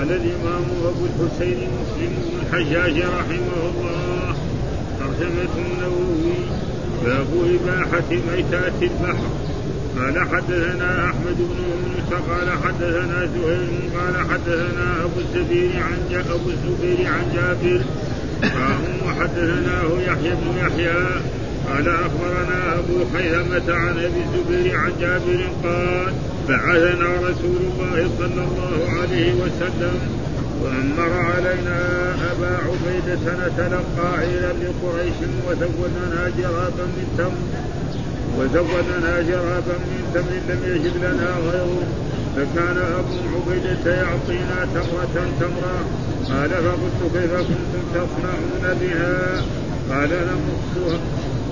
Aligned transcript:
قال 0.00 0.12
الإمام 0.12 0.64
أبو 0.84 1.04
الحسين 1.04 1.56
مسلم 1.56 2.12
بن 2.16 2.38
الحجاج 2.42 3.02
رحمه 3.02 3.60
الله 3.70 4.36
ترجمة 5.00 5.54
النووي 5.58 6.40
باب 7.04 7.28
إباحة 7.54 8.10
ميتات 8.10 8.82
البحر. 8.82 9.30
قال 9.98 10.28
حدثنا 10.28 11.04
أحمد 11.04 11.36
بن 11.38 11.58
يونس 11.68 12.22
قال 12.30 12.50
حدثنا 12.64 13.28
زهير 13.34 13.68
قال 13.96 14.30
حدثنا 14.30 15.04
أبو 15.04 15.20
الزبير 15.20 15.70
عن 15.82 16.24
أبو 16.30 16.50
الزبير 16.50 17.06
عن 17.06 17.24
جابر. 17.34 17.80
وحدثناه 19.06 20.00
يحيى 20.06 20.34
بن 20.34 20.58
يحيى 20.58 21.20
قال 21.68 21.88
أخبرنا 21.88 22.78
أبو 22.78 23.04
خيثمة 23.14 23.74
عن 23.74 23.98
أبي 23.98 24.22
الزبير 24.24 24.76
عن 24.76 24.92
جابر 25.00 25.48
قال 25.64 26.12
بعثنا 26.50 27.08
رسول 27.28 27.60
الله 27.70 28.10
صلى 28.18 28.42
الله 28.48 29.00
عليه 29.00 29.32
وسلم 29.34 29.94
وأمر 30.62 31.12
علينا 31.12 31.78
أبا 32.32 32.52
عبيده 32.66 33.32
نتلقى 33.32 34.18
عيرا 34.18 34.52
لقريش 34.52 35.18
وزودنا 35.46 36.30
جرابا 36.38 36.84
من 36.96 37.06
تمر 37.18 37.42
وزودنا 38.38 39.22
جرابا 39.28 39.76
من 39.90 40.02
تمر 40.14 40.54
لم 40.54 40.60
يجد 40.74 40.96
لنا 40.96 41.30
غيره 41.50 41.82
فكان 42.36 42.76
أبو 42.98 43.14
عبيده 43.34 43.94
يعطينا 43.94 44.66
تمرة 44.74 45.26
تمرة. 45.40 45.84
قال 46.30 46.50
فقلت 46.50 47.00
كيف 47.14 47.32
كنتم 47.32 47.82
تصنعون 47.94 48.78
بها؟ 48.80 49.42
قال 49.90 50.10
نمصها. 50.10 50.98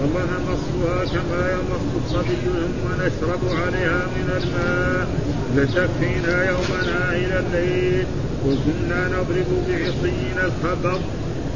والله 0.01 0.25
نمصها 0.35 1.05
كما 1.05 1.53
يمص 1.53 1.87
الصبي 2.05 2.37
ثم 2.45 2.85
نشرب 3.03 3.41
عليها 3.63 4.07
من 4.17 4.29
الماء 4.39 5.09
فتكفينا 5.57 6.51
يومنا 6.51 7.13
إلى 7.13 7.39
الليل. 7.39 8.07
وكنا 8.47 9.09
نضرب 9.09 9.51
بعصينا 9.69 10.45
الخبر 10.45 11.01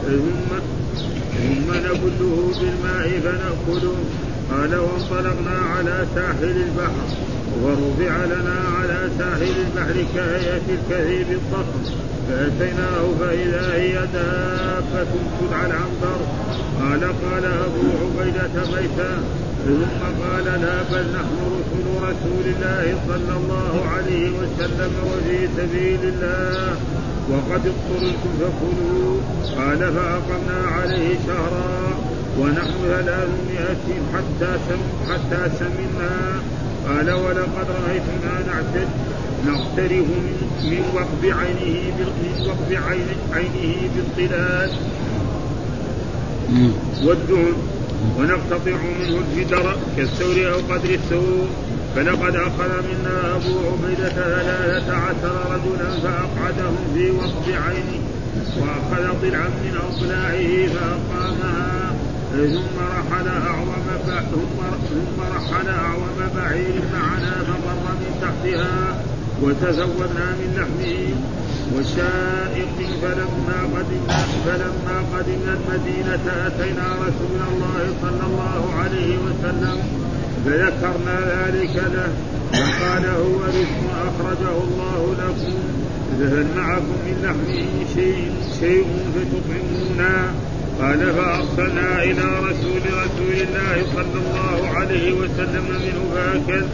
ثم 0.07 0.51
ثم 1.33 1.69
نبله 1.75 2.53
بالماء 2.61 3.21
فنأكله. 3.25 3.97
قال 4.51 4.75
وانطلقنا 4.75 5.59
على 5.77 6.07
ساحل 6.15 6.45
البحر 6.45 7.09
ورفع 7.63 8.25
لنا 8.25 8.59
على 8.79 9.09
ساحل 9.19 9.55
البحر 9.67 10.05
كهيئة 10.15 10.67
الكثيب 10.69 11.27
الضخم 11.31 12.02
فأتيناه 12.33 13.05
فإذا 13.21 13.75
هي 13.75 13.93
دابة 13.93 15.07
تدعى 15.41 15.67
العنبر. 15.67 16.21
قال 16.81 17.01
قال 17.01 17.45
أبو 17.45 17.83
عبيدة 18.03 18.55
ميتا 18.73 19.23
ثم 19.65 20.03
قال 20.23 20.45
لا 20.45 20.83
بل 20.93 21.07
نحن 21.13 21.37
رسل 21.55 21.87
رسول 22.03 22.45
الله 22.47 22.99
صلى 23.09 23.37
الله 23.37 23.87
عليه 23.97 24.31
وسلم 24.31 24.93
وفي 25.07 25.49
سبيل 25.57 26.01
الله. 26.03 26.77
وقد 27.31 27.63
اضطررتم 27.67 28.33
فكلوا. 28.41 29.21
قال 29.59 29.79
فأقمنا 29.79 30.71
عليه 30.77 31.15
شهرا. 31.27 31.99
ونحن 32.41 32.73
ثلاثمائة 32.83 33.87
حتى 34.15 34.59
سم 34.69 35.13
حتى 35.13 35.51
سمنا. 35.59 36.41
قال 36.89 37.11
ولقد 37.11 37.67
رأيتنا 37.85 38.33
نعتد. 38.47 38.89
نقترف 39.47 40.07
من 40.65 40.83
وقب 40.95 41.23
عينه 41.25 41.93
من 41.99 42.47
وقب 42.49 42.71
عينه 43.33 43.77
بالطلال 43.97 44.71
والدهن. 47.05 47.55
ونقتطع 48.19 48.77
منه 49.01 49.19
الفدر 49.19 49.77
كالثور 49.97 50.53
أو 50.53 50.59
قدر 50.75 50.91
الثور 50.95 51.47
فلقد 51.97 52.37
أخذ 52.37 52.71
منا 52.89 53.37
أبو 53.37 53.59
عبيدة 53.73 54.09
ثلاثة 54.09 54.95
عشر 54.95 55.35
رجلا 55.51 55.91
فأقعدهم 56.03 56.77
في 56.95 57.11
وقف 57.11 57.49
عينه. 57.49 58.01
وأخذ 58.61 59.05
ضلعا 59.23 59.49
من 59.49 59.75
أضلاعه 59.89 60.67
فأقامها. 60.75 61.95
ثم 62.33 62.77
رحل 62.79 63.29
أعظم 63.29 63.87
ثم 64.91 65.21
رحل 65.21 65.69
أعظم 65.69 66.19
بعير 66.37 66.83
معنا 66.93 67.45
فمر 67.45 67.95
من 68.01 68.11
تحتها. 68.23 69.05
وتزودنا 69.43 70.27
من 70.39 70.51
لحمه. 70.57 71.15
وشائق 71.77 72.77
فلما 73.03 73.59
قدمنا 73.75 74.19
فلما 74.47 74.97
قدمنا 75.15 75.53
المدينة 75.59 76.47
أتينا 76.47 76.87
رسول 77.01 77.41
الله 77.53 77.95
صلى 78.03 78.27
الله 78.27 78.75
عليه 78.75 79.19
وسلم 79.19 79.79
فذكرنا 80.45 81.17
ذلك 81.21 81.77
له 81.77 82.13
فقال 82.53 83.05
هو 83.07 83.45
رزق 83.45 83.83
أخرجه 84.09 84.55
الله 84.65 85.15
لكم. 85.19 85.55
فهل 86.21 86.47
معكم 86.57 86.97
من 87.07 87.17
لحمه 87.23 87.95
شيء 87.95 88.31
شيء 88.61 88.87
فتطعمونا؟ 89.15 90.35
قال 90.81 91.13
فأرسلنا 91.15 92.03
إلى 92.03 92.41
رسول 92.49 92.83
رسول 92.87 93.37
الله 93.49 93.83
صلى 93.95 94.19
الله 94.25 94.69
عليه 94.69 95.13
وسلم 95.13 95.65
منه 95.71 96.01
فأكل 96.15 96.65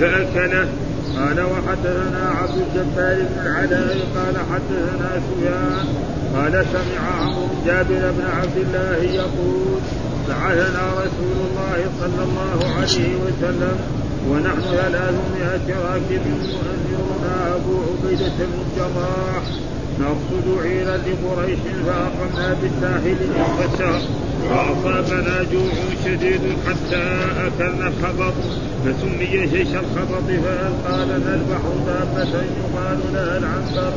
فأكله. 0.00 0.68
قال 1.16 1.40
وحدثنا 1.40 2.30
عبد 2.40 2.56
الجبار 2.56 3.16
بن 3.16 3.40
العلاء 3.46 3.96
قال 4.16 4.36
حدثنا 4.50 5.10
سفيان 5.26 5.86
قال 6.34 6.66
سمع 6.72 7.02
عمرو 7.20 7.48
جابر 7.66 8.12
بن 8.18 8.26
عبد 8.38 8.56
الله 8.56 8.96
يقول 9.14 9.80
بعثنا 10.28 10.82
رسول 11.02 11.36
الله 11.46 11.78
صلى 12.00 12.22
الله 12.22 12.58
عليه 12.76 13.14
وسلم 13.24 13.76
ونحن 14.30 14.60
ثلاثمائة 14.60 15.68
راكب 15.86 16.22
يؤمرنا 16.92 17.56
أبو 17.56 17.74
عبيدة 17.88 18.32
بن 18.38 18.58
الجراح. 18.66 19.42
نقصد 20.00 20.62
عيرا 20.62 20.96
لقريش 20.96 21.58
فأقمنا 21.86 22.56
بالساحل 22.62 23.16
نصف 23.40 24.02
فأصابنا 24.48 25.42
جوع 25.52 25.72
شديد 26.04 26.40
حتى 26.66 27.02
أكلنا 27.46 27.88
الخبط. 27.88 28.34
فسمي 28.84 29.46
جيش 29.46 29.68
الخبط 29.68 30.26
فألقى 30.26 31.04
لنا 31.06 31.34
البحر 31.34 31.72
دابة 31.86 32.34
يقال 32.60 32.98
لها 33.12 33.38
العنبر. 33.38 33.92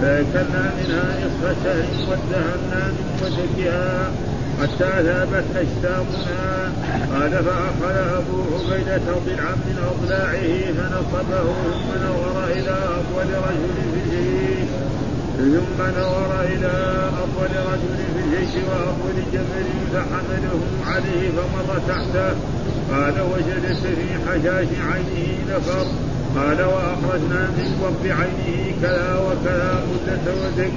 فأكلنا 0.00 0.72
منها 0.78 1.18
نصف 1.26 1.64
شهر 1.64 1.84
وادهنا 2.08 2.82
من 2.86 3.06
وجهها 3.22 4.10
حتى 4.62 5.02
ذابت 5.02 5.44
أجسامنا. 5.56 6.72
قال 7.12 7.30
فأخذ 7.30 7.96
أبو 8.18 8.38
عبيدة 8.54 9.12
ضلعا 9.26 9.54
من 9.66 9.76
أضلاعه 9.92 10.50
فنصبه 10.76 11.42
ثم 11.70 11.88
نظر 12.06 12.44
إلى 12.52 12.76
أطول 12.98 13.30
رجل 13.46 13.74
في 13.92 13.99
ثم 15.40 15.80
نظر 16.00 16.42
إلى 16.42 16.72
أطول 17.22 17.52
رجل 17.72 17.96
في 18.14 18.20
الجيش 18.24 18.54
وأطول 18.68 19.16
جبل 19.32 19.68
فحمله 19.92 20.60
عليه 20.86 21.30
فمر 21.30 21.78
تحته. 21.88 22.34
قال 22.92 23.14
وجلس 23.20 23.80
في 23.80 24.08
حشاش 24.26 24.68
عينه 24.90 25.38
نفر. 25.48 25.86
قال 26.36 26.62
وأخرجنا 26.62 27.42
من 27.56 27.70
وقف 27.82 28.04
عينه 28.20 28.72
كذا 28.82 29.10
وكذا 29.26 29.84
مدة 29.90 30.26
وزك 30.40 30.72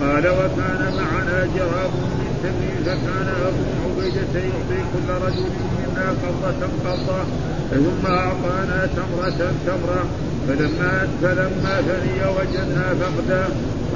قال 0.00 0.28
وكان 0.28 0.82
معنا 0.98 1.38
جراب 1.56 1.90
من 2.18 2.30
تمر 2.42 2.74
فكان 2.86 3.28
أبو 3.46 3.64
عبيدة 3.84 4.40
يعطي 4.40 4.80
كل 4.92 5.08
رجل 5.26 5.46
منا 5.78 6.08
قبضة 6.22 6.66
قبضة. 6.84 7.22
ثم 7.70 8.06
أعطانا 8.06 8.88
تمرة 8.96 9.52
تمرة. 9.66 10.04
فلما 10.48 11.08
فلما 11.22 11.82
فني 11.86 12.20
وجدنا 12.36 12.94
فقدا. 13.00 13.44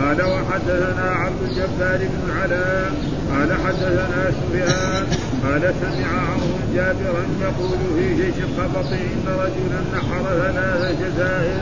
قال 0.00 0.22
وحدثنا 0.22 1.10
عبد 1.10 1.42
الجبار 1.42 1.98
بن 1.98 2.30
علاء 2.40 2.92
قال 3.32 3.52
حدثنا 3.66 4.30
سفيان. 4.30 5.06
قال 5.44 5.74
سمع 5.80 6.08
عمرو 6.30 6.58
جابرا 6.74 7.24
يقول 7.42 7.78
في 7.96 8.14
جيش 8.14 8.34
الخبط 8.44 8.92
إن 8.92 9.26
رجلا 9.26 9.80
نحر 9.94 10.24
ثلاث 10.24 10.96
جزائر. 11.02 11.60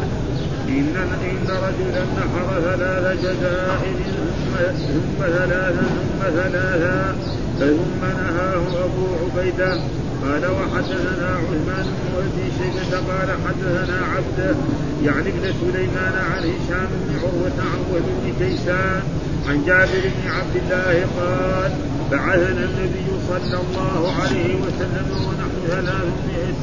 إن 0.69 0.97
إن 1.31 1.49
رجلا 1.49 2.03
نحر 2.19 2.61
ثلاث 2.61 3.21
جزائر. 3.21 3.97
ثم 4.39 4.55
ثم 4.89 5.27
ثلاثا 5.27 5.83
ثم 5.83 6.31
ثلاثا. 6.31 7.17
ثم 7.59 8.01
نهاه 8.01 8.85
أبو 8.85 9.07
عبيدة. 9.23 9.81
قال 10.25 10.47
وحدثنا 10.47 11.29
عثمان 11.37 11.87
بن 11.87 12.13
أبي 12.19 12.53
شيبة 12.59 12.97
قال 12.97 13.29
حدثنا 13.47 14.07
عبده 14.07 14.57
يعني 15.05 15.29
ابن 15.29 15.53
سليمان 15.61 16.15
عن 16.33 16.39
هشام 16.39 16.89
بن 16.93 17.19
عروة 17.19 17.59
عن 17.59 17.81
وهب 17.91 18.03
بن 18.25 18.47
كيسان 18.47 19.03
عن 19.49 19.65
جابر 19.67 20.03
بن 20.05 20.31
عبد 20.31 20.57
الله 20.57 21.07
قال 21.19 21.73
بعثنا 22.11 22.65
النبي 22.65 23.09
صلى 23.29 23.61
الله 23.61 24.13
عليه 24.23 24.55
وسلم 24.55 25.09
ونحن 25.11 25.53
ثلاثمائة 25.69 26.55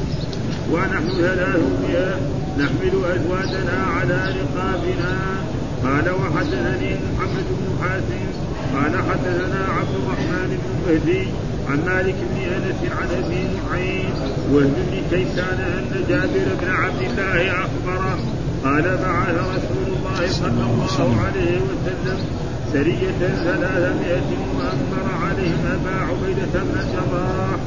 ونحن 0.72 1.08
ثلاثمائة 1.08 2.20
نحمل 2.58 3.04
أزواجنا 3.04 3.86
على 3.96 4.34
رقابنا. 4.40 5.16
قال 5.84 6.10
وحدثني 6.10 6.90
محمد 6.94 7.46
بن 7.50 7.82
حاتم 7.82 8.26
قال 8.74 8.92
حدثنا 9.10 9.66
عبد 9.78 9.94
الرحمن 10.02 10.58
بن 10.62 10.92
مهدي 10.92 11.28
عن 11.70 11.78
مالك 11.86 12.14
بن 12.14 12.40
أنس 12.40 12.92
عن 12.92 13.08
أبي 13.24 13.42
نعيم 13.70 14.10
وهب 14.52 14.74
بن 14.90 15.02
كيسان 15.10 15.58
أن 15.60 16.04
جابر 16.08 16.46
بن 16.62 16.70
عبد 16.70 17.02
الله 17.02 17.50
أخبره. 17.50 18.18
قال 18.64 18.82
بعث 18.82 19.28
رسول 19.28 19.86
الله 19.96 20.28
صلى 20.30 20.48
الله 20.48 21.20
عليه 21.26 21.58
وسلم 21.58 22.18
سرية 22.72 23.28
ثلاثمائة 23.44 24.30
وأمر 24.58 25.06
عليهم 25.22 25.66
أبا 25.66 25.96
عبيدة 26.06 26.62
بن 26.62 26.80
الجراح 26.80 27.60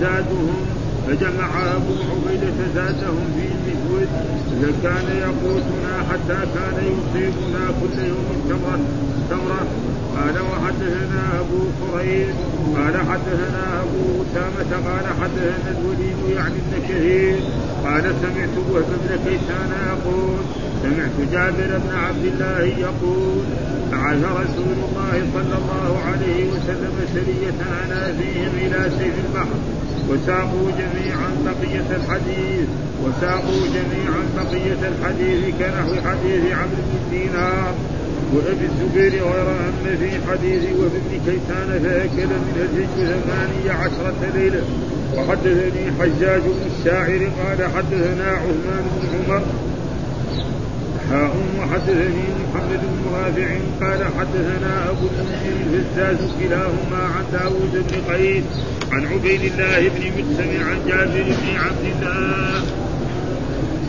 زادهم 0.00 0.81
فجمع 1.06 1.74
أبو 1.76 1.94
عبيدة 2.10 2.58
زادهم 2.74 3.26
في 3.36 3.46
المسود 3.52 4.08
فكان 4.62 5.06
يقوتنا 5.16 5.92
حتى 6.10 6.38
كان 6.54 6.76
يصيبنا 6.92 7.64
كل 7.80 8.04
يوم 8.08 8.28
تمرة 8.48 8.80
تمرة 9.30 9.66
قال 10.16 10.34
وحدثنا 10.40 11.40
أبو 11.40 11.60
قريب 11.82 12.34
قال 12.76 12.96
حدثنا 12.96 13.80
أبو 13.82 14.22
أسامة 14.22 14.88
قال 14.88 15.06
حدثنا 15.22 15.78
الوليد 15.78 16.36
يعني 16.36 16.54
ابن 16.54 16.88
كثير 16.88 17.36
قال 17.84 18.02
سمعت 18.02 18.56
وهب 18.70 18.84
بن 18.84 19.16
كيسان 19.24 19.70
يقول 19.88 20.36
سمعت 20.82 21.30
جابر 21.32 21.78
بن 21.78 21.94
عبد 21.96 22.24
الله 22.24 22.60
يقول 22.60 23.42
بعث 23.92 24.24
رسول 24.24 24.76
الله 24.88 25.26
صلى 25.34 25.56
الله 25.62 25.98
عليه 26.06 26.44
وسلم 26.50 26.94
سرية 27.14 27.60
على 27.82 28.14
فيهم 28.18 28.52
إلى 28.66 28.90
سيف 28.98 29.14
البحر. 29.26 29.58
وساقوا 30.08 30.70
جميعا 30.78 31.30
بقية 31.44 31.96
الحديث 31.96 32.68
وساقوا 33.04 33.62
جميعا 33.76 34.22
بقية 34.36 34.80
الحديث 34.88 35.54
كنحو 35.58 35.94
حديث 36.08 36.42
عمرو 36.52 36.82
بن 36.88 37.10
دينار. 37.10 37.74
وابي 38.34 38.66
الزبير 38.72 39.12
غير 39.24 39.48
ان 39.50 39.96
في 40.00 40.30
حديث 40.30 40.62
وابن 40.78 41.12
كيسان 41.26 41.68
فأكل 41.84 42.26
من 42.26 42.56
الهج 42.56 42.88
ثمانية 42.96 43.72
عشرة 43.72 44.20
ليلة. 44.34 44.62
وحدثني 45.16 45.84
حجاج 46.00 46.40
بن 46.40 46.70
الشاعر 46.78 47.20
قال 47.38 47.70
حدثنا 47.76 48.28
عثمان 48.30 48.84
بن 48.92 49.32
عمر. 49.32 49.42
حاء 51.10 51.36
وحدثني 51.58 52.24
محمد 52.44 52.80
بن 52.92 53.02
رافع 53.14 53.50
قال 53.80 54.04
حدثنا 54.18 54.90
أبو 54.90 55.06
المنذر 55.06 55.56
الفزاز 55.74 56.30
كلاهما 56.40 57.02
عن 57.16 57.24
داوود 57.32 57.84
بن 57.88 58.12
قيس. 58.12 58.44
عن 58.92 59.06
عبيد 59.06 59.40
الله 59.40 59.88
بن 59.88 60.02
مسلم 60.18 60.68
عن 60.68 60.78
جابر 60.88 61.24
بن 61.24 61.56
عبد 61.56 61.84
الله. 61.92 62.62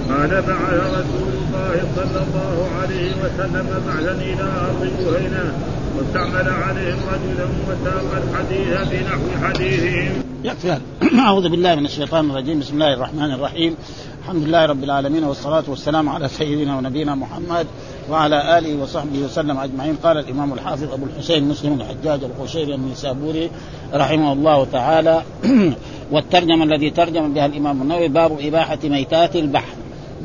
قال 0.10 0.30
بعث 0.30 0.74
رسول 0.74 1.34
الله 1.44 1.76
صلى 1.96 2.24
الله 2.24 2.70
عليه 2.82 3.12
وسلم 3.12 3.84
بعثا 3.88 4.12
إلى 4.12 4.44
ارض 4.44 4.82
بهينه 5.00 5.54
واستعمل 5.98 6.50
عليهم 6.50 7.00
رجلا 7.14 7.48
وساق 7.68 8.24
الحديث 8.24 8.88
بنحو 8.92 9.48
حديثهم. 9.48 10.24
يكفي 10.44 10.78
أعوذ 11.20 11.50
بالله 11.50 11.76
من 11.76 11.86
الشيطان 11.86 12.30
الرجيم. 12.30 12.60
بسم 12.60 12.74
الله 12.74 12.94
الرحمن 12.94 13.32
الرحيم. 13.32 13.76
الحمد 14.24 14.44
لله 14.44 14.66
رب 14.66 14.84
العالمين 14.84 15.24
والصلاة 15.24 15.64
والسلام 15.68 16.10
على 16.10 16.28
سيدنا 16.28 16.78
ونبينا 16.78 17.16
محمد 17.16 17.68
وعلى 18.10 18.58
آله 18.58 18.84
وصحبه 18.84 19.20
وسلم 19.20 19.58
أجمعين. 19.58 19.96
قال 20.04 20.18
الإمام 20.18 20.54
الحافظ 20.54 20.94
أبو 20.94 21.06
الحسين 21.06 21.44
مسلم 21.44 21.74
الحجاج 21.74 22.24
القشيري 22.24 22.76
النسابوري 22.76 23.50
رحمه 23.94 24.34
الله 24.34 24.66
تعالى. 24.72 25.22
والترجمة 26.12 26.64
الذي 26.64 26.90
ترجم 26.90 27.34
بها 27.34 27.46
الإمام 27.46 27.82
النووي 27.82 28.08
باب 28.08 28.40
إباحة 28.40 28.78
ميتات 28.84 29.36
البحر. 29.36 29.76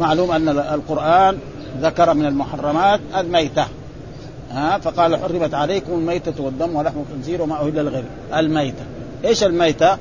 معلوم 0.00 0.30
أن 0.30 0.48
القرآن 0.48 1.38
ذكر 1.80 2.14
من 2.14 2.24
المحرمات 2.24 3.00
الميتة. 3.16 3.66
ها 4.50 4.78
فقال 4.78 5.16
حرمت 5.16 5.54
عليكم 5.54 5.92
الميتة 5.92 6.44
والدم 6.44 6.76
ولحم 6.76 6.96
الخنزير 7.08 7.42
وما 7.42 7.60
أهل 7.60 7.74
للغير. 7.74 8.04
الميتة. 8.36 8.84
إيش 9.24 9.44
الميتة؟ 9.44 9.96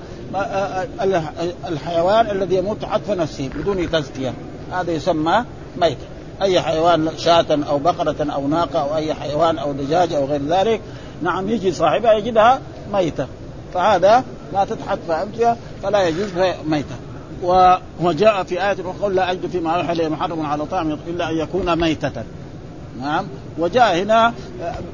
الحيوان 1.70 2.32
الذي 2.32 2.56
يموت 2.56 2.84
عطف 2.84 3.12
نفسه 3.12 3.50
بدون 3.56 3.92
تزكية. 3.92 4.34
هذا 4.72 4.92
يسمى 4.92 5.44
ميتة 5.78 6.06
أي 6.42 6.62
حيوان 6.62 7.10
شاة 7.18 7.46
أو 7.70 7.78
بقرة 7.78 8.32
أو 8.34 8.48
ناقة 8.48 8.80
أو 8.80 8.96
أي 8.96 9.14
حيوان 9.14 9.58
أو 9.58 9.72
دجاج 9.72 10.14
أو 10.14 10.26
غير 10.26 10.42
ذلك 10.48 10.82
نعم 11.22 11.50
يجي 11.50 11.72
صاحبها 11.72 12.14
يجدها 12.14 12.60
ميتة. 12.94 13.28
فهذا 13.74 14.24
ما 14.54 14.66
تتحط 14.66 15.00
فأمتها 15.08 15.58
فلا 15.84 16.08
يجوز 16.08 16.30
ميتة. 16.68 16.96
وجاء 18.02 18.44
في 18.44 18.64
آية 18.64 18.78
أخرى 18.86 19.14
لا 19.14 19.32
أجد 19.32 19.48
فيما 19.48 19.72
أوحى 19.72 20.10
محرم 20.10 20.46
على 20.46 20.66
طعم 20.66 20.92
إلا 21.08 21.30
أن 21.30 21.38
يكون 21.38 21.80
ميتة. 21.80 22.24
نعم 23.02 23.26
وجاء 23.58 23.96
هنا 23.96 24.34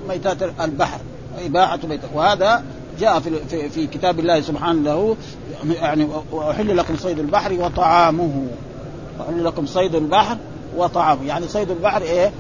ميتات 0.09 0.43
البحر 0.61 0.99
إباحة 1.45 1.79
ميتة. 1.83 2.07
وهذا 2.13 2.63
جاء 2.99 3.19
في, 3.19 3.39
في, 3.49 3.69
في 3.69 3.87
كتاب 3.87 4.19
الله 4.19 4.41
سبحانه 4.41 4.81
له 4.81 5.15
يعني 5.81 6.07
واحل 6.31 6.77
لكم 6.77 6.95
صيد 6.95 7.19
البحر 7.19 7.53
وطعامه. 7.53 8.47
واحل 9.19 9.45
لكم 9.45 9.65
صيد 9.65 9.95
البحر 9.95 10.37
وطعامه. 10.77 11.25
يعني 11.27 11.47
صيد 11.47 11.71
البحر 11.71 12.01
إيه؟ 12.01 12.31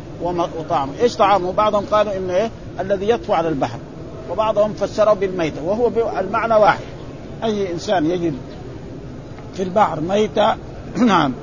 وطعامه. 0.59 0.91
إيش 1.01 1.15
طعامه؟ 1.15 1.51
بعضهم 1.51 1.85
قالوا 1.91 2.17
إنه 2.17 2.35
إيه؟ 2.35 2.51
الذي 2.79 3.09
يطفو 3.09 3.33
على 3.33 3.49
البحر. 3.49 3.79
وبعضهم 4.31 4.73
فسره 4.73 5.13
بالميتة. 5.13 5.63
وهو 5.63 5.91
المعنى 6.19 6.53
واحد. 6.53 6.83
أي 7.43 7.71
إنسان 7.71 8.05
يجد 8.05 8.33
في 9.53 9.63
البحر 9.63 9.99
ميتة؟ 10.01 10.55
نعم. 11.07 11.33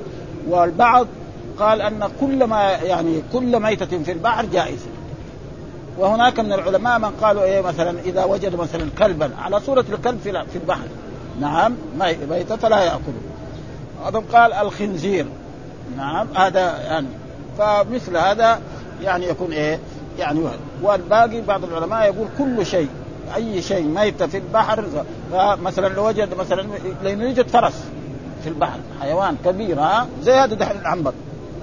والبعض 0.49 1.07
قال 1.59 1.81
أن 1.81 2.09
كل 2.21 2.43
ما 2.43 2.61
يعني 2.71 3.21
كل 3.33 3.59
ميتة 3.59 4.03
في 4.03 4.11
البحر 4.11 4.45
جائزة. 4.45 4.87
وهناك 5.97 6.39
من 6.39 6.53
العلماء 6.53 6.99
من 6.99 7.11
قالوا 7.21 7.43
إيه 7.43 7.61
مثلا 7.61 7.99
إذا 7.99 8.23
وجد 8.23 8.55
مثلا 8.55 8.89
كلبا 8.99 9.31
على 9.41 9.59
صورة 9.59 9.85
الكلب 9.93 10.19
في 10.23 10.55
البحر. 10.55 10.87
نعم 11.41 11.75
ميتة 12.29 12.55
فلا 12.55 12.79
ياكله 12.79 13.21
هذا 14.05 14.23
قال 14.33 14.53
الخنزير. 14.53 15.25
نعم 15.97 16.27
هذا 16.35 16.81
يعني 16.81 17.07
فمثل 17.57 18.17
هذا 18.17 18.59
يعني 19.01 19.25
يكون 19.25 19.51
إيه 19.51 19.79
يعني 20.19 20.39
والباقي 20.81 21.41
بعض 21.41 21.63
العلماء 21.63 22.05
يقول 22.05 22.27
كل 22.37 22.65
شيء 22.65 22.89
أي 23.35 23.61
شيء 23.61 23.87
ميت 23.87 24.23
في 24.23 24.37
البحر 24.37 24.85
فمثلا 25.31 25.87
لو 25.87 26.07
وجد 26.07 26.33
مثلا 26.33 26.67
لأنه 27.03 27.23
يوجد 27.23 27.47
فرس 27.47 27.83
في 28.43 28.49
البحر 28.49 28.79
حيوان 29.01 29.37
كبير 29.45 29.79
ها 29.79 30.07
زي 30.23 30.33
هذا 30.33 30.55
دحين 30.55 30.81
العنبر. 30.81 31.13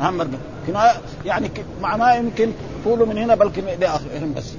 عنبر 0.00 0.26
يعني 1.24 1.50
معناه 1.82 2.14
يمكن 2.14 2.52
طوله 2.88 3.04
من 3.04 3.18
هنا 3.18 3.34
بلكي 3.34 3.60
لاخرهم 3.60 4.34
بس. 4.36 4.52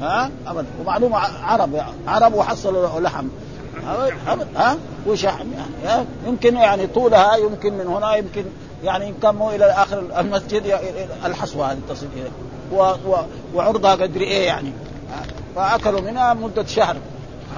ها؟ 0.00 0.30
ابدا. 0.46 0.66
ومعلوم 0.80 1.14
عرب 1.42 1.70
عرب 2.08 2.34
وحصلوا 2.34 3.00
لحم. 3.00 3.26
ابدا 4.28 4.46
ها؟ 4.56 4.76
وشحم 5.06 5.46
يعني؟ 5.84 6.06
يمكن 6.26 6.56
يعني 6.56 6.86
طولها 6.86 7.36
يمكن 7.36 7.72
من 7.72 7.86
هنا 7.86 8.16
يمكن 8.16 8.44
يعني 8.84 9.08
ان 9.08 9.14
كان 9.22 9.34
مو 9.34 9.50
إلى 9.50 9.64
آخر 9.64 10.02
المسجد 10.18 10.78
الحصوة 11.24 11.72
هذه 11.72 11.78
تصل 11.88 12.06
إليه. 12.16 12.30
وعرضها 13.54 13.92
قدر 13.92 14.20
إيه 14.20 14.46
يعني؟ 14.46 14.72
فأكلوا 15.56 16.00
منها 16.00 16.34
مدة 16.34 16.66
شهر 16.66 16.96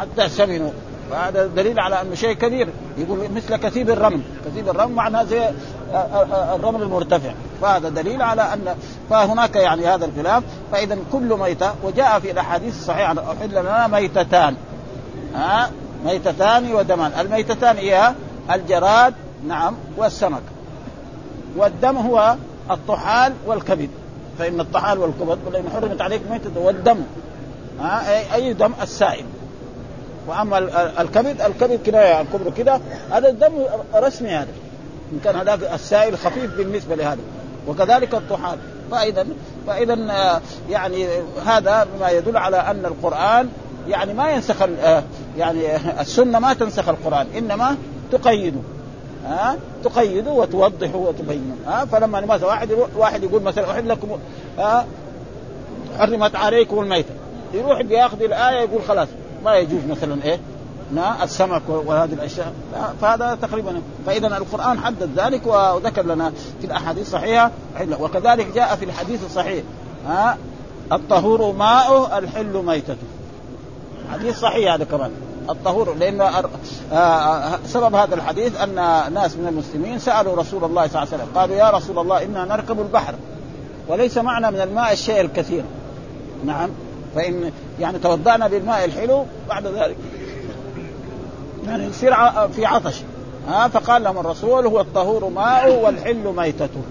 حتى 0.00 0.28
سمنوا. 0.28 0.70
فهذا 1.10 1.46
دليل 1.46 1.80
على 1.80 2.02
إنه 2.02 2.14
شيء 2.14 2.32
كبير. 2.32 2.68
يقول 2.98 3.18
مثل 3.34 3.56
كثيب 3.56 3.90
الرمل. 3.90 4.20
كثيب 4.46 4.68
الرمل 4.68 4.92
معناه 4.92 5.24
زي 5.24 5.50
الرمل 6.54 6.82
المرتفع. 6.82 7.30
فهذا 7.62 7.88
دليل 7.88 8.22
على 8.22 8.42
أن 8.42 8.74
فهناك 9.10 9.56
يعني 9.56 9.86
هذا 9.86 10.04
الخلاف. 10.04 10.42
فإذا 10.72 10.98
كل 11.12 11.36
ميتة 11.40 11.72
وجاء 11.82 12.18
في 12.20 12.30
الأحاديث 12.30 12.76
الصحيحة 12.76 13.12
أحل 13.12 13.50
لنا 13.50 13.86
ميتتان. 13.86 14.56
ها؟ 15.34 15.70
ميتتان 16.04 16.74
ودمان. 16.74 17.12
الميتتان 17.20 17.76
هي 17.76 18.12
الجراد 18.52 19.14
نعم 19.46 19.74
والسمك. 19.96 20.42
والدم 21.56 21.96
هو 21.96 22.36
الطحال 22.70 23.32
والكبد. 23.46 23.90
فإن 24.38 24.60
الطحال 24.60 24.98
والكبد 24.98 25.38
لأن 25.52 25.64
حرمت 25.74 26.00
عليكم 26.00 26.32
ميتة 26.32 26.60
والدم. 26.60 26.98
ها؟ 27.80 28.34
اي 28.34 28.52
دم؟ 28.52 28.72
السائل. 28.82 29.24
وأما 30.26 30.58
الكبد 31.00 31.40
الكبد 31.40 31.80
كده 31.86 32.20
الكبر 32.20 32.50
كده. 32.50 32.80
هذا 33.12 33.28
الدم 33.28 33.52
رسمي 33.94 34.30
هذا. 34.30 34.48
إن 35.12 35.20
كان 35.24 35.36
هذاك 35.36 35.72
السائل 35.74 36.18
خفيف 36.18 36.56
بالنسبة 36.56 36.94
لهذا. 36.94 37.20
وكذلك 37.68 38.14
الطحال. 38.14 38.58
فاذا 38.90 39.26
فإذا 39.66 40.40
يعني 40.70 41.06
هذا 41.46 41.86
ما 42.00 42.10
يدل 42.10 42.36
على 42.36 42.56
أن 42.56 42.86
القرآن 42.86 43.48
يعني 43.88 44.14
ما 44.14 44.30
ينسخ 44.30 44.56
يعني 45.38 45.76
السنة 46.00 46.38
ما 46.38 46.54
تنسخ 46.54 46.88
القرآن 46.88 47.26
إنما 47.38 47.76
تقيده 48.12 48.60
ها 49.26 49.56
تقيده 49.84 50.30
وتوضحه 50.30 50.96
وتبينه 50.96 51.56
ها 51.66 51.84
فلما 51.84 52.20
مثلا 52.20 52.46
واحد 52.46 52.68
واحد 52.96 53.22
يقول 53.22 53.42
مثلا 53.42 53.70
أحل 53.70 53.88
لكم 53.88 54.08
ها 54.58 54.86
حرمت 55.98 56.36
عليكم 56.36 56.80
الميتة. 56.80 57.14
يروح 57.54 57.82
بياخذ 57.82 58.22
الآية 58.22 58.60
يقول 58.60 58.82
خلاص 58.88 59.08
ما 59.44 59.56
يجوز 59.56 59.80
مثلا 59.90 60.24
إيه؟ 60.24 60.38
السمك 61.22 61.62
وهذه 61.68 62.12
الأشياء. 62.12 62.52
فهذا 63.00 63.38
تقريبا. 63.42 63.82
فاذا 64.06 64.26
القرآن 64.26 64.78
حدد 64.78 65.10
ذلك 65.16 65.46
وذكر 65.46 66.02
لنا 66.02 66.32
في 66.60 66.66
الأحاديث 66.66 67.06
الصحيحة. 67.06 67.50
وكذلك 68.00 68.46
جاء 68.54 68.76
في 68.76 68.84
الحديث 68.84 69.24
الصحيح 69.24 69.64
ها 70.06 70.38
الطهور 70.92 71.52
ماؤه 71.52 72.18
الحل 72.18 72.62
ميتته. 72.64 72.96
حديث 74.12 74.40
صحيح 74.40 74.72
هذا 74.72 74.84
كمان. 74.84 75.10
الطهور 75.50 75.94
لأنه 75.94 76.30
سبب 77.66 77.94
هذا 77.94 78.14
الحديث 78.14 78.60
أن 78.60 78.74
ناس 79.14 79.36
من 79.36 79.46
المسلمين 79.48 79.98
سألوا 79.98 80.36
رسول 80.36 80.64
الله 80.64 80.86
صلى 80.86 81.02
الله 81.02 81.12
عليه 81.12 81.22
وسلم. 81.24 81.28
قالوا 81.34 81.56
يا 81.56 81.70
رسول 81.70 81.98
الله 81.98 82.22
إنا 82.22 82.44
نركب 82.44 82.80
البحر. 82.80 83.14
وليس 83.88 84.18
معنى 84.18 84.50
من 84.50 84.60
الماء 84.60 84.92
الشيء 84.92 85.20
الكثير. 85.20 85.64
نعم. 86.44 86.70
فإن 87.14 87.52
يعني 87.80 87.98
توضأنا 87.98 88.48
بالماء 88.48 88.84
الحلو 88.84 89.24
بعد 89.48 89.66
ذلك. 89.66 89.96
يعني 91.68 91.84
يصير 91.84 92.14
في 92.56 92.66
عطش. 92.66 93.02
ها 93.48 93.68
فقال 93.68 94.02
لهم 94.02 94.18
الرسول 94.18 94.66
هو 94.66 94.80
الطهور 94.80 95.28
ماء 95.28 95.84
والحل 95.84 96.34
ميتته. 96.36 96.82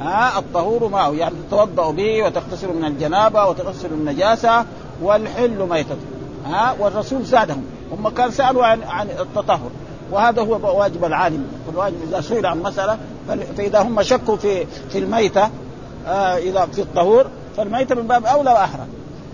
ها 0.00 0.38
الطهور 0.38 0.88
ماء 0.88 1.14
يعني 1.14 1.34
تتوضأ 1.48 1.90
به 1.90 2.22
وتغتسل 2.22 2.74
من 2.74 2.84
الجنابة 2.84 3.46
وتغتسل 3.46 3.88
من 3.88 4.08
النجاسة 4.08 4.64
والحل 5.02 5.66
ميتته. 5.70 5.96
ها 6.46 6.74
والرسول 6.78 7.24
زادهم 7.24 7.64
هم 7.92 8.08
كان 8.08 8.30
سألوا 8.30 8.66
عن 8.66 8.82
عن 8.82 9.08
التطهر. 9.10 9.70
وهذا 10.10 10.42
هو 10.42 10.80
واجب 10.80 11.04
العالم. 11.04 11.46
الواجب 11.72 11.96
إذا 12.08 12.20
سئل 12.20 12.46
عن 12.46 12.62
مسألة 12.62 12.98
فإذا 13.56 13.82
هم 13.82 14.02
شكوا 14.02 14.36
في 14.36 14.66
في 14.66 14.98
الميتة 14.98 15.50
آه 16.06 16.36
إذا 16.36 16.66
في 16.66 16.80
الطهور 16.80 17.26
فالميتة 17.56 17.94
من 17.94 18.06
باب 18.06 18.26
أولى 18.26 18.50
وأحرى. 18.50 18.86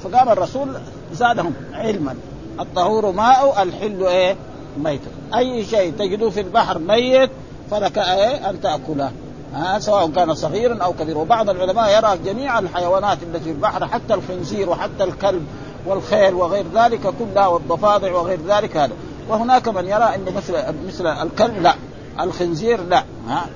فقام 0.05 0.29
الرسول 0.29 0.69
زادهم 1.13 1.55
علما. 1.73 2.15
الطهور 2.61 3.13
ماء 3.13 3.63
الحل 3.63 4.07
إيه؟ 4.07 4.37
ميتة 4.79 5.11
أي 5.37 5.65
شيء 5.65 5.93
تجدوه 5.99 6.31
في 6.31 6.41
البحر 6.41 6.79
ميت 6.79 7.31
فلك 7.71 7.99
إيه؟ 7.99 8.51
أن 8.51 8.61
تأكله. 8.61 9.11
ها؟ 9.55 9.79
سواء 9.79 10.11
كان 10.11 10.35
صغيرا 10.35 10.85
أو 10.85 10.93
كبيرا. 10.93 11.19
وبعض 11.19 11.51
العلماء 11.51 11.97
يرى 11.97 12.19
جميع 12.25 12.59
الحيوانات 12.59 13.19
التي 13.23 13.45
في 13.45 13.51
البحر 13.51 13.87
حتى 13.87 14.15
الخنزير 14.15 14.71
وحتى 14.71 15.05
الكلب 15.05 15.47
والخيل 15.87 16.35
وغير 16.35 16.65
ذلك 16.75 17.01
كلها 17.01 17.47
والضفادع 17.47 18.13
وغير 18.13 18.41
ذلك 18.49 18.77
هذا. 18.77 18.93
وهناك 19.29 19.69
من 19.69 19.85
يرى 19.85 20.15
انه 20.15 20.31
مثل 20.37 20.55
مثل 20.87 21.07
الكلب 21.07 21.63
لا 21.63 21.75
الخنزير 22.21 22.81
لا. 22.83 23.05
ها؟ 23.29 23.47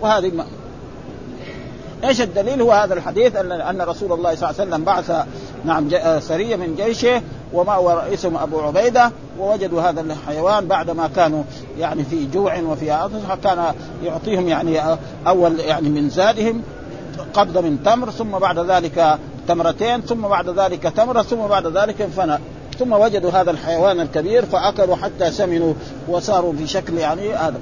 وهذه 0.00 0.32
إيش 2.04 2.20
الدليل؟ 2.20 2.62
هو 2.62 2.72
هذا 2.72 2.94
الحديث 2.94 3.36
ان 3.36 3.80
رسول 3.80 4.12
الله 4.12 4.34
صلى 4.34 4.50
الله 4.50 4.60
عليه 4.60 4.70
وسلم 4.70 4.84
بعث 4.84 5.12
نعم 5.64 5.88
سرية 6.20 6.56
من 6.56 6.74
جيشه 6.76 7.22
وما 7.52 7.76
ورئيسهم 7.76 8.36
أبو 8.36 8.60
عبيدة 8.60 9.10
ووجدوا 9.40 9.82
هذا 9.82 10.00
الحيوان 10.00 10.66
بعدما 10.66 11.10
كانوا 11.16 11.42
يعني 11.78 12.04
في 12.04 12.26
جوع 12.26 12.60
وفي 12.60 12.90
عطش 12.90 13.12
كان 13.44 13.74
يعطيهم 14.04 14.48
يعني 14.48 14.80
أول 15.26 15.60
يعني 15.60 15.88
من 15.88 16.10
زادهم 16.10 16.62
قبضه 17.34 17.60
من 17.60 17.82
تمر 17.82 18.10
ثم 18.10 18.30
بعد 18.30 18.58
ذلك 18.58 19.18
تمرتين 19.48 20.00
ثم 20.00 20.20
بعد 20.20 20.48
ذلك 20.48 20.82
تمرة 20.82 21.22
ثم 21.22 21.36
بعد 21.36 21.66
ذلك 21.66 22.02
انفنى 22.02 22.38
ثم 22.78 22.92
وجدوا 22.92 23.30
هذا 23.30 23.50
الحيوان 23.50 24.00
الكبير 24.00 24.46
فأكلوا 24.46 24.96
حتى 24.96 25.30
سمنوا 25.30 25.74
وصاروا 26.08 26.52
في 26.52 26.66
شكل 26.66 26.98
يعني 26.98 27.34
هذا 27.34 27.60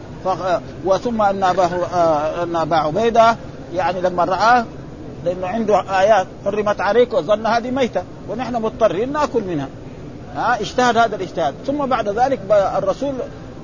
وثم 0.85 1.23
أن 1.23 1.43
آه، 1.43 2.43
أن 2.43 2.57
أبا 2.57 2.76
عبيدة 2.76 3.37
يعني 3.75 4.00
لما 4.00 4.25
رآه 4.25 4.64
لأنه 5.25 5.46
عنده 5.46 6.00
آيات 6.00 6.26
حرمت 6.44 6.80
عليك 6.80 7.14
وظن 7.14 7.46
هذه 7.46 7.70
ميتة 7.70 8.02
ونحن 8.28 8.56
مضطرين 8.56 9.12
نأكل 9.12 9.42
منها. 9.42 9.68
ها 10.37 10.61
اجتهد 10.61 10.96
هذا 10.96 11.16
الاجتهاد. 11.16 11.54
ثم 11.66 11.87
بعد 11.87 12.08
ذلك 12.08 12.40
الرسول 12.50 13.14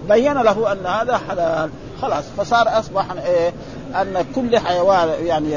بين 0.08 0.34
له 0.34 0.72
أن 0.72 0.86
هذا 0.86 1.20
حلال. 1.28 1.70
خلاص 2.02 2.24
فصار 2.36 2.78
أصبح 2.78 3.06
إيه 3.26 3.52
أن 3.94 4.24
كل 4.34 4.58
حيوان 4.58 5.08
يعني 5.26 5.54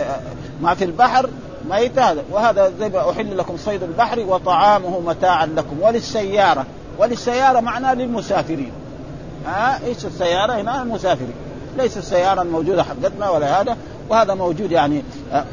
ما 0.62 0.74
في 0.74 0.84
البحر 0.84 1.30
ميت 1.70 2.00
هذا 2.00 2.24
وهذا 2.32 2.72
زي 2.80 2.90
ما 2.90 3.10
أحل 3.10 3.38
لكم 3.38 3.58
صيد 3.58 3.84
البحر 3.84 4.20
وطعامه 4.20 5.00
متاعا 5.00 5.46
لكم. 5.46 5.82
وللسيارة. 5.82 6.66
وللسيارة 6.98 7.60
معناه 7.60 7.94
للمسافرين. 7.94 8.72
ها 9.46 9.80
إيش 9.86 10.06
السيارة 10.06 10.54
هنا؟ 10.54 10.82
المسافرين. 10.82 11.36
ليس 11.78 11.98
السيارة 11.98 12.42
الموجودة 12.42 12.84
حقتنا 12.84 13.30
ولا 13.30 13.62
هذا. 13.62 13.78
وهذا 14.10 14.34
موجود 14.34 14.72
يعني 14.72 15.04
آه، 15.32 15.46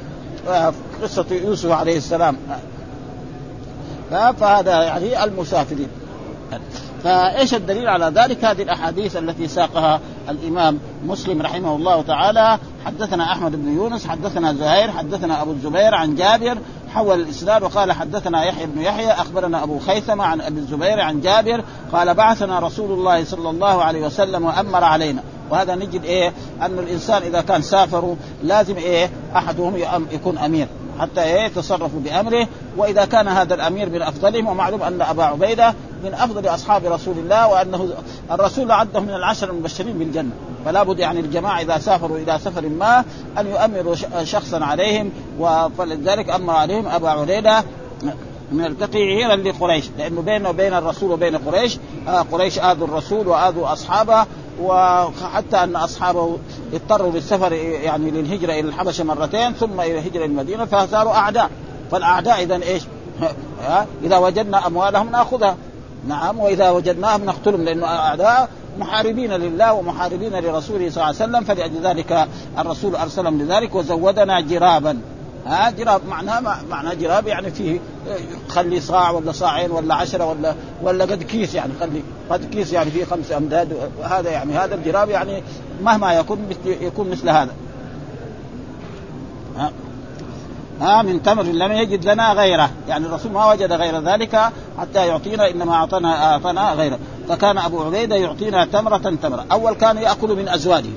آه، 0.49 0.73
قصة 1.03 1.27
يوسف 1.31 1.71
عليه 1.71 1.97
السلام. 1.97 2.37
فهذا 4.11 4.83
يعني 4.83 5.25
المسافرين. 5.25 5.89
فإيش 7.05 7.55
الدليل 7.55 7.89
على 7.89 8.13
ذلك؟ 8.15 8.45
هذه 8.45 8.63
الأحاديث 8.63 9.17
التي 9.17 9.49
ساقها 9.49 10.01
الإمام 10.29 10.79
مسلم 11.07 11.43
رحمه 11.43 11.77
الله 11.77 12.03
تعالى. 12.03 12.59
حدثنا 12.87 13.33
أحمد 13.33 13.53
بن 13.53 13.75
يونس 13.77 14.07
حدثنا 14.07 14.53
زهير 14.53 14.91
حدثنا 14.91 15.43
أبو 15.43 15.53
الزبير 15.53 15.95
عن 15.95 16.15
جابر 16.15 16.59
حول 16.95 17.21
الإسناد 17.21 17.63
وقال 17.63 17.93
حدثنا 17.93 18.45
يحيى 18.45 18.67
بن 18.67 18.81
يحيى 18.81 19.11
أخبرنا 19.11 19.63
أبو 19.63 19.79
خيثمة 19.79 20.25
عن 20.25 20.41
أبي 20.41 20.59
الزبير 20.59 21.01
عن 21.01 21.21
جابر 21.21 21.65
قال 21.93 22.15
بعثنا 22.15 22.59
رسول 22.59 22.93
الله 22.93 23.25
صلى 23.25 23.51
الله 23.51 23.83
عليه 23.83 24.07
وسلم 24.07 24.45
وأمر 24.45 24.85
علينا. 24.85 25.23
وهذا 25.53 25.75
نجد 25.75 26.05
إيه 26.05 26.33
أن 26.63 26.79
الإنسان 26.79 27.23
إذا 27.23 27.41
كان 27.41 27.63
سافروا 27.63 28.17
لازم 28.43 28.77
إيه 28.77 29.11
أحدهم 29.37 29.77
يكون 30.11 30.39
أمير 30.39 30.67
حتى 31.01 31.23
إيه 31.23 31.41
يتصرفوا 31.41 32.01
بأمره. 32.01 32.49
وإذا 32.77 33.05
كان 33.05 33.29
هذا 33.29 33.55
الأمير 33.55 33.89
من 33.89 34.03
أفضلهم 34.03 34.47
ومعلوم 34.47 34.83
أن 34.83 35.03
أبا 35.03 35.25
عبيدة 35.25 35.75
من 36.05 36.15
أفضل 36.15 36.49
أصحاب 36.49 36.87
رسول 36.87 37.19
الله 37.19 37.49
وأنه 37.49 37.89
الرسول 38.31 38.71
عده 38.71 39.01
من 39.01 39.11
العشر 39.11 39.51
المبشرين 39.51 39.99
بالجنة. 39.99 40.31
فلا 40.65 40.83
بد 40.83 40.99
يعني 40.99 41.21
الجماعة 41.21 41.61
إذا 41.61 41.79
سافروا 41.79 42.19
إلى 42.19 42.39
سفر 42.39 42.69
ما 42.69 43.05
أن 43.39 43.47
يؤمروا 43.47 43.95
شخصا 44.25 44.65
عليهم 44.65 45.11
فلذلك 45.79 46.31
أمر 46.31 46.55
عليهم 46.55 46.87
أبا 46.87 47.11
عبيدة 47.11 47.65
من 48.53 48.65
التقيعيرا 48.65 49.37
لقريش 49.37 49.85
لأنه 49.99 50.21
بينه 50.21 50.49
وبين 50.49 50.75
الرسول 50.75 51.11
وبين 51.11 51.37
قريش 51.37 51.79
آه 52.09 52.21
قريش 52.33 52.59
آذوا 52.59 52.87
الرسول 52.87 53.29
وآذوا 53.29 53.73
أصحابه 53.73 54.27
وحتى 54.61 55.57
أن 55.57 55.77
أصحابه 55.77 56.39
اضطروا 56.73 57.13
للسفر 57.13 57.53
يعني 57.53 58.11
للهجرة 58.11 58.53
إلى 58.53 58.61
الحبشة 58.61 59.05
مرتين 59.05 59.53
ثم 59.53 59.81
إلى 59.81 59.99
الهجره 59.99 60.25
المدينة 60.25 60.65
فصاروا 60.65 61.13
أعداء. 61.13 61.51
فالأعداء 61.91 62.43
إذا 62.43 62.55
إيش؟ 62.63 62.83
إذا 64.05 64.17
وجدنا 64.19 64.67
أموالهم 64.67 65.11
نأخذها. 65.11 65.57
نعم 66.09 66.39
وإذا 66.39 66.71
وجدناهم 66.71 67.25
نقتلهم 67.25 67.65
لأنه 67.65 67.87
أعداء 67.87 68.49
محاربين 68.79 69.33
لله 69.33 69.73
ومحاربين 69.73 70.33
لرسوله 70.33 70.91
صلى 70.91 71.05
الله 71.05 71.05
عليه 71.05 71.17
وسلم 71.17 71.45
فلذلك 71.45 72.29
الرسول 72.59 72.97
أرسلهم 72.97 73.43
لذلك 73.43 73.75
وزودنا 73.75 74.41
جرابا. 74.41 75.01
ها 75.47 75.71
جراب 75.71 76.01
معناه 76.09 76.41
معناه 76.71 76.95
جراب 76.95 77.27
يعني 77.27 77.51
فيه 77.51 77.81
خلي 78.49 78.81
صاع 78.81 79.11
ولا 79.11 79.33
صاعين 79.33 79.71
ولا 79.71 79.95
عشرة 79.95 80.25
ولا 80.25 80.55
ولا 80.83 81.05
قد 81.05 81.23
كيس 81.23 81.55
يعني 81.55 81.73
خلي 81.81 82.03
قد 82.31 82.45
كيس 82.45 82.73
يعني 82.73 82.91
فيه 82.91 83.05
خمس 83.05 83.33
أمداد. 83.33 83.91
وهذا 84.01 84.31
يعني 84.31 84.53
هذا 84.53 84.75
الجراب 84.75 85.11
يعني 85.11 85.43
مهما 85.83 86.13
يكون 86.13 86.39
مثل 86.51 86.83
يكون 86.83 87.11
مثل 87.11 87.29
هذا. 87.29 87.55
ها 89.57 89.73
ها 90.81 91.03
من 91.03 91.23
تمر 91.23 91.43
لم 91.43 91.73
يجد 91.73 92.05
لنا 92.05 92.33
غيره. 92.33 92.71
يعني 92.89 93.07
الرسول 93.07 93.33
ما 93.33 93.53
وجد 93.53 93.73
غير 93.73 94.01
ذلك 94.01 94.53
حتى 94.79 95.07
يعطينا 95.07 95.51
إنما 95.51 95.75
اعطانا 95.75 96.33
أعطانا 96.33 96.73
غيره. 96.73 96.99
فكان 97.29 97.59
أبو 97.59 97.83
عبيدة 97.83 98.17
يعطينا 98.17 98.65
تمرة 98.65 99.13
تمرة. 99.23 99.45
أول 99.53 99.75
كان 99.75 99.97
يأكل 99.97 100.37
من 100.37 100.49
أزواجه. 100.49 100.91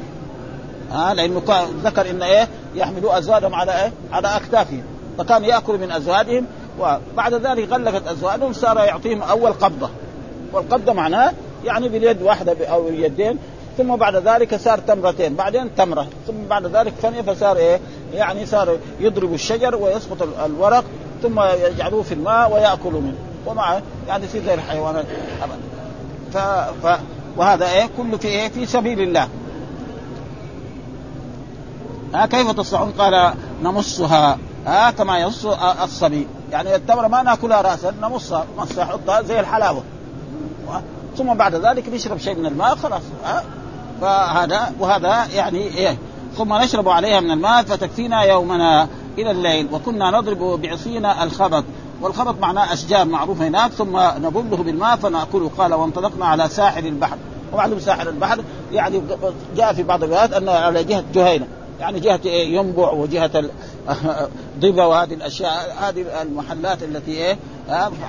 ها 0.91 1.13
لأنه 1.13 1.41
ذكر 1.83 2.09
إن 2.09 2.21
إيه 2.21 2.47
يحملوا 2.75 3.17
ازواجهم 3.17 3.55
على 3.55 3.83
إيه؟ 3.83 3.91
على 4.11 4.27
أكتافهم. 4.27 4.83
فكان 5.17 5.43
ياكل 5.43 5.77
من 5.77 5.91
ازواجهم 5.91 6.45
وبعد 6.79 7.33
ذلك 7.33 7.71
غلقت 7.71 8.07
ازواجهم 8.07 8.53
صار 8.53 8.77
يعطيهم 8.77 9.21
أول 9.21 9.53
قبضة. 9.53 9.89
والقبضة 10.53 10.93
معناه 10.93 11.31
يعني 11.65 11.89
باليد 11.89 12.21
واحدة 12.21 12.67
أو 12.67 12.87
اليدين 12.87 13.37
ثم 13.77 13.95
بعد 13.95 14.15
ذلك 14.15 14.55
صار 14.55 14.79
تمرتين 14.79 15.35
بعدين 15.35 15.75
تمرة 15.75 16.07
ثم 16.27 16.33
بعد 16.49 16.65
ذلك 16.65 16.93
ثانية 17.01 17.21
فصار 17.21 17.57
إيه؟ 17.57 17.79
يعني 18.13 18.45
صار 18.45 18.77
يضرب 18.99 19.33
الشجر 19.33 19.75
ويسقط 19.75 20.27
الورق 20.45 20.83
ثم 21.23 21.39
يجعلوه 21.41 22.03
في 22.03 22.13
الماء 22.13 22.53
ويأكلوا 22.53 23.01
منه. 23.01 23.15
ومع 23.45 23.79
يعني 24.07 24.25
يصير 24.25 24.41
زي 24.45 24.53
الحيوانات 24.53 25.05
ابدا. 25.43 25.57
ف... 26.33 26.37
ف... 26.87 26.99
وهذا 27.37 27.71
إيه؟ 27.71 27.89
كله 27.97 28.17
في 28.17 28.27
إيه؟ 28.27 28.49
في 28.49 28.65
سبيل 28.65 29.01
الله. 29.01 29.27
ها 32.15 32.25
كيف 32.25 32.51
تصنعون؟ 32.51 32.91
قال 32.91 33.33
نمصها 33.63 34.37
ها 34.65 34.91
كما 34.91 35.17
يمص 35.19 35.45
الصبي. 35.83 36.27
يعني 36.51 36.75
التمره 36.75 37.07
ما 37.07 37.23
ناكلها 37.23 37.61
راسا 37.61 37.93
نمصها 38.01 38.45
مصها 38.57 38.85
نحطها 38.85 39.21
زي 39.21 39.39
الحلاوة. 39.39 39.83
ثم 41.17 41.33
بعد 41.33 41.55
ذلك 41.55 41.89
نشرب 41.89 42.17
شيء 42.17 42.35
من 42.35 42.45
الماء 42.45 42.75
خلاص 42.75 43.01
ها. 43.25 43.43
فهذا 44.01 44.73
وهذا 44.79 45.25
يعني 45.33 45.59
إيه. 45.59 45.97
ثم 46.37 46.53
نشرب 46.53 46.89
عليها 46.89 47.19
من 47.19 47.31
الماء 47.31 47.63
فتكفينا 47.63 48.21
يومنا 48.21 48.87
إلى 49.17 49.31
الليل 49.31 49.67
وكنا 49.71 50.11
نضرب 50.11 50.61
بعصينا 50.61 51.23
الخبط. 51.23 51.63
والخبط 52.01 52.39
معناه 52.39 52.73
أشجار 52.73 53.05
معروفة 53.05 53.47
هناك 53.47 53.71
ثم 53.71 53.97
نبله 53.97 54.63
بالماء 54.63 54.95
فنأكله. 54.95 55.51
قال 55.57 55.73
وانطلقنا 55.73 56.25
على 56.25 56.49
ساحل 56.49 56.87
البحر. 56.87 57.17
ومعلوم 57.53 57.79
ساحل 57.79 58.07
البحر 58.07 58.43
يعني 58.71 59.01
جاء 59.55 59.73
في 59.73 59.83
بعض 59.83 60.03
الروايات 60.03 60.33
انه 60.33 60.51
على 60.51 60.83
جهة 60.83 61.03
جهينة. 61.13 61.47
يعني 61.79 61.99
جهة 61.99 62.19
ينبع 62.27 62.91
وجهة 62.91 63.43
ضبا 64.61 64.85
وهذه 64.85 65.13
الأشياء 65.13 65.75
هذه 65.81 66.21
المحلات 66.21 66.83
التي 66.83 67.11
إيه 67.11 67.37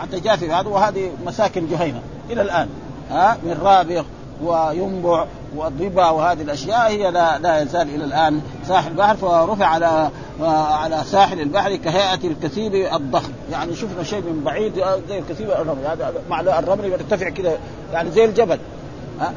حتى 0.01 0.37
في 0.37 0.51
هذا 0.51 0.69
وهذه 0.69 1.11
مساكن 1.27 1.69
جهينة 1.69 2.01
إلى 2.31 2.43
الآن 2.43 2.69
ها 3.11 3.39
من 3.43 3.59
رابغ 3.63 4.05
وينبع 4.43 5.27
والضبا 5.57 6.11
وهذه 6.11 6.43
الأشياء 6.43 6.91
هي 6.91 7.11
لا, 7.11 7.39
لا 7.39 7.63
يزال 7.63 7.95
إلى 7.95 8.05
الآن 8.05 8.41
ساحل 8.69 8.91
البحر 8.91 9.17
فرفع 9.17 9.67
على 9.67 10.11
على 10.71 11.03
ساحل 11.05 11.41
البحر 11.41 11.77
كهيئة 11.77 12.29
الكثيب 12.29 12.75
الضخم. 12.75 13.33
يعني 13.53 13.75
شفنا 13.75 14.03
شيء 14.03 14.21
من 14.21 14.43
بعيد 14.45 14.73
زي 15.09 15.19
الكثيب 15.19 15.51
الرمل 15.51 15.87
هذا 15.87 16.13
مع 16.31 16.41
الرمل 16.41 16.85
يرتفع 16.85 17.29
كذا 17.29 17.59
يعني 17.93 18.11
زي 18.11 18.25
الجبل 18.25 18.59
ها. 19.21 19.33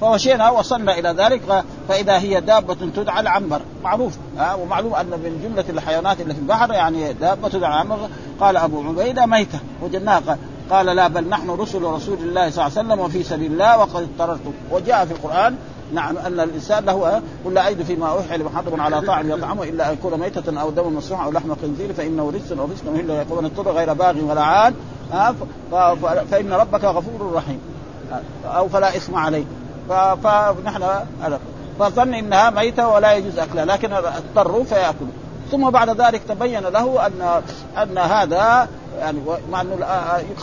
فمشينا 0.00 0.50
وصلنا 0.50 0.98
إلى 0.98 1.08
ذلك 1.08 1.64
فإذا 1.88 2.18
هي 2.18 2.40
دابة 2.40 2.74
تدعى 2.74 3.20
العنبر. 3.20 3.60
معروف 3.84 4.18
ها 4.38 4.54
ومعلوم 4.54 4.94
أن 4.94 5.06
من 5.06 5.40
جملة 5.44 5.64
الحيوانات 5.70 6.20
اللي 6.20 6.34
في 6.34 6.40
البحر 6.40 6.72
يعني 6.72 7.12
دابة 7.12 7.48
تدعى 7.48 7.70
العنبر. 7.70 7.98
قال 8.40 8.56
أبو 8.56 8.82
عبيدة 8.88 9.26
ميتة 9.26 9.58
وجدناها 9.82 10.38
قال 10.70 10.86
لا 10.86 11.08
بل 11.08 11.28
نحن 11.28 11.50
رسل 11.50 11.82
رسول 11.82 12.18
الله 12.18 12.50
صلى 12.50 12.66
الله 12.66 12.78
عليه 12.78 12.88
وسلم 12.88 13.00
وفي 13.00 13.22
سبيل 13.22 13.52
الله 13.52 13.78
وقد 13.78 14.02
اضطررتم 14.02 14.52
وجاء 14.70 15.04
في 15.04 15.12
القرآن 15.12 15.56
نعم 15.92 16.18
أن 16.18 16.40
الإنسان 16.40 16.84
له 16.84 17.22
قل 17.44 17.54
لا 17.54 17.68
اجد 17.68 17.82
فيما 17.82 18.08
اوحي 18.08 18.36
لمحرم 18.36 18.80
على 18.80 19.00
طاعم 19.00 19.30
يطعمه 19.30 19.62
إلا 19.62 19.88
أن 19.88 19.92
يكون 19.92 20.20
ميتة 20.20 20.60
أو 20.60 20.70
دم 20.70 20.96
مسروحا 20.96 21.24
أو 21.24 21.30
لحم 21.30 21.54
خنزير 21.62 21.92
فإنه 21.92 22.30
رجس 22.30 22.52
أو 22.52 22.68
الا 22.94 23.22
يكون 23.22 23.44
اضطر 23.44 23.72
غير 23.72 23.92
باغ 23.92 24.16
ولا 24.24 24.42
عاد. 24.42 24.74
فإن 26.30 26.52
ربك 26.52 26.84
غفور 26.84 27.32
رحيم. 27.34 27.60
أو 28.44 28.68
فلا 28.68 28.96
إثم 28.96 29.16
عليه. 29.16 29.44
فنحن 30.22 30.84
فظن 31.80 32.14
إنها 32.14 32.50
ميتة 32.50 32.88
ولا 32.88 33.12
يجوز 33.12 33.38
أكلها 33.38 33.64
لكن 33.64 33.92
اضطروا 33.92 34.64
فيأكلوا. 34.64 35.10
ثم 35.50 35.70
بعد 35.70 36.00
ذلك 36.00 36.22
تبين 36.28 36.62
له 36.62 37.06
ان 37.06 37.42
أن 37.82 37.98
هذا 37.98 38.68
يعني 38.98 39.18
مع 39.50 39.60
أنه 39.60 39.76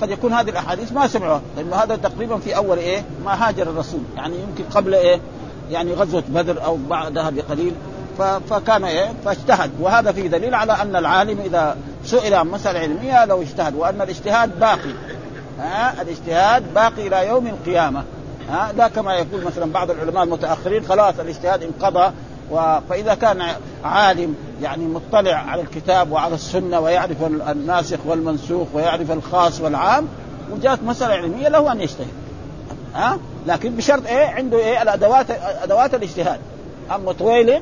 قد 0.02 0.10
يكون 0.10 0.34
هذه 0.34 0.50
الأحاديث 0.50 0.92
ما 0.92 1.08
سمعوها 1.08 1.42
لأنه 1.58 1.76
هذا 1.76 1.96
تقريبا 1.96 2.38
في 2.38 2.56
أول 2.56 2.78
إيه؟ 2.78 3.04
ما 3.26 3.48
هاجر 3.48 3.64
الرسول 3.64 4.00
يعني 4.16 4.36
يمكن 4.36 4.64
قبل 4.64 4.96
إيه؟ 4.96 5.20
يعني 5.72 5.94
غزوة 5.94 6.24
بدر 6.30 6.66
أو 6.66 6.78
بعدها 6.90 7.30
بقليل. 7.30 7.74
فكان 8.50 8.84
إيه؟ 8.84 9.14
فاجتهد. 9.26 9.72
وهذا 9.80 10.12
فيه 10.12 10.28
دليل 10.28 10.56
على 10.56 10.74
أن 10.74 10.96
العالم 10.96 11.40
إذا 11.46 11.78
سئل 12.06 12.34
عن 12.34 12.48
مسألة 12.48 12.80
علمية 12.80 13.26
لو 13.26 13.42
اجتهد 13.42 13.76
وأن 13.76 14.02
الاجتهاد 14.02 14.60
باقي. 14.60 14.90
ها 15.60 16.02
الاجتهاد 16.02 16.74
باقي 16.74 17.08
إلى 17.08 17.28
يوم 17.28 17.48
القيامة. 17.48 18.04
ها 18.50 18.72
لا 18.78 18.88
كما 18.88 19.14
يقول 19.14 19.44
مثلا 19.44 19.72
بعض 19.72 19.92
العلماء 19.92 20.24
المتأخرين 20.24 20.86
خلاص 20.86 21.20
الاجتهاد 21.20 21.64
انقضى 21.64 22.12
و... 22.52 22.80
فإذا 22.90 23.16
كان 23.16 23.44
عالم 23.84 24.36
يعني 24.62 24.86
مطلع 24.86 25.36
على 25.36 25.62
الكتاب 25.62 26.12
وعلى 26.12 26.36
السنة 26.36 26.80
ويعرف 26.80 27.24
الناسخ 27.24 27.98
والمنسوخ 28.06 28.68
ويعرف 28.74 29.12
الخاص 29.12 29.62
والعام 29.62 30.08
وجاءت 30.52 30.84
مسألة 30.84 31.14
علمية 31.14 31.48
له 31.48 31.72
أن 31.72 31.82
يجتهد. 31.82 32.14
ها؟ 32.96 33.18
لكن 33.48 33.76
بشرط 33.76 34.08
إيه؟ 34.08 34.26
عنده 34.26 34.58
إيه؟ 34.58 34.82
الأدوات 34.82 35.26
أدوات 35.64 35.94
الاجتهاد. 35.94 36.40
أما 36.96 37.12
طويل 37.12 37.62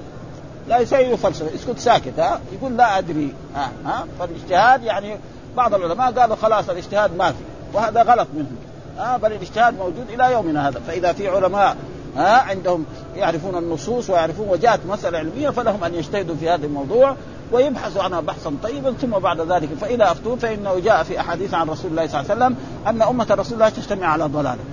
لا 0.67 0.79
يسوي 0.79 1.17
فلسفة. 1.17 1.55
يسكت 1.55 1.79
ساكت 1.79 2.19
ها؟ 2.19 2.39
يقول 2.53 2.77
لا 2.77 2.97
أدري. 2.97 3.33
ها؟ 3.55 3.71
ها؟ 3.85 4.05
فالاجتهاد 4.19 4.83
يعني 4.83 5.17
بعض 5.57 5.73
العلماء 5.73 6.11
قالوا 6.11 6.35
خلاص 6.35 6.69
الاجتهاد 6.69 7.17
ما 7.17 7.31
في. 7.31 7.52
وهذا 7.73 8.03
غلط 8.03 8.27
منهم. 8.33 8.55
ها 8.97 9.17
بل 9.17 9.31
الإجتهاد 9.31 9.77
موجود 9.77 10.09
إلى 10.09 10.31
يومنا 10.31 10.69
هذا. 10.69 10.79
فإذا 10.87 11.13
في 11.13 11.27
علماء 11.27 11.77
ها 12.17 12.41
عندهم 12.41 12.85
يعرفون 13.15 13.57
النصوص 13.57 14.09
ويعرفون 14.09 14.47
وجاءت 14.47 14.79
مسألة 14.85 15.17
علمية 15.17 15.49
فلهم 15.49 15.83
أن 15.83 15.95
يجتهدوا 15.95 16.35
في 16.35 16.49
هذا 16.49 16.65
الموضوع 16.65 17.15
ويبحثوا 17.51 18.03
عنها 18.03 18.21
بحثا 18.21 18.53
طيبا. 18.63 18.93
ثم 18.93 19.09
بعد 19.09 19.41
ذلك 19.41 19.69
فاذا 19.81 20.11
أفتون 20.11 20.37
فإنه 20.37 20.79
جاء 20.79 21.03
في 21.03 21.19
أحاديث 21.19 21.53
عن 21.53 21.69
رسول 21.69 21.91
الله 21.91 22.07
صلى 22.07 22.19
الله 22.19 22.31
عليه 22.31 22.45
وسلم 22.45 22.57
أن 22.87 23.01
أمة 23.01 23.27
رسول 23.31 23.53
الله 23.53 23.69
تجتمع 23.69 24.07
على 24.07 24.23
ضلالة. 24.23 24.63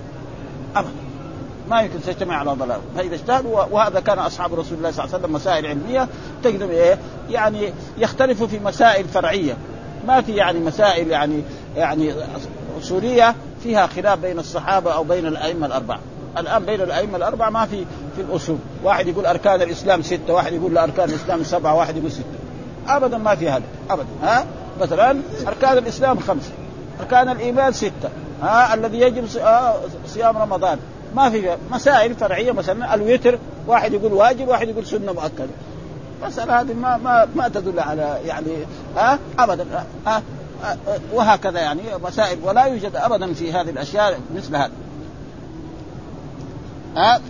ابدا. 0.75 1.11
ما 1.69 1.81
يمكن 1.81 2.01
تجتمع 2.01 2.37
على 2.37 2.51
ضلال 2.51 2.79
فإذا 2.95 3.15
اجتهدوا 3.15 3.63
وهذا 3.71 3.99
كان 3.99 4.19
أصحاب 4.19 4.53
رسول 4.53 4.77
الله 4.77 4.91
صلى 4.91 5.05
الله 5.05 5.15
عليه 5.15 5.23
وسلم 5.23 5.35
مسائل 5.35 5.65
علمية. 5.65 6.07
تجد 6.43 6.61
إيه؟ 6.61 6.97
يعني 7.29 7.73
يختلفوا 7.97 8.47
في 8.47 8.59
مسائل 8.59 9.05
فرعية. 9.05 9.57
ما 10.07 10.21
في 10.21 10.35
يعني 10.35 10.59
مسائل 10.59 11.07
يعني 11.07 11.43
يعني 11.77 12.13
اصوليه 12.81 13.35
فيها 13.63 13.87
خلاف 13.87 14.19
بين 14.19 14.39
الصحابة 14.39 14.93
أو 14.93 15.03
بين 15.03 15.25
الأئمة 15.25 15.67
الأربعة. 15.67 15.99
الآن 16.37 16.65
بين 16.65 16.81
الأئمة 16.81 17.17
الأربعة 17.17 17.49
ما 17.49 17.65
في 17.65 17.85
في 18.15 18.21
الأصول. 18.21 18.57
واحد 18.83 19.07
يقول 19.07 19.25
أركان 19.25 19.61
الإسلام 19.61 20.01
ستة 20.01 20.33
واحد 20.33 20.53
يقول 20.53 20.73
لا 20.73 20.83
أركان 20.83 21.09
الإسلام 21.09 21.43
سبعة 21.43 21.75
واحد 21.75 21.97
يقول 21.97 22.11
ستة. 22.11 22.23
ابدا 22.87 23.17
ما 23.17 23.35
في 23.35 23.49
هذا 23.49 23.63
ابدا. 23.89 24.07
ها؟ 24.23 24.45
مثلا 24.81 25.17
أركان 25.47 25.77
الإسلام 25.77 26.19
خمسة 26.19 26.51
أركان 26.99 27.29
الإيمان 27.29 27.73
ستة. 27.73 28.09
ها؟ 28.41 28.73
الذي 28.73 28.99
يجب 28.99 29.37
آه، 29.37 29.75
صيام 30.07 30.37
رمضان. 30.37 30.79
ما 31.15 31.29
في 31.29 31.57
مسائل 31.71 32.15
فرعية 32.15 32.51
مثلا 32.51 32.93
الوتر 32.93 33.37
واحد 33.67 33.93
يقول 33.93 34.13
واجب 34.13 34.47
واحد 34.47 34.69
يقول 34.69 34.85
سنة 34.85 35.13
مؤكدة. 35.13 35.47
مسألة 36.27 36.61
هذه 36.61 36.73
ما 36.73 36.97
ما 36.97 37.27
ما 37.35 37.47
تدل 37.47 37.79
على 37.79 38.17
يعني 38.25 38.47
ها؟ 38.97 39.19
ابدا. 39.39 39.65
ها؟ 40.05 40.21
وهكذا 41.13 41.59
يعني 41.59 41.81
مسائل 42.03 42.39
ولا 42.43 42.65
يوجد 42.65 42.95
ابدا 42.95 43.33
في 43.33 43.53
هذه 43.53 43.69
الأشياء 43.69 44.19
مثل 44.35 44.55
هذا. 44.55 44.71
ها 46.95 47.21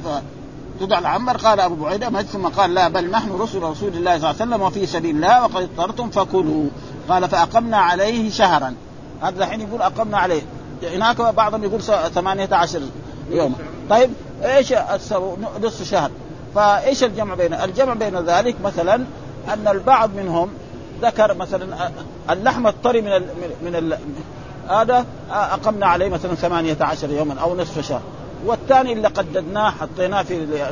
تدع 0.79 0.99
العنبر 0.99 1.37
قال 1.37 1.59
أبو 1.59 1.75
بعيدة 1.75 2.21
ثم 2.21 2.47
قال 2.47 2.73
لا 2.73 2.87
بل 2.87 3.11
نحن 3.11 3.31
رسل 3.31 3.61
رسول 3.61 3.93
الله 3.93 4.17
صلى 4.17 4.29
الله 4.29 4.41
عليه 4.41 4.51
وسلم 4.51 4.61
وفي 4.61 4.85
سبيل 4.85 5.15
الله 5.15 5.43
وقد 5.43 5.61
اضطرتم 5.61 6.09
فكلوا. 6.09 6.69
قال 7.09 7.29
فأقمنا 7.29 7.77
عليه 7.77 8.31
شهرا. 8.31 8.75
هذا 9.21 9.43
الحين 9.43 9.61
يقول 9.61 9.81
أقمنا 9.81 10.17
عليه. 10.17 10.41
هناك 10.83 11.21
بعضهم 11.21 11.63
يقول 11.63 11.81
18 11.81 12.81
يوم. 13.29 13.55
طيب 13.89 14.09
إيش 14.43 14.73
نصف 15.63 15.89
شهر. 15.89 16.11
فإيش 16.55 17.03
الجمع 17.03 17.35
بين 17.35 17.53
الجمع 17.53 17.93
بين 17.93 18.17
ذلك 18.17 18.55
مثلا 18.63 18.95
أن 19.53 19.67
البعض 19.67 20.09
منهم 20.15 20.49
ذكر 21.01 21.33
مثلا 21.33 21.91
اللحم 22.29 22.67
الطري 22.67 23.01
من 23.01 23.11
ال 23.11 23.25
من 23.63 23.75
ال 23.75 23.97
هذا 24.69 25.05
أقمنا 25.31 25.85
عليه 25.85 26.09
مثلا 26.09 26.35
18 26.35 27.09
يوما 27.09 27.41
أو 27.41 27.55
نصف 27.55 27.87
شهر. 27.87 28.01
والثاني 28.45 28.93
اللي 28.93 29.07
قددناه 29.07 29.69
حطيناه 29.69 30.23
في 30.23 30.65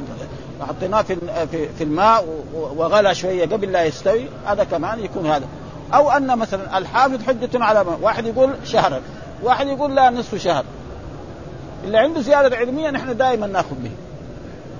حطيناه 0.67 1.01
في 1.01 1.69
في 1.77 1.83
الماء 1.83 2.25
وغلى 2.53 3.15
شوية 3.15 3.45
قبل 3.45 3.71
لا 3.71 3.83
يستوي 3.83 4.25
هذا 4.45 4.63
كمان 4.63 4.99
يكون 4.99 5.25
هذا. 5.25 5.47
أو 5.93 6.11
أن 6.11 6.37
مثلا 6.37 6.77
الحافظ 6.77 7.23
حجة 7.23 7.49
على 7.63 7.83
ما 7.83 7.97
واحد 8.01 8.25
يقول 8.25 8.49
شهرا 8.65 9.01
واحد 9.43 9.67
يقول 9.67 9.95
لا 9.95 10.09
نصف 10.09 10.35
شهر. 10.35 10.63
اللي 11.83 11.97
عنده 11.97 12.21
زيادة 12.21 12.57
علمية 12.57 12.89
نحن 12.89 13.17
دائما 13.17 13.47
نأخذ 13.47 13.75
به. 13.75 13.91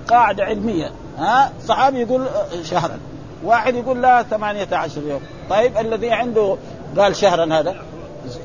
قاعدة 0.08 0.44
علمية 0.44 0.92
ها؟ 1.18 1.52
صحابي 1.66 2.00
يقول 2.00 2.26
شهرا. 2.62 2.98
واحد 3.44 3.74
يقول 3.74 4.02
لا 4.02 4.22
18 4.22 5.02
يوم. 5.02 5.20
طيب 5.50 5.78
الذي 5.78 6.10
عنده 6.10 6.56
قال 6.98 7.16
شهرا 7.16 7.60
هذا؟ 7.60 7.76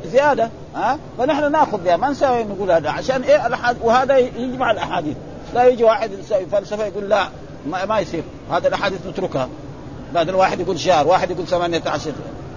زيادة 0.06 0.50
ها؟ 0.76 1.00
فنحن 1.18 1.52
نأخذ 1.52 1.78
بها 1.78 1.98
ما 1.98 2.10
نسوي 2.10 2.44
نقول 2.44 2.72
هذا. 2.72 2.90
عشان 2.90 3.22
إيه 3.22 3.48
الأحاد 3.48 3.78
وهذا 3.82 4.18
يجمع 4.18 4.72
الأحاديث. 4.72 5.18
لا 5.54 5.68
يجي 5.68 5.84
واحد 5.84 6.12
يسوي 6.12 6.46
فلسفة 6.46 6.86
يقول 6.86 7.10
لا 7.10 7.28
ما, 7.68 7.86
ما 7.86 8.00
يصير. 8.00 8.24
هذا 8.52 8.68
الأحاديث 8.68 9.08
نتركها. 9.08 9.50
بعد 10.14 10.30
واحد 10.30 10.60
يقول 10.60 10.80
شهر 10.80 11.08
واحد 11.08 11.32
يقول 11.32 11.48
18 11.48 12.12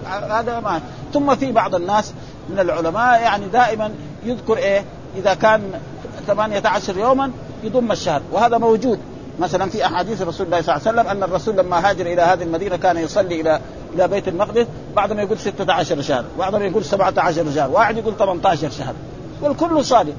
هذا 0.05 0.59
ما. 0.59 0.81
ثم 1.13 1.35
في 1.35 1.51
بعض 1.51 1.75
الناس 1.75 2.13
من 2.49 2.59
العلماء 2.59 3.21
يعني 3.21 3.45
دائما 3.45 3.91
يذكر 4.25 4.57
إيه؟ 4.57 4.83
إذا 5.17 5.33
كان 5.33 5.79
18 6.27 6.97
يوما 6.97 7.31
يضم 7.63 7.91
الشهر 7.91 8.21
وهذا 8.31 8.57
موجود. 8.57 8.99
مثلا 9.39 9.69
في 9.69 9.85
أحاديث 9.85 10.21
رسول 10.21 10.45
الله 10.45 10.61
صلى 10.61 10.75
الله 10.75 10.87
عليه 10.87 10.99
وسلم 10.99 11.07
أن 11.07 11.23
الرسول 11.23 11.57
لما 11.57 11.89
هاجر 11.89 12.05
إلى 12.05 12.21
هذه 12.21 12.43
المدينة 12.43 12.77
كان 12.77 12.97
يصلي 12.97 13.41
إلى 13.41 13.59
إلى 13.95 14.07
بيت 14.07 14.27
المقدس 14.27 14.67
بعضهم 14.95 15.19
يقول 15.19 15.39
16 15.39 16.01
شهر 16.01 16.25
بعضهم 16.39 16.61
يقول 16.61 16.85
17 16.85 17.51
شهر 17.55 17.69
واحد 17.69 17.97
يقول 17.97 18.17
18 18.17 18.69
شهر. 18.69 18.93
والكل 19.41 19.85
صادق. 19.85 20.13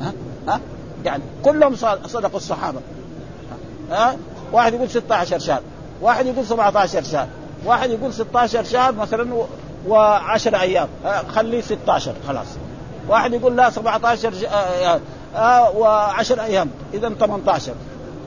ها؟ 0.00 0.12
ها؟ 0.48 0.60
يعني 1.04 1.22
كلهم 1.44 1.76
صدقوا 2.06 2.36
الصحابة. 2.36 2.80
ها؟ 3.90 4.16
واحد 4.52 4.74
يقول 4.74 4.90
16 4.90 5.38
شهر 5.38 5.60
واحد 6.02 6.26
يقول 6.26 6.46
17 6.46 7.02
شهر 7.02 7.28
واحد 7.64 7.90
يقول 7.90 8.14
16 8.14 8.64
شهر 8.64 8.92
مثلا 8.92 9.44
و10 9.88 10.54
أيام. 10.54 10.88
خليه 11.28 11.60
16 11.60 12.14
خلاص. 12.28 12.46
واحد 13.08 13.32
يقول 13.32 13.56
لا 13.56 13.70
17 13.70 14.32
آه 14.46 15.00
آه 15.36 15.72
و10 16.20 16.38
أيام 16.38 16.70
اذا 16.94 17.08
18 17.08 17.72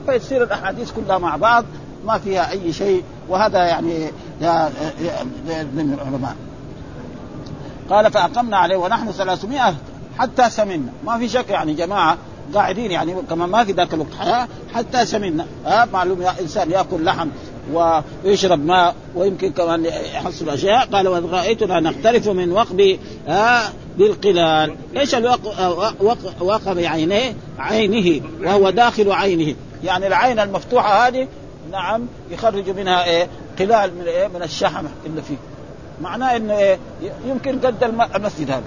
فيصير 0.06 0.42
الأحاديث 0.42 0.92
كلها 0.92 1.18
مع 1.18 1.36
بعض 1.36 1.64
ما 2.06 2.18
فيها 2.18 2.50
أي 2.50 2.72
شيء 2.72 3.02
وهذا 3.28 3.58
يعني 3.58 4.10
من 5.74 5.98
العلماء 5.98 6.36
قال 7.90 8.12
فأقمنا 8.12 8.56
عليه 8.56 8.76
ونحن 8.76 9.10
300 9.10 9.74
حتى 10.18 10.50
سمنا 10.50 10.92
ما 11.04 11.18
في 11.18 11.28
شك 11.28 11.50
يعني 11.50 11.74
جماعة 11.74 12.16
قاعدين 12.54 12.90
يعني 12.90 13.14
كما 13.30 13.46
ما 13.46 13.64
في 13.64 13.72
ذاك 13.72 13.94
الوقت 13.94 14.14
حياة 14.18 14.48
حتى 14.74 15.06
سمنا 15.06 15.46
ها 15.66 15.88
معلوم 15.92 16.22
يا 16.22 16.32
إنسان 16.40 16.70
يأكل 16.70 17.04
لحم 17.04 17.28
ويشرب 17.72 18.66
ماء 18.66 18.94
ويمكن 19.14 19.52
كمان 19.52 19.84
يحصل 19.84 20.48
أشياء. 20.48 20.86
قال 20.86 21.08
وإذ 21.08 21.26
رايتنا 21.26 21.80
نختلف 21.80 22.28
من 22.28 22.52
وقب 22.52 22.98
ها 23.28 23.72
بالقلال. 23.98 24.74
إيش 24.96 25.14
الوقب 25.14 25.46
وقب 26.40 26.78
عينيه 26.78 27.36
عينه 27.58 28.20
وهو 28.42 28.70
داخل 28.70 29.12
عينه. 29.12 29.54
يعني 29.84 30.06
العين 30.06 30.40
المفتوحة 30.40 31.06
هذه 31.06 31.28
نعم 31.72 32.06
يخرجوا 32.30 32.74
منها 32.74 33.04
إيه؟ 33.04 33.28
قلال 33.58 33.94
من 33.94 34.04
إيه؟ 34.06 34.28
من 34.28 34.42
الشحمه 34.42 34.88
اللي 35.06 35.22
فيه. 35.22 35.36
معناه 36.00 36.36
انه 36.36 36.58
إيه؟ 36.58 36.78
يمكن 37.26 37.58
قد 37.60 37.84
المسجد 38.14 38.50
هذا. 38.50 38.64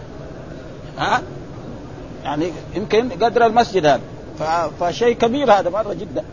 ها؟ 0.98 1.22
يعني 2.24 2.52
يمكن 2.76 3.10
قدر 3.10 3.46
المسجد 3.46 3.86
هذا. 3.86 4.02
فشيء 4.80 5.14
كبير 5.14 5.52
هذا 5.52 5.70
مرة 5.70 5.94
جدا. 5.94 6.24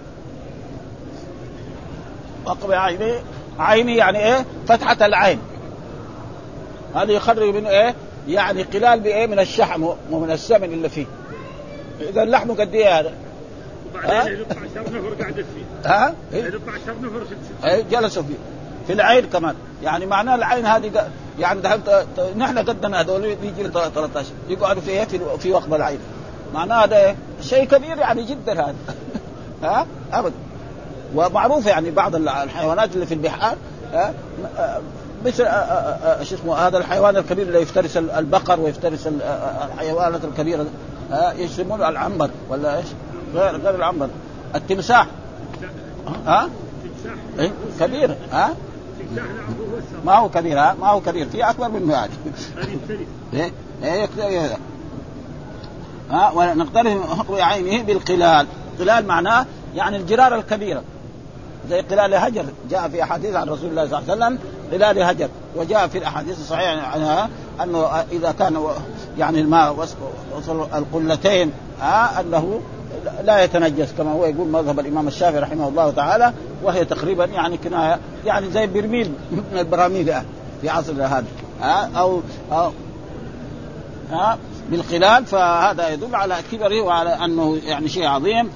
وقب 2.47 2.73
عيني 2.73 3.15
عيني 3.59 3.97
يعني 3.97 4.19
إيه؟ 4.19 4.45
فتحة 4.69 5.07
العين. 5.07 5.39
هذا 6.95 7.13
يخرج 7.13 7.55
من 7.55 7.67
إيه؟ 7.67 7.95
يعني 8.29 8.63
قلال 8.63 9.01
بإيه؟ 9.01 9.27
من 9.27 9.39
الشحم 9.39 9.89
ومن 10.11 10.31
السمن 10.31 10.65
اللي 10.65 10.89
فيه. 10.89 11.07
إذا 12.01 12.25
لحمه 12.25 12.55
قد 12.55 12.75
إيه 12.75 13.01
هذا؟ 13.01 13.15
يقطع 13.95 14.61
شر 14.75 14.81
نفر 14.81 15.23
قعدت 15.23 15.45
فيه 15.55 15.91
ها؟ 15.91 16.15
يقطع 16.33 16.73
شر 16.87 16.95
نفر 17.03 17.25
في 17.63 17.83
جلسوا 17.91 18.23
فيه. 18.23 18.35
في 18.87 18.93
العين 18.93 19.27
كمان. 19.27 19.55
يعني 19.83 20.07
معناه 20.07 20.35
العين 20.35 20.67
هذه 20.67 21.11
يعني 21.39 21.61
دحين 21.61 21.81
نحن 22.37 22.59
قدنا 22.59 23.01
هذول 23.01 23.25
يجي 23.25 23.69
13 23.69 24.29
يقعدوا 24.49 24.83
في 24.83 25.07
في, 25.07 25.21
في 25.39 25.53
وقت 25.53 25.67
العين. 25.73 25.99
معناه 26.55 26.85
هذا 26.85 26.97
إيه؟ 26.97 27.17
شيء 27.43 27.65
كبير 27.65 27.99
يعني 27.99 28.23
جدا 28.25 28.53
هذا. 28.53 28.75
ها؟ 29.63 29.87
ابدا. 30.13 30.35
ومعروف 31.15 31.67
يعني 31.67 31.91
بعض 31.91 32.17
الحيوانات 32.17 32.95
اللي 32.95 33.07
في 33.07 33.15
البحار 33.15 33.57
ها؟ 33.93 34.15
مثل 35.25 35.45
شو 36.23 36.35
اسمه 36.35 36.55
هذا 36.55 36.79
الحيوان 36.79 37.17
الكبير 37.17 37.47
اللي 37.47 37.63
يفترس 37.63 37.97
البقر 37.97 38.61
ويفترس 38.61 39.09
الحيوانات 39.73 40.25
الكبيرة 40.25 40.67
يسمونه 41.37 41.89
العنبر 41.89 42.31
ولا 42.49 42.77
إيش؟ 42.77 42.87
غير 43.35 43.75
العنبر 43.75 44.09
التمساح. 44.55 45.07
ها؟ 46.27 46.49
إيه؟ 47.39 47.53
كبير. 47.81 48.17
ها؟ 48.33 48.55
ما 50.05 50.15
هو 50.15 50.29
كبير 50.29 50.59
ها؟ 50.59 50.77
ما 50.81 50.89
هو 50.89 51.01
كبير. 51.01 51.29
في 51.29 51.51
أكبر 51.51 51.69
منه 51.69 51.93
يعني. 51.93 52.13
إيه؟ 53.35 53.53
إيه؟ 54.19 54.57
ها؟ 56.11 56.31
ونقترف 56.31 57.19
حقوق 57.19 57.41
عينه 57.41 57.83
بالقلال. 57.83 58.47
قلال 58.79 59.07
معناه 59.07 59.47
يعني 59.75 59.97
الجرار 59.97 60.35
الكبيره 60.35 60.83
زي 61.69 61.81
قلال 61.81 62.15
هجر. 62.15 62.45
جاء 62.71 62.89
في 62.89 63.03
أحاديث 63.03 63.35
عن 63.35 63.49
رسول 63.49 63.71
الله 63.71 63.87
صلى 63.89 63.99
الله 63.99 64.25
عليه 64.25 64.37
وسلم 64.37 64.39
قلال 64.73 65.03
هجر. 65.03 65.29
وجاء 65.57 65.87
في 65.87 65.99
الأحاديث 65.99 66.39
الصحيحة 66.39 66.87
عنها 66.87 67.29
أنه 67.63 67.87
إذا 68.13 68.33
كان 68.33 68.67
يعني 69.19 69.41
الماء 69.41 69.89
وصل 70.37 70.67
القلتين 70.75 71.53
ها؟ 71.81 72.21
أنه 72.21 72.61
لا 73.25 73.45
يتنجس 73.45 73.93
كما 73.99 74.13
هو 74.13 74.25
يقول 74.25 74.49
مذهب 74.49 74.81
الإمام 74.81 75.09
الشافعي 75.09 75.41
رحمه 75.41 75.69
الله 75.69 75.91
تعالى 75.91 76.33
وهي 76.63 76.85
تقريبا 76.85 77.25
يعني 77.25 77.57
كناية 77.57 77.99
يعني 78.25 78.51
زي 78.51 78.67
برميل 78.67 79.13
من 79.53 79.59
البراميل 79.59 80.15
في 80.61 80.69
عصرنا 80.69 81.19
هذا 81.19 81.27
ها 81.61 81.91
أو 81.97 82.21
أو 82.53 82.73
ها 84.11 84.39
بالخلال 84.71 85.27
فهذا 85.27 85.89
يدل 85.89 86.15
على 86.15 86.37
كبره 86.53 86.81
وعلى 86.81 87.11
أنه 87.11 87.59
يعني 87.67 87.89
شيء 87.89 88.07
عظيم 88.07 88.51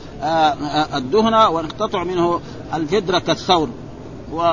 الدهنة 0.95 1.49
ونقتطع 1.49 2.05
منه 2.05 2.41
الفدرة 2.75 3.19
كالثور. 3.19 3.69
و 4.33 4.53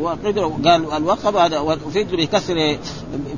وقدر 0.00 0.46
قال 0.64 0.92
الوقف 0.92 1.36
هذا 1.36 1.58
وفدر 1.58 2.16
بكسر 2.16 2.78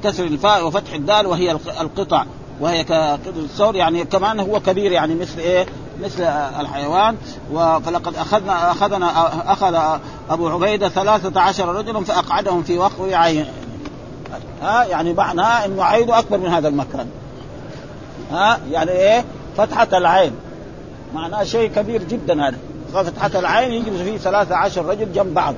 كسر 0.05 0.25
الفاء 0.25 0.67
وفتح 0.67 0.93
الدال 0.93 1.27
وهي 1.27 1.53
القطع. 1.81 2.25
وهي 2.61 2.85
كقدر 2.85 3.31
الثور 3.37 3.77
يعني 3.77 4.05
كمان 4.05 4.41
هو 4.41 4.61
كبير 4.61 4.93
يعني 4.93 5.15
مثل 5.15 5.39
إيه؟ 5.39 5.67
مثل 6.03 6.23
الحيوان. 6.61 7.17
فلقد 7.55 8.17
أخذنا 8.17 8.71
أخذنا 8.71 9.27
أخذ 9.53 9.99
أبو 10.31 10.49
عبيدة 10.49 10.89
ثلاثة 10.89 11.41
عشر 11.41 11.69
رجلا 11.75 12.05
فأقعدهم 12.05 12.63
في 12.63 12.79
وقر 12.79 13.15
عين. 13.15 13.47
ها؟ 14.63 14.85
يعني 14.85 15.13
معناه 15.13 15.65
إنه 15.65 15.85
عينه 15.85 16.19
أكبر 16.19 16.39
من 16.39 16.47
هذا 16.47 16.69
المكان 16.69 17.07
ها؟ 18.33 18.59
يعني 18.71 18.91
إيه؟ 18.91 19.25
فتحة 19.57 19.89
العين. 19.93 20.33
معناه 21.15 21.45
شيء 21.45 21.71
كبير 21.71 22.03
جدا 22.03 22.49
هذا. 22.49 22.57
فتحة 22.95 23.39
العين 23.39 23.73
يجلس 23.73 24.01
فيه 24.03 24.19
ثلاثة 24.19 24.57
عشر 24.57 24.87
رجل 24.87 25.13
جنب 25.13 25.35
بعض. 25.35 25.55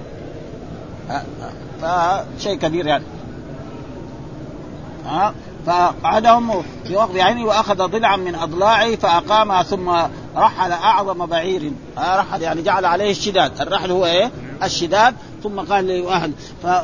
فشيء 1.83 2.55
كبير 2.59 2.87
يعني. 2.87 3.05
ها؟ 5.07 5.35
فقعدهم 5.67 6.63
في 6.87 6.97
وقت 6.97 7.17
عينه 7.17 7.45
واخذ 7.45 7.77
ضلعا 7.77 8.17
من 8.17 8.35
أضلاعه 8.35 8.97
فأقامها 8.97 9.63
ثم 9.63 9.89
رحل 10.37 10.73
أعظم 10.73 11.27
بعير. 11.27 11.73
رحل 11.99 12.43
يعني 12.43 12.63
جعل 12.63 12.85
عليه 12.85 13.11
الشداد. 13.11 13.61
الرحل 13.61 13.91
هو 13.91 14.07
إيه؟ 14.07 14.31
الشداد. 14.63 15.15
ثم 15.43 15.61
قال 15.61 15.87
لاهل 15.87 16.33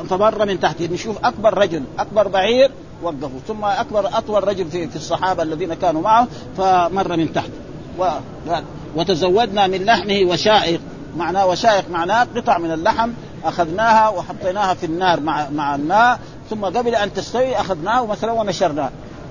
فمر 0.09 0.45
من 0.45 0.59
تحته 0.59 0.85
نشوف 0.85 1.25
أكبر 1.25 1.57
رجل 1.57 1.83
أكبر 1.99 2.27
بعير 2.27 2.71
وقفوا 3.03 3.39
ثم 3.47 3.65
اكبر 3.65 4.07
أطول 4.17 4.47
رجل 4.47 4.71
في, 4.71 4.87
في 4.87 4.95
الصحابة 4.95 5.43
الذين 5.43 5.73
كانوا 5.73 6.01
معه 6.01 6.27
فمر 6.57 7.17
من 7.17 7.33
تحته 7.33 7.51
و... 7.99 8.09
وتزودنا 8.95 9.67
من 9.67 9.85
لحمه 9.85 10.21
وشائق. 10.31 10.79
معناه 11.17 11.47
وشائق 11.47 11.89
معناه 11.91 12.27
قطع 12.35 12.57
من 12.57 12.71
اللحم. 12.71 13.09
أخذناها 13.45 14.09
وحطيناها 14.09 14.73
في 14.73 14.85
النار 14.85 15.19
مع 15.19 15.49
مع 15.49 15.75
الماء. 15.75 16.19
ثم 16.49 16.65
قبل 16.65 16.95
أن 16.95 17.13
تستوي 17.13 17.55
أخذناه 17.55 18.05
مثلا 18.05 18.31
ونشرناه. 18.31 18.89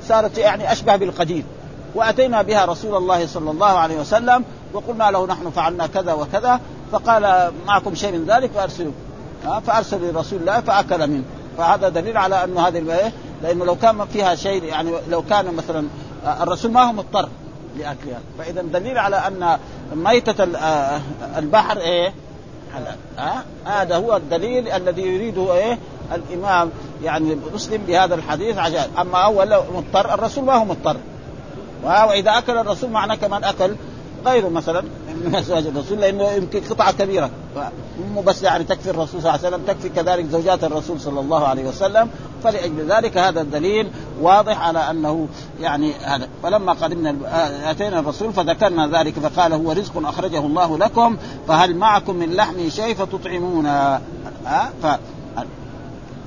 صارت 0.09 0.39
يعني 0.39 0.73
أشبه 0.73 0.97
بالقديم. 0.97 1.45
وأتينا 1.95 2.43
بها 2.43 2.65
رسول 2.65 2.97
الله 2.97 3.27
صلى 3.27 3.51
الله 3.51 3.67
عليه 3.67 4.01
وسلم 4.01 4.45
وقلنا 4.73 5.11
له 5.11 5.27
نحن 5.27 5.51
فعلنا 5.51 5.87
كذا 5.87 6.13
وكذا 6.13 6.61
فقال 6.93 7.53
معكم 7.67 7.95
شيء 7.95 8.13
من 8.13 8.25
ذلك 8.25 8.51
فارسلوا 8.51 8.93
فأرسل 9.67 10.11
لرسول 10.11 10.41
الله 10.41 10.61
فأكل 10.61 11.07
منه. 11.07 11.25
فهذا 11.59 11.89
دليل 11.89 12.17
على 12.17 12.45
انه 12.45 12.69
هذه 12.69 12.79
الايه 12.79 13.13
لأنه 13.43 13.65
لو 13.65 13.77
كان 13.77 14.07
فيها 14.13 14.35
شيء 14.35 14.65
يعني 14.65 14.91
لو 15.11 15.23
كان 15.23 15.55
مثلا 15.55 15.87
الرسول 16.43 16.73
ما 16.73 16.83
هو 16.83 16.93
مضطر 16.93 17.29
لاكلها 17.79 18.21
فاذا 18.39 18.63
دليل 18.63 18.99
على 18.99 19.17
أن 19.17 19.59
ميتة 19.95 20.45
البحر 21.39 21.79
إيه؟ 21.79 22.13
حلال 22.75 22.97
ها 23.19 23.45
هذا 23.65 23.97
هو 23.97 24.17
الدليل 24.17 24.69
الذي 24.69 25.03
يريده 25.03 25.55
إيه؟ 25.55 25.79
الإمام 26.15 26.71
يعني 27.05 27.37
مسلم 27.55 27.83
بهذا 27.87 28.15
الحديث 28.15 28.59
عشان 28.59 28.91
أما 28.99 29.19
اول 29.19 29.57
مضطر 29.75 30.15
الرسول 30.15 30.45
ما 30.45 30.55
هو 30.55 30.65
مضطر. 30.65 30.97
وإذا 31.85 32.39
أكل 32.39 32.57
الرسول 32.59 32.91
معناه 32.91 33.15
كمان 33.15 33.45
أكل 33.45 33.75
غيره 34.27 34.49
مثلا 34.49 34.83
من 35.25 35.35
أزواج 35.35 35.67
الرسول 35.67 36.01
لأنه 36.01 36.31
يمكن 36.31 36.61
قطعة 36.61 36.93
كبيرة. 36.93 37.31
مو 38.15 38.21
بس 38.21 38.43
يعني 38.43 38.65
تكفي 38.65 38.91
الرسول 38.91 39.23
صلى 39.23 39.35
الله 39.35 39.47
عليه 39.47 39.57
وسلم 39.57 39.67
تكفي 39.67 39.89
كذلك 39.89 40.27
زوجات 40.27 40.65
الرسول 40.65 41.01
صلى 41.01 41.21
الله 41.21 41.47
عليه 41.47 41.65
وسلم. 41.65 42.11
فلأجل 42.45 42.93
ذلك 42.93 43.19
هذا 43.19 43.41
الدليل 43.41 43.91
واضح 44.21 44.61
على 44.61 44.91
أنه 44.91 45.29
يعني 45.61 45.93
هذا. 45.95 46.29
فلما 46.43 46.73
قدمنا 46.73 47.17
أتينا 47.71 47.99
الرسول 47.99 48.33
فذكرنا 48.33 48.99
ذلك 48.99 49.15
فقال 49.15 49.53
هو 49.53 49.73
رزق 49.73 50.09
أخرجه 50.09 50.39
الله 50.39 50.79
لكم 50.79 51.17
فهل 51.49 51.77
معكم 51.77 52.17
من 52.17 52.35
لحم 52.35 52.69
شيء 52.69 52.95
فتطعمون 52.95 53.67
ها 53.67 54.01
ف 54.83 54.87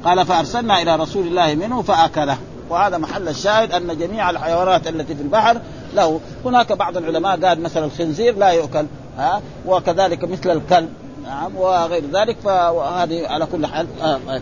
قال 0.06 0.26
فأرسلنا 0.26 0.82
إلى 0.82 0.96
رسول 0.96 1.28
الله 1.28 1.56
منه 1.56 1.82
فأكله. 1.82 2.38
وهذا 2.70 2.98
محل 2.98 3.28
الشاهد 3.28 3.72
أن 3.72 3.98
جميع 3.98 4.30
الحيوانات 4.30 4.88
التي 4.88 5.16
في 5.16 5.22
البحر 5.22 5.62
له. 5.94 6.20
هناك 6.46 6.72
بعض 6.72 6.98
العلماء 6.98 7.46
قال 7.46 7.62
مثلا 7.62 7.86
الخنزير 7.86 8.38
لا 8.38 8.50
يؤكل 8.50 8.86
ها؟ 9.18 9.42
وكذلك 9.66 10.24
مثل 10.24 10.50
الكلب 10.50 10.90
نعم 11.24 11.56
وغير 11.56 12.04
ذلك 12.14 12.38
فهذه 12.44 13.28
على 13.28 13.46
كل 13.46 13.66
حال 13.66 13.88
آه 14.02 14.20
آه. 14.30 14.42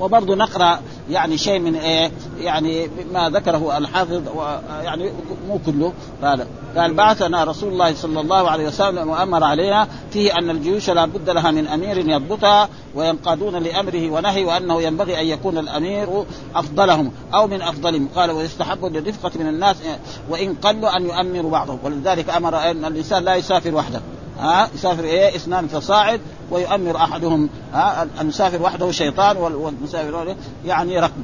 وبرضه 0.00 0.34
نقرأ 0.34 0.80
يعني 1.10 1.38
شيء 1.38 1.58
من 1.58 1.74
إيه 1.74 2.10
يعني 2.40 2.88
ما 3.12 3.30
ذكره 3.30 3.78
الحافظ 3.78 4.22
يعني 4.82 5.10
مو 5.48 5.58
كله 5.66 5.92
هذا 6.22 6.46
قال 6.76 6.94
بعثنا 6.94 7.44
رسول 7.44 7.72
الله 7.72 7.94
صلى 7.94 8.20
الله 8.20 8.50
عليه 8.50 8.66
وسلم 8.66 9.08
وأمر 9.08 9.44
علينا 9.44 9.88
فيه 10.10 10.38
أن 10.38 10.50
الجيوش 10.50 10.90
لا 10.90 11.04
بد 11.04 11.30
لها 11.30 11.50
من 11.50 11.66
أمير 11.66 11.98
يضبطها 12.08 12.68
وينقادون 12.94 13.56
لأمره 13.56 14.10
ونهي 14.10 14.44
وأنه 14.44 14.82
ينبغي 14.82 15.20
أن 15.20 15.26
يكون 15.26 15.58
الأمير 15.58 16.24
أفضلهم 16.54 17.12
أو 17.34 17.46
من 17.46 17.62
أفضلهم. 17.62 18.08
قال 18.16 18.30
ويستحب 18.30 18.84
للرفقه 18.84 19.30
من 19.38 19.48
الناس 19.48 19.76
وإن 20.28 20.54
قلوا 20.54 20.96
أن 20.96 21.06
يؤمروا 21.06 21.50
بعضهم. 21.50 21.78
ولذلك 21.84 22.30
أمر 22.30 22.70
إن 22.70 22.84
الإنسان 22.84 23.24
لا 23.24 23.34
يسافر 23.34 23.74
وحده. 23.74 24.00
ها 24.38 24.68
يسافر 24.74 25.04
إيه 25.04 25.36
إثنان 25.36 25.66
فصاعد 25.66 26.20
ويؤمر 26.50 26.96
أحدهم 26.96 27.48
ها 27.72 28.06
المسافر 28.20 28.62
وحده 28.62 28.90
شيطان 28.90 29.36
والمسافر 29.36 30.36
يعني 30.66 30.98
ركب. 30.98 31.22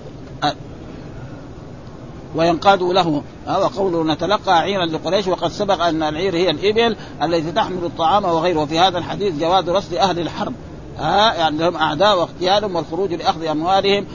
وينقاد 2.37 2.83
له 2.83 3.23
وقوله 3.47 4.05
نتلقى 4.05 4.59
عيرا 4.59 4.87
لقريش 4.87 5.27
وقد 5.27 5.51
سبق 5.51 5.83
أن 5.83 6.03
العير 6.03 6.37
هي 6.37 6.51
الإبل 6.51 6.97
التي 7.23 7.53
تحمل 7.53 7.85
الطعام 7.85 8.25
وغيره. 8.25 8.61
وفي 8.61 8.79
هذا 8.79 8.99
الحديث 8.99 9.41
جواز 9.41 9.69
رصد 9.69 9.95
أهل 9.95 10.19
الحرب 10.19 10.53
ها 10.99 11.35
يعني 11.35 11.59
لهم 11.59 11.77
أعداء 11.77 12.19
واغتيالهم 12.19 12.77
والخروج 12.77 13.15
لأخذ 13.15 13.45
أموالهم 13.45 14.07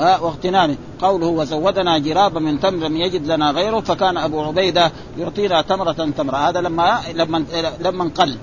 واغتنامه 0.00 0.76
قوله 1.02 1.26
وزودنا 1.26 1.98
جرابا 1.98 2.40
من 2.40 2.60
تمر 2.60 2.86
لم 2.86 2.96
يجد 2.96 3.26
لنا 3.26 3.50
غيره 3.50 3.80
فكان 3.80 4.16
أبو 4.16 4.42
عبيدة 4.42 4.92
يعطينا 5.18 5.62
تمرة 5.62 5.92
تمرة. 5.92 6.36
هذا 6.36 6.60
لما 6.60 7.00
لما 7.14 7.44
لما 7.80 8.10
قل 8.14 8.36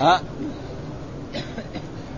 ها 0.00 0.20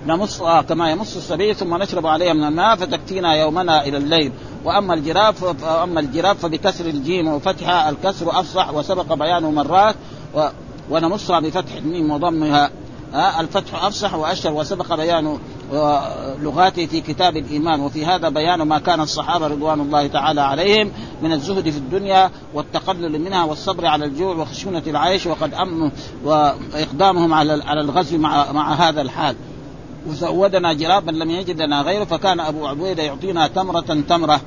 نمص 0.07 0.43
كما 0.43 0.91
يمص 0.91 1.17
السبيل 1.17 1.55
ثم 1.57 1.77
نشرب 1.83 2.07
عليها 2.07 2.33
من 2.33 2.45
الماء 2.45 2.77
فتكفينا 2.77 3.35
يومنا 3.35 3.85
إلى 3.85 3.97
الليل. 3.97 4.33
وأما 4.65 4.95
الجراب 4.95 5.35
فأما 5.35 6.01
الجراب 6.01 6.37
فبكسر 6.37 6.87
الجيم 6.87 7.29
وفتحها 7.29 7.91
الكسر 7.91 8.41
أفصح 8.41 8.75
وسبق 8.75 9.15
بيانه 9.15 9.51
مرات 9.51 9.95
ونمصها 10.91 11.41
بفتح 11.41 11.75
الميم 11.75 12.11
وضمها. 12.11 12.71
الفتح 13.15 13.85
أفصح 13.85 14.15
وأشهر 14.15 14.53
وسبق 14.53 14.95
بيان 14.95 15.39
لغاته 16.43 16.87
في 16.87 17.01
كتاب 17.01 17.37
الإيمان 17.37 17.81
وفي 17.81 18.07
هذا 18.07 18.29
بيان 18.29 18.63
ما 18.63 18.79
كان 18.79 19.01
الصحابة 19.01 19.47
رضوان 19.47 19.81
الله 19.81 20.07
تعالى 20.07 20.41
عليهم 20.41 20.93
من 21.23 21.33
الزهد 21.33 21.71
في 21.71 21.79
الدنيا 21.79 22.31
والتقلل 22.55 23.21
منها 23.21 23.45
والصبر 23.45 23.87
على 23.87 24.05
الجوع 24.05 24.37
وخشونة 24.37 24.83
العيش 24.87 25.27
وقد 25.27 25.55
امنوا 25.55 25.91
وإقدامهم 26.25 27.35
على 27.35 27.63
على 27.65 27.81
الغزو 27.81 28.19
مع 28.19 28.53
مع 28.53 28.75
هذا 28.75 29.03
الحال. 29.03 29.37
وزودنا 30.09 30.73
جرابا 30.73 31.11
لم 31.11 31.31
يجد 31.31 31.63
لنا 31.63 31.83
غيره 31.83 32.05
فكان 32.05 32.41
أبو 32.41 32.67
عبيدة 32.67 33.03
يعطينا 33.03 33.49
تمرة 33.49 34.03
تمرة. 34.09 34.41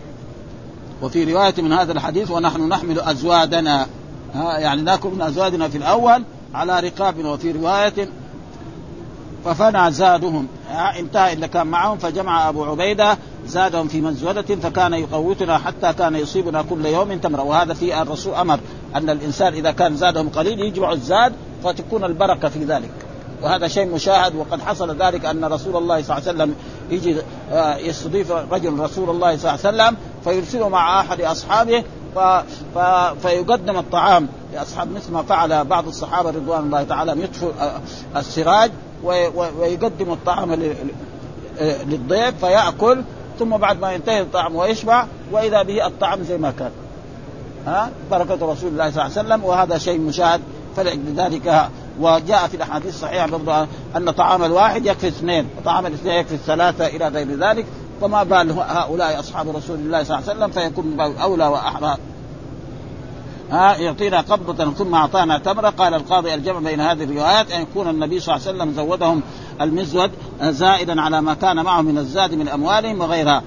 وفي 1.02 1.34
رواية 1.34 1.54
من 1.58 1.74
هذا 1.74 1.92
الحديث 1.92 2.32
ونحن 2.32 2.70
نحمل 2.70 3.00
أزوادنا. 3.00 3.88
ها 4.34 4.60
يعني 4.60 4.82
نأكل 4.82 5.10
من 5.10 5.22
أزوادنا 5.22 5.68
في 5.68 5.78
الأول 5.78 6.24
على 6.54 6.80
رقابنا 6.80 7.30
وفي 7.30 7.52
رواية 7.52 8.10
ففنى 9.46 9.92
زادهم. 9.92 10.48
انتهى 11.00 11.34
إلا 11.34 11.48
كان 11.48 11.68
معهم 11.68 11.98
فجمع 11.98 12.50
أبو 12.50 12.64
عبيدة 12.64 13.18
زادهم 13.48 13.88
في 13.88 14.02
مزودة 14.02 14.56
فكان 14.56 14.94
يقوتنا 14.94 15.58
حتى 15.58 15.94
كان 15.94 16.16
يصيبنا 16.16 16.62
كل 16.62 16.86
يوم 16.86 17.18
تمره 17.18 17.44
وهذا 17.44 17.74
في 17.74 18.02
الرسول 18.02 18.34
أمر 18.34 18.60
أن 18.96 19.10
الإنسان 19.10 19.54
إذا 19.54 19.72
كان 19.72 19.96
زادهم 19.96 20.30
قليل 20.30 20.60
يجمع 20.60 20.92
الزاد 20.92 21.34
فتكون 21.64 22.04
البركة 22.04 22.50
في 22.50 22.64
ذلك. 22.64 22.92
وهذا 23.42 23.68
شيء 23.68 23.94
مشاهد 23.94 24.36
وقد 24.36 24.62
حصل 24.62 24.98
ذلك 24.98 25.26
أن 25.26 25.46
رسول 25.46 25.76
الله 25.76 26.02
صلى 26.02 26.18
الله 26.18 26.30
عليه 26.30 26.38
وسلم 26.38 26.56
يجي 26.90 27.16
آه، 27.52 27.78
يستضيف 27.78 28.32
رجل 28.32 28.80
رسول 28.80 29.10
الله 29.10 29.38
صلى 29.38 29.56
الله 29.56 29.66
عليه 29.66 29.94
وسلم 29.94 29.98
فيرسله 30.24 30.70
مع 30.70 31.00
أحد 31.00 31.22
أصحابه 31.22 31.84
ف... 32.16 32.20
ف... 32.76 32.80
فيقدم 33.22 33.78
الطعام 33.78 34.28
لأصحاب 34.54 34.92
مثل 34.92 35.12
ما 35.12 35.22
فعل 35.24 35.66
بعض 35.66 35.88
الصحابة 35.88 36.30
رضوان 36.30 36.64
الله 36.64 36.84
تعالى 36.84 37.24
يطفئ 37.24 37.52
آه، 37.60 37.82
السراج. 38.16 38.72
ويقدم 39.60 40.12
الطعام 40.12 40.54
للضيف 41.62 42.46
فيأكل 42.46 43.02
ثم 43.40 43.58
بعد 43.58 43.80
ما 43.80 43.92
ينتهي 43.92 44.22
الطعام 44.22 44.56
ويشبع 44.56 45.06
وإذا 45.32 45.64
به 45.64 45.88
الطعام 45.88 46.24
زي 46.24 46.38
ما 46.38 46.52
كان. 46.52 46.72
ها؟ 47.68 47.90
بركة 48.12 48.34
رسول 48.34 48.70
الله 48.72 48.92
صلى 48.92 49.06
الله 49.06 49.18
عليه 49.18 49.28
وسلم 49.28 49.44
وهذا 49.44 49.78
شيء 49.78 50.00
مشاهد 50.00 50.42
فلذلك 50.76 51.70
وجاء 52.00 52.48
في 52.48 52.58
الأحاديث 52.58 52.96
الصحيحة 52.96 53.28
برضه 53.28 53.68
أن 53.96 54.12
طعام 54.12 54.44
الواحد 54.44 54.86
يكفي 54.86 55.08
اثنين 55.08 55.48
وطعام 55.58 55.86
الاثنين 55.86 56.16
يكفي 56.16 56.36
الثلاثة 56.36 56.88
إلى 56.88 57.08
غير 57.08 57.40
ذلك 57.40 57.66
فما 58.02 58.24
بال 58.24 58.52
هؤلاء 58.52 59.20
أصحاب 59.20 59.56
رسول 59.56 59.80
الله 59.80 60.04
صلى 60.04 60.18
الله 60.18 60.30
عليه 60.30 60.40
وسلم 60.40 60.52
فيكون 60.52 61.00
أولى 61.00 61.48
واحرى 61.48 61.98
ها 63.52 63.78
يعطينا 63.78 64.22
قبضة 64.22 64.72
ثم 64.72 64.96
أعطانا 64.96 65.38
تمرة. 65.38 65.70
قال 65.70 65.94
القاضي 65.94 66.34
الجمع 66.34 66.60
بين 66.60 66.82
هذه 66.82 67.04
الروايات 67.04 67.52
أن 67.52 67.62
يكون 67.62 67.90
النبي 67.90 68.20
صلى 68.20 68.36
الله 68.36 68.48
عليه 68.48 68.58
وسلم 68.58 68.74
زودهم 68.74 69.22
المزود 69.62 70.12
زائدا 70.42 71.02
على 71.02 71.22
ما 71.22 71.34
كان 71.34 71.64
معه 71.64 71.82
من 71.82 71.98
الزاد 71.98 72.34
من 72.34 72.48
أموالهم 72.48 73.02
وغيرها 73.02 73.44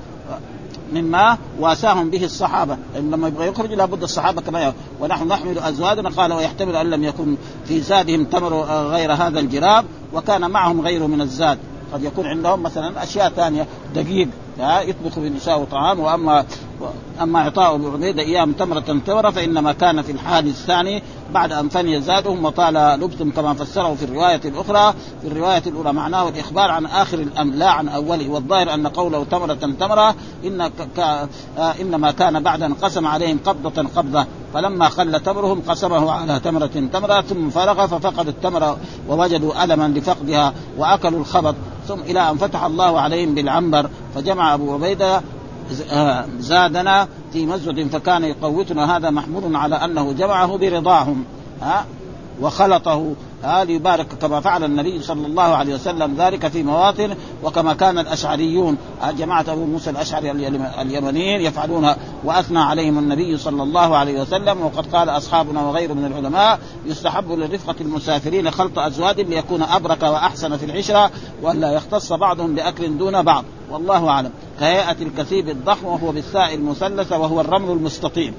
مما 0.93 1.39
واساهم 1.61 2.11
به 2.11 2.25
الصحابة. 2.25 2.77
لما 2.97 3.29
يبغى 3.29 3.47
يخرج 3.47 3.73
لابد 3.73 4.03
الصحابة 4.03 4.41
كما 4.41 4.73
ونحن 5.01 5.29
نحمل 5.29 5.59
أزواجنا. 5.59 6.09
قال 6.09 6.33
ويحتمل 6.33 6.77
أن 6.77 6.91
لم 6.91 7.05
يكن 7.05 7.37
في 7.65 7.81
زادهم 7.81 8.25
تمر 8.25 8.63
غير 8.65 9.13
هذا 9.13 9.41
الجراب 9.41 9.85
وكان 10.15 10.51
معهم 10.51 10.81
غيره 10.81 11.07
من 11.07 11.21
الزاد. 11.21 11.59
قد 11.93 12.05
يكون 12.05 12.27
عندهم 12.27 12.63
مثلا 12.63 13.03
أشياء 13.03 13.29
ثانية 13.29 13.67
دقيق. 13.95 14.29
يطبخ 14.59 15.19
بالنساء 15.19 15.65
طعام 15.65 16.01
وأما 16.01 16.45
أما 17.23 17.39
إعطاء 17.39 17.75
ابو 17.75 17.91
عبيده 17.91 18.23
اياهم 18.23 18.53
تمرة 18.53 19.01
تمره 19.07 19.31
فإنما 19.31 19.73
كان 19.73 20.03
في 20.03 20.13
الحال 20.13 20.47
الثاني 20.47 21.03
بعد 21.35 21.53
أن 21.53 21.69
فني 21.69 22.01
زادهم 22.01 22.45
وطال 22.45 22.75
لبثهم 22.75 23.31
كما 23.31 23.55
فسره 23.55 23.95
في 23.95 24.05
الرواية 24.05 24.41
الأخرى. 24.45 24.95
في 25.23 25.29
الرواية 25.29 25.63
الأولى 25.67 25.93
معناه 25.93 26.29
الإخبار 26.29 26.71
عن 26.71 26.87
آخر 26.87 27.19
الامر 27.19 27.55
لا 27.55 27.71
عن 27.71 27.89
أوله. 27.89 28.29
والظاهر 28.29 28.75
أن 28.75 28.87
قوله 28.87 29.25
تمرة 29.25 29.55
تمرة 29.55 30.15
إن 30.45 30.69
ك... 30.69 30.99
آه 31.59 31.75
إنما 31.81 32.11
كان 32.11 32.43
بعد 32.43 32.63
أن 32.63 32.75
قسم 32.75 33.07
عليهم 33.07 33.39
قبضة 33.45 33.89
قبضة. 33.97 34.27
فلما 34.55 34.89
قل 34.89 35.21
تمرهم 35.21 35.63
قسمه 35.69 36.13
على 36.13 36.41
تمرة 36.41 36.89
تمرة 36.93 37.21
ثم 37.21 37.51
فرغ 37.51 37.87
ففقد 37.87 38.29
التمرة 38.29 38.77
ووجدوا 39.09 39.65
ألما 39.65 39.89
لفقدها 39.89 40.53
وأكلوا 40.79 41.21
الخبط. 41.21 41.55
ثم 41.89 42.01
إلى 42.01 42.31
أن 42.31 42.37
فتح 42.37 42.65
الله 42.65 43.01
عليهم 43.01 43.35
بالعنبر 43.35 43.91
فجمع 44.15 44.55
أبو 44.55 44.75
عبيدة 44.75 45.23
آه، 45.91 46.25
زادنا 46.39 47.09
في 47.33 47.47
مسجد 47.47 47.89
فكان 47.89 48.25
يقوتنا. 48.25 48.97
هذا 48.97 49.11
محمول 49.11 49.57
على 49.57 49.77
أنه 49.77 50.13
جمعه 50.13 50.57
برضاهم 50.57 51.25
ها 51.63 51.87
وخلطه. 52.41 53.15
ها 53.45 53.65
ليبارك 53.65 54.07
كما 54.07 54.41
فعل 54.41 54.65
النبي 54.65 55.03
صلى 55.03 55.27
الله 55.27 55.43
عليه 55.43 55.75
وسلم 55.75 56.15
ذلك 56.19 56.49
في 56.49 56.63
مواطن 56.63 57.15
وكما 57.43 57.75
كان 57.75 57.99
الأشعريون. 57.99 58.77
جماعة 59.19 59.45
أبو 59.49 59.65
موسى 59.65 59.91
الأشعري 59.91 60.31
اليمنيين 60.81 61.41
يفعلون 61.41 61.95
وأثنى 62.25 62.59
عليهم 62.59 62.99
النبي 62.99 63.37
صلى 63.37 63.63
الله 63.63 63.97
عليه 63.97 64.21
وسلم. 64.21 64.63
وقد 64.63 64.87
قال 64.87 65.09
أصحابنا 65.09 65.63
وغيره 65.63 65.93
من 65.93 66.05
العلماء 66.05 66.59
يستحب 66.87 67.31
لرفقه 67.31 67.75
المسافرين 67.81 68.51
خلط 68.51 68.79
أزواج 68.79 69.21
ليكون 69.21 69.63
أبرك 69.63 70.03
وأحسن 70.03 70.57
في 70.57 70.65
العشرة 70.65 71.11
والا 71.43 71.73
يختص 71.73 72.13
بعضهم 72.13 72.55
بأكل 72.55 72.99
دون 72.99 73.23
بعض. 73.23 73.45
والله 73.71 74.09
أعلم. 74.09 74.31
كهيئة 74.61 74.97
الكثيب 75.03 75.49
الضخم 75.49 75.87
وهو 75.87 76.13
بالساء 76.13 76.55
المثلثة 76.55 77.19
وهو 77.19 77.41
الرمل 77.41 77.71
المستطيل. 77.71 78.33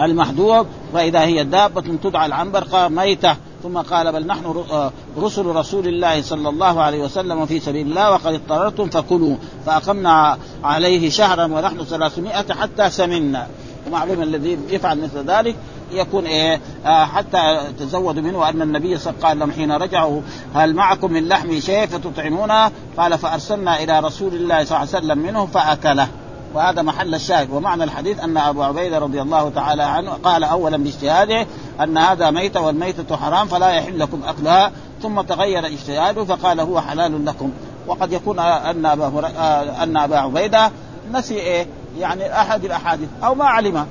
المحدود 0.00 0.66
فإذا 0.92 1.20
هي 1.20 1.44
دابة 1.44 1.96
تدعى 2.02 2.26
العنبر 2.26 2.88
ميتة. 2.88 3.36
ثم 3.62 3.78
قال 3.78 4.12
بل 4.12 4.26
نحن 4.26 4.64
آه، 4.70 4.92
رسل 5.18 5.46
رسول 5.46 5.88
الله 5.88 6.22
صلى 6.22 6.48
الله 6.48 6.82
عليه 6.82 7.02
وسلم 7.02 7.46
في 7.46 7.60
سبيل 7.60 7.86
الله 7.86 8.10
وقد 8.10 8.34
اضطررتم 8.34 8.90
فكلوا 8.90 9.36
فأقمنا 9.66 10.38
عليه 10.64 11.10
شهرا 11.10 11.44
ونحن 11.44 11.84
ثلاثمائة 11.84 12.54
حتى 12.54 12.90
سمنا. 12.90 13.46
ومعلوم 13.86 14.22
الذي 14.22 14.58
يفعل 14.68 14.98
مثل 15.00 15.24
ذلك 15.26 15.56
يكون 15.92 16.26
إيه 16.26 16.60
آه 16.86 17.04
حتى 17.04 17.60
تزودوا 17.78 18.22
منه 18.22 18.48
أن 18.48 18.62
النبي 18.62 18.98
صلى 18.98 19.14
الله 19.14 19.26
عليه 19.26 19.38
وسلم 19.38 19.52
حين 19.52 19.72
رجعوا 19.72 20.20
هل 20.54 20.74
معكم 20.74 21.12
من 21.12 21.28
لحم 21.28 21.60
شيء 21.60 21.86
فتطعمونه 21.86 22.70
قال 22.96 23.18
فأرسلنا 23.18 23.82
إلى 23.82 24.00
رسول 24.00 24.34
الله 24.34 24.64
صلى 24.64 24.76
الله 24.76 24.88
عليه 24.94 25.06
وسلم 25.06 25.18
منه 25.18 25.46
فأكله. 25.46 26.08
وهذا 26.54 26.82
محل 26.82 27.14
الشاهد. 27.14 27.50
ومعنى 27.50 27.84
الحديث 27.84 28.20
أن 28.20 28.36
أبو 28.36 28.62
عبيدة 28.62 28.98
رضي 28.98 29.22
الله 29.22 29.50
تعالى 29.50 29.82
عنه 29.82 30.10
قال 30.24 30.44
اولا 30.44 30.76
باجتهاده 30.76 31.46
أن 31.80 31.98
هذا 31.98 32.30
ميته 32.30 32.60
والميتة 32.60 33.16
حرام 33.16 33.46
فلا 33.46 33.70
يحل 33.70 33.98
لكم 33.98 34.20
أكلها 34.26 34.72
ثم 35.02 35.20
تغير 35.20 35.66
اجتهاده 35.66 36.24
فقال 36.24 36.60
هو 36.60 36.80
حلال 36.80 37.26
لكم. 37.26 37.50
وقد 37.86 38.12
يكون 38.12 38.38
أن 38.38 38.86
أبا 38.86 39.32
أن 39.82 39.96
أبا 39.96 40.18
عبيدة 40.18 40.70
نسي 41.12 41.34
إيه؟ 41.34 41.66
يعني 41.98 42.40
أحد 42.40 42.64
الأحاديث 42.64 43.08
أو 43.24 43.34
ما 43.34 43.44
علم. 43.44 43.86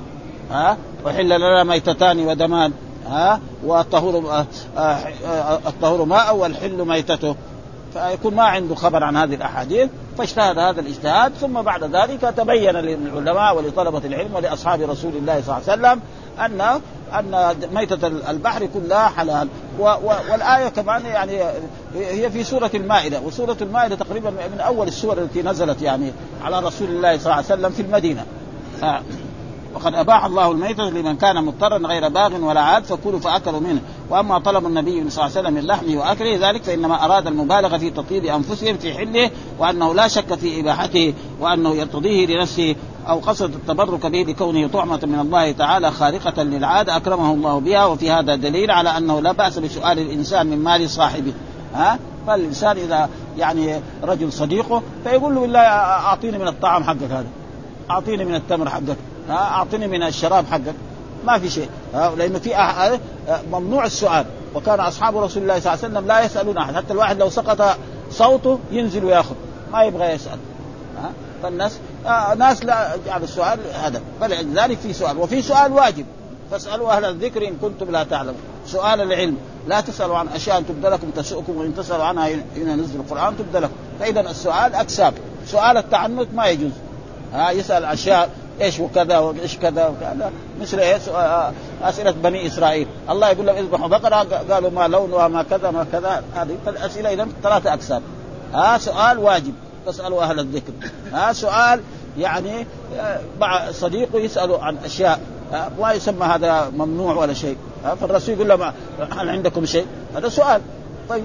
ها؟ 0.50 0.76
وحل 1.04 1.28
لنا 1.28 1.64
ميتتان 1.64 2.26
ودمان. 2.26 2.72
ها؟ 3.08 3.40
والطهور 3.64 4.44
الطهور 5.66 6.04
ماء 6.04 6.36
والحل 6.36 6.84
ميتته. 6.86 7.34
فيكون 7.94 8.34
ما 8.34 8.42
عنده 8.42 8.74
خبر 8.74 9.04
عن 9.04 9.16
هذه 9.16 9.34
الأحاديث 9.34 9.88
فاجتهد 10.18 10.58
هذا 10.58 10.80
الاجتهاد 10.80 11.32
ثم 11.32 11.62
بعد 11.62 11.84
ذلك 11.84 12.20
تبين 12.36 12.74
للعلماء 12.74 13.56
ولطلبة 13.56 14.02
العلم 14.04 14.34
ولأصحاب 14.34 14.80
رسول 14.80 15.12
الله 15.16 15.42
صلى 15.42 15.58
الله 15.58 15.70
عليه 15.70 15.72
وسلم 15.72 16.00
ان 16.38 16.80
أن 17.14 17.54
ميتة 17.74 18.06
البحر 18.06 18.66
كلها 18.74 19.08
حلال. 19.08 19.48
والآية 19.78 20.68
كمان 20.68 21.06
يعني 21.06 21.42
هي 21.94 22.30
في 22.30 22.44
سورة 22.44 22.70
المائدة 22.74 23.20
وسورة 23.20 23.56
المائدة 23.60 23.96
تقريبا 23.96 24.30
من 24.30 24.60
أول 24.60 24.88
السور 24.88 25.18
التي 25.18 25.42
نزلت 25.42 25.82
يعني 25.82 26.12
على 26.42 26.60
رسول 26.60 26.88
الله 26.88 27.18
صلى 27.18 27.24
الله 27.24 27.34
عليه 27.34 27.44
وسلم 27.46 27.70
في 27.70 27.82
المدينة. 27.82 28.26
وقد 29.74 29.94
أباح 29.94 30.24
الله 30.24 30.50
الميتة 30.50 30.90
لمن 30.90 31.16
كان 31.16 31.44
مضطرا 31.44 31.78
غير 31.78 32.08
باغ 32.08 32.44
ولا 32.44 32.60
عاد 32.60 32.84
فكلوا 32.84 33.20
فأكلوا 33.20 33.60
منه. 33.60 33.80
وأما 34.10 34.38
طلب 34.38 34.66
النبي 34.66 35.10
صلى 35.10 35.26
الله 35.26 35.36
عليه 35.36 35.48
وسلم 35.48 35.54
من 35.54 35.66
لحمه 35.66 35.98
وأكله 35.98 36.50
ذلك 36.50 36.62
فإنما 36.62 37.04
أراد 37.04 37.26
المبالغة 37.26 37.78
في 37.78 37.90
تطيب 37.90 38.24
أنفسهم 38.24 38.76
في 38.76 38.94
حله 38.94 39.30
وأنه 39.58 39.94
لا 39.94 40.08
شك 40.08 40.34
في 40.34 40.60
إباحته 40.60 41.14
وأنه 41.40 41.74
يرتضيه 41.74 42.26
لنفسه 42.26 42.76
أو 43.08 43.18
قصد 43.18 43.54
التبرك 43.54 44.06
به 44.06 44.18
لكونه 44.18 44.68
طعمة 44.68 45.00
من 45.02 45.18
الله 45.20 45.52
تعالى 45.52 45.90
خارقه 45.90 46.42
للعاده 46.42 46.96
أكرمه 46.96 47.32
الله 47.32 47.58
بها. 47.58 47.86
وفي 47.86 48.10
هذا 48.10 48.34
دليل 48.34 48.70
على 48.70 48.96
أنه 48.96 49.20
لا 49.20 49.32
بأس 49.32 49.58
بسؤال 49.58 49.98
الإنسان 49.98 50.46
من 50.46 50.58
مال 50.58 50.90
صاحبه. 50.90 51.32
ها؟ 51.74 51.98
فالإنسان 52.26 52.76
إذا 52.76 53.08
يعني 53.38 53.80
رجل 54.02 54.32
صديقه 54.32 54.82
فيقول 55.04 55.34
له 55.34 55.40
بالله 55.40 55.60
أعطيني 55.60 56.38
من 56.38 56.48
الطعام 56.48 56.84
حقك 56.84 57.02
هذا. 57.02 57.26
أعطيني 57.90 58.24
من 58.24 58.34
التمر 58.34 58.70
حقك. 58.70 58.96
اعطيني 59.30 59.86
من 59.86 60.02
الشراب 60.02 60.46
حقك. 60.46 60.74
ما 61.24 61.38
في 61.38 61.50
شيء. 61.50 61.68
لأنه 61.94 62.38
في 62.38 62.54
ممنوع 63.52 63.84
السؤال. 63.84 64.24
وكان 64.54 64.80
أصحاب 64.80 65.16
رسول 65.16 65.42
الله 65.42 65.60
صلى 65.60 65.72
الله 65.72 65.84
عليه 65.84 65.94
وسلم 65.94 66.06
لا 66.06 66.24
يسألون 66.24 66.58
أحد. 66.58 66.74
حتى 66.74 66.92
الواحد 66.92 67.18
لو 67.18 67.30
سقط 67.30 67.78
صوته 68.10 68.58
ينزل 68.70 69.04
ويأخذ. 69.04 69.34
ما 69.72 69.82
يبغى 69.82 70.06
يسأل. 70.06 70.38
فالناس 71.42 71.78
آه 72.06 72.34
ناس 72.34 72.64
لا 72.64 72.96
يعني 73.06 73.24
السؤال 73.24 73.58
هذا 73.84 74.02
فلذلك 74.20 74.78
في 74.78 74.92
سؤال. 74.92 75.18
وفي 75.18 75.42
سؤال 75.42 75.72
واجب. 75.72 76.06
فاسألوا 76.50 76.96
أهل 76.96 77.04
الذكر 77.04 77.48
إن 77.48 77.56
كنتم 77.62 77.90
لا 77.90 78.04
تعلمون. 78.04 78.40
سؤال 78.66 79.00
العلم. 79.00 79.36
لا 79.68 79.80
تسألوا 79.80 80.18
عن 80.18 80.28
أشياء 80.28 80.62
تبدى 80.62 80.88
لكم 80.88 81.10
تسؤكم 81.10 81.56
وإن 81.56 81.76
تسألوا 81.76 82.04
عنها 82.04 82.24
حين 82.24 82.44
ينزل 82.56 83.00
القرآن 83.00 83.36
تبدى 83.38 83.58
لكم. 83.58 83.74
فإذا 84.00 84.20
السؤال 84.20 84.74
اكساب 84.74 85.14
سؤال 85.46 85.76
التعنت 85.76 86.28
ما 86.34 86.46
يجوز. 86.46 86.72
ها 87.32 87.50
يسأل 87.50 87.84
أشياء 87.84 88.30
إيش 88.60 88.80
وكذا 88.80 89.18
وإيش 89.18 89.56
كذا 89.56 89.86
وكذا. 89.86 90.32
مثل 90.60 90.78
إيش؟ 90.78 91.08
آه، 91.08 91.52
أسئلة 91.82 92.10
بني 92.10 92.46
إسرائيل. 92.46 92.86
الله 93.10 93.30
يقول 93.30 93.46
لهم 93.46 93.56
اذبحوا 93.56 93.88
بقرة 93.88 94.16
قالوا 94.50 94.70
ما 94.70 94.88
لونها 94.88 95.28
ما 95.28 95.42
كذا 95.42 95.70
ما 95.70 95.86
كذا. 95.92 96.24
هذه 96.34 96.56
فالاسئله 96.66 97.12
اذا 97.12 97.28
ثلاثة 97.42 97.72
أقسام. 97.72 98.02
ها 98.54 98.78
سؤال 98.78 99.18
واجب. 99.18 99.54
فاسالوا 99.86 100.22
أهل 100.22 100.40
الذكر. 100.40 100.72
ها 101.12 101.32
سؤال 101.32 101.80
يعني 102.18 102.66
مع 103.40 103.70
صديقه 103.72 104.18
يساله 104.18 104.62
عن 104.62 104.76
أشياء. 104.84 105.20
ما 105.80 105.92
يسمى 105.92 106.26
هذا 106.26 106.70
ممنوع 106.76 107.14
ولا 107.14 107.34
شيء. 107.34 107.56
فالرسول 108.00 108.34
يقول 108.34 108.48
له 108.48 108.72
هل 109.10 109.28
عندكم 109.28 109.66
شيء؟ 109.66 109.86
هذا 110.16 110.28
سؤال. 110.28 110.60
طيب 111.10 111.24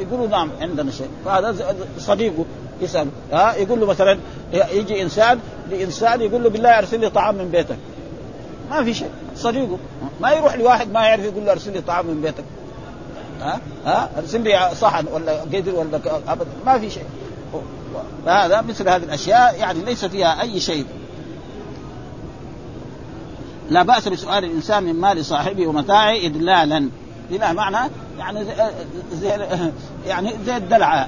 يقولوا 0.00 0.26
نعم 0.26 0.50
عندنا 0.60 0.90
شيء. 0.90 1.08
فهذا 1.24 1.76
صديقه 1.98 2.44
يسأل. 2.80 3.08
ها 3.32 3.54
يقول 3.54 3.80
له 3.80 3.86
مثلا 3.86 4.18
يجي 4.52 5.02
إنسان 5.02 5.38
لانسان 5.70 6.20
يقول 6.20 6.42
له 6.42 6.50
بالله 6.50 6.78
أرسل 6.78 7.00
لي 7.00 7.10
طعام 7.10 7.34
من 7.34 7.48
بيتك. 7.48 7.76
ما 8.70 8.84
في 8.84 8.94
شيء. 8.94 9.10
صديقه. 9.36 9.78
ما 10.20 10.30
يروح 10.30 10.54
لواحد 10.54 10.92
ما 10.92 11.06
يعرف 11.06 11.24
يقول 11.24 11.46
له 11.46 11.52
أرسل 11.52 11.72
لي 11.72 11.80
طعام 11.80 12.06
من 12.06 12.20
بيتك. 12.22 12.44
ها؟ 13.40 13.60
ها؟ 13.86 14.10
أرسل 14.18 14.40
لي 14.40 14.70
صحن 14.80 15.06
ولا 15.12 15.40
قدر 15.40 15.74
ولا 15.74 16.00
ابدا 16.28 16.50
ما 16.66 16.78
في 16.78 16.90
شيء. 16.90 17.04
هذا 18.26 18.60
مثل 18.60 18.88
هذه 18.88 19.02
الأشياء 19.02 19.56
يعني 19.58 19.84
ليس 19.84 20.04
فيها 20.04 20.42
أي 20.42 20.60
شيء. 20.60 20.84
لا 23.70 23.82
بأس 23.82 24.08
بسؤال 24.08 24.44
الإنسان 24.44 24.82
من 24.82 24.94
مال 24.94 25.24
صاحبه 25.24 25.66
ومتاعه 25.66 26.16
ادلالا. 26.16 26.88
لا 27.38 27.52
معنى 27.52 27.90
يعني 28.18 28.44
زي 29.12 29.28
يعني 30.06 30.34
زي 30.46 30.56
الدلع 30.56 31.06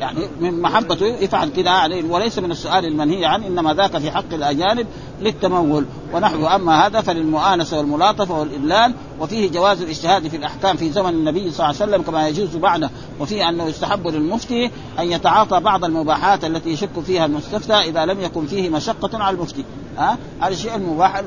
يعني 0.00 0.20
من 0.40 0.60
محبته 0.62 1.06
يفعل 1.06 1.48
كذا 1.48 1.70
عليه 1.70 2.04
وليس 2.04 2.38
من 2.38 2.50
السؤال 2.50 2.84
المنهي 2.84 3.24
عنه 3.24 3.46
إنما 3.46 3.74
ذاك 3.74 3.98
في 3.98 4.10
حق 4.10 4.32
الأجانب 4.32 4.86
للتمول. 5.20 5.84
ونحو 6.14 6.46
أما 6.46 6.86
هذا 6.86 7.00
فللمؤانسة 7.00 7.78
والملاطفة 7.78 8.38
والادلال 8.38 8.94
وفيه 9.20 9.50
جواز 9.50 9.82
الاجتهاد 9.82 10.28
في 10.28 10.36
الأحكام 10.36 10.76
في 10.76 10.90
زمن 10.90 11.08
النبي 11.08 11.50
صلى 11.50 11.66
الله 11.66 11.82
عليه 11.82 11.92
وسلم 11.92 12.02
كما 12.02 12.28
يجوز 12.28 12.56
بعده 12.56 12.90
وفيه 13.20 13.48
أنه 13.48 13.64
يستحب 13.64 14.06
للمفتي 14.06 14.70
أن 14.98 15.12
يتعاطى 15.12 15.60
بعض 15.60 15.84
المباحات 15.84 16.44
التي 16.44 16.70
يشك 16.70 17.00
فيها 17.06 17.26
المستفتى 17.26 17.74
إذا 17.74 18.04
لم 18.04 18.20
يكن 18.20 18.46
فيه 18.46 18.70
مشقة 18.70 19.22
على 19.22 19.34
المفتي. 19.36 19.64
ها؟ 19.98 20.18
هذا 20.40 20.52
الشيء 20.52 20.74
المباح 20.74 21.22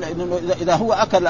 إذا 0.60 0.74
هو 0.74 0.92
أكل 0.92 1.28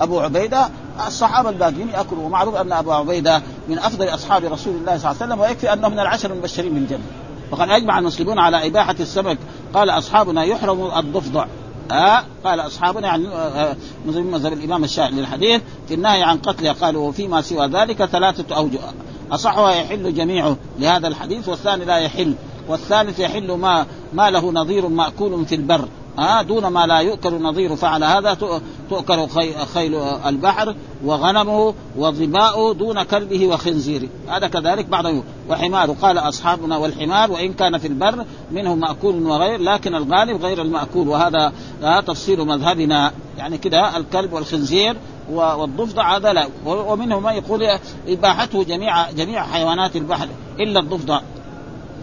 أبو 0.00 0.20
عبيدة 0.20 0.68
الصحابة 1.06 1.48
الباقيين 1.48 1.88
يأكلوا. 1.88 2.24
ومعروف 2.24 2.54
أن 2.56 2.72
ابا 2.72 2.94
عبيدة 2.94 3.42
من 3.68 3.78
أفضل 3.78 4.08
أصحاب 4.08 4.44
رسول 4.44 4.74
الله 4.74 4.98
صلى 4.98 5.10
الله 5.10 5.22
عليه 5.22 5.32
وسلم 5.32 5.40
ويكفي 5.40 5.72
انه 5.72 5.88
من 5.88 5.98
العشر 5.98 6.32
المبشرين 6.32 6.74
بالجنه 6.74 7.04
وقد 7.50 7.68
أجمع 7.68 7.98
المسلمون 7.98 8.38
على 8.38 8.66
إباحة 8.66 8.96
السمك. 9.00 9.38
قال 9.74 9.90
أصحابنا 9.90 10.44
يحرم 10.44 10.98
الضفدع. 10.98 11.46
ها 11.90 12.24
قال 12.44 12.60
أصحابنا 12.60 13.06
يعني 13.06 13.28
آه، 13.28 13.76
مذهب 14.06 14.52
الإمام 14.52 14.84
الشافعي 14.84 15.20
للحديث 15.20 15.60
في 15.88 15.94
النهي 15.94 16.22
عن 16.22 16.38
قتله 16.38 16.72
قالوا 16.72 17.08
وفيما 17.08 17.40
سوى 17.40 17.66
ذلك 17.66 18.04
ثلاثة 18.04 18.56
أوجه. 18.56 18.78
اصحها 19.32 19.70
يحل 19.70 20.14
جميعه 20.14 20.56
لهذا 20.78 21.08
الحديث 21.08 21.48
والثاني 21.48 21.84
لا 21.84 21.96
يحل. 21.98 22.34
والثالث 22.68 23.18
يحل 23.20 23.52
ما 23.52 23.86
ما 24.12 24.30
له 24.30 24.52
نظير 24.52 24.88
مأكول 24.88 25.46
في 25.46 25.54
البر. 25.54 25.88
ها 26.18 26.42
دون 26.42 26.66
ما 26.66 26.86
لا 26.86 26.98
يؤكل 26.98 27.42
نظيره 27.42 27.74
فعلى 27.74 28.06
هذا 28.06 28.36
تؤكل 28.90 29.28
خيل 29.74 29.94
البحر 30.26 30.74
وغنمه 31.04 31.74
وظباؤه 31.96 32.74
دون 32.74 33.02
كلبه 33.02 33.46
وخنزيره 33.46 34.08
هذا 34.28 34.48
كذلك 34.48 34.86
بعض 34.86 35.04
وحمار. 35.48 35.90
قال 35.90 36.18
أصحابنا 36.18 36.76
والحمار 36.76 37.30
وإن 37.30 37.52
كان 37.52 37.78
في 37.78 37.88
البر 37.88 38.24
منه 38.50 38.74
مأكول 38.74 39.22
وغير 39.22 39.60
لكن 39.60 39.94
الغالب 39.94 40.44
غير 40.44 40.62
المأكول. 40.62 41.08
وهذا 41.08 41.52
تفصيل 42.06 42.40
مذهبنا. 42.40 43.12
يعني 43.38 43.58
كده 43.58 43.96
الكلب 43.96 44.32
والخنزير 44.32 44.96
والضفدع 45.30 46.16
هذا 46.16 46.32
لا. 46.32 46.46
ومنهم 46.66 47.22
من 47.22 47.32
يقول 47.32 47.62
إباحته 48.08 48.64
جميع 48.64 49.10
جميع 49.10 49.42
حيوانات 49.42 49.96
البحر 49.96 50.28
إلا 50.60 50.80
الضفدع. 50.80 51.20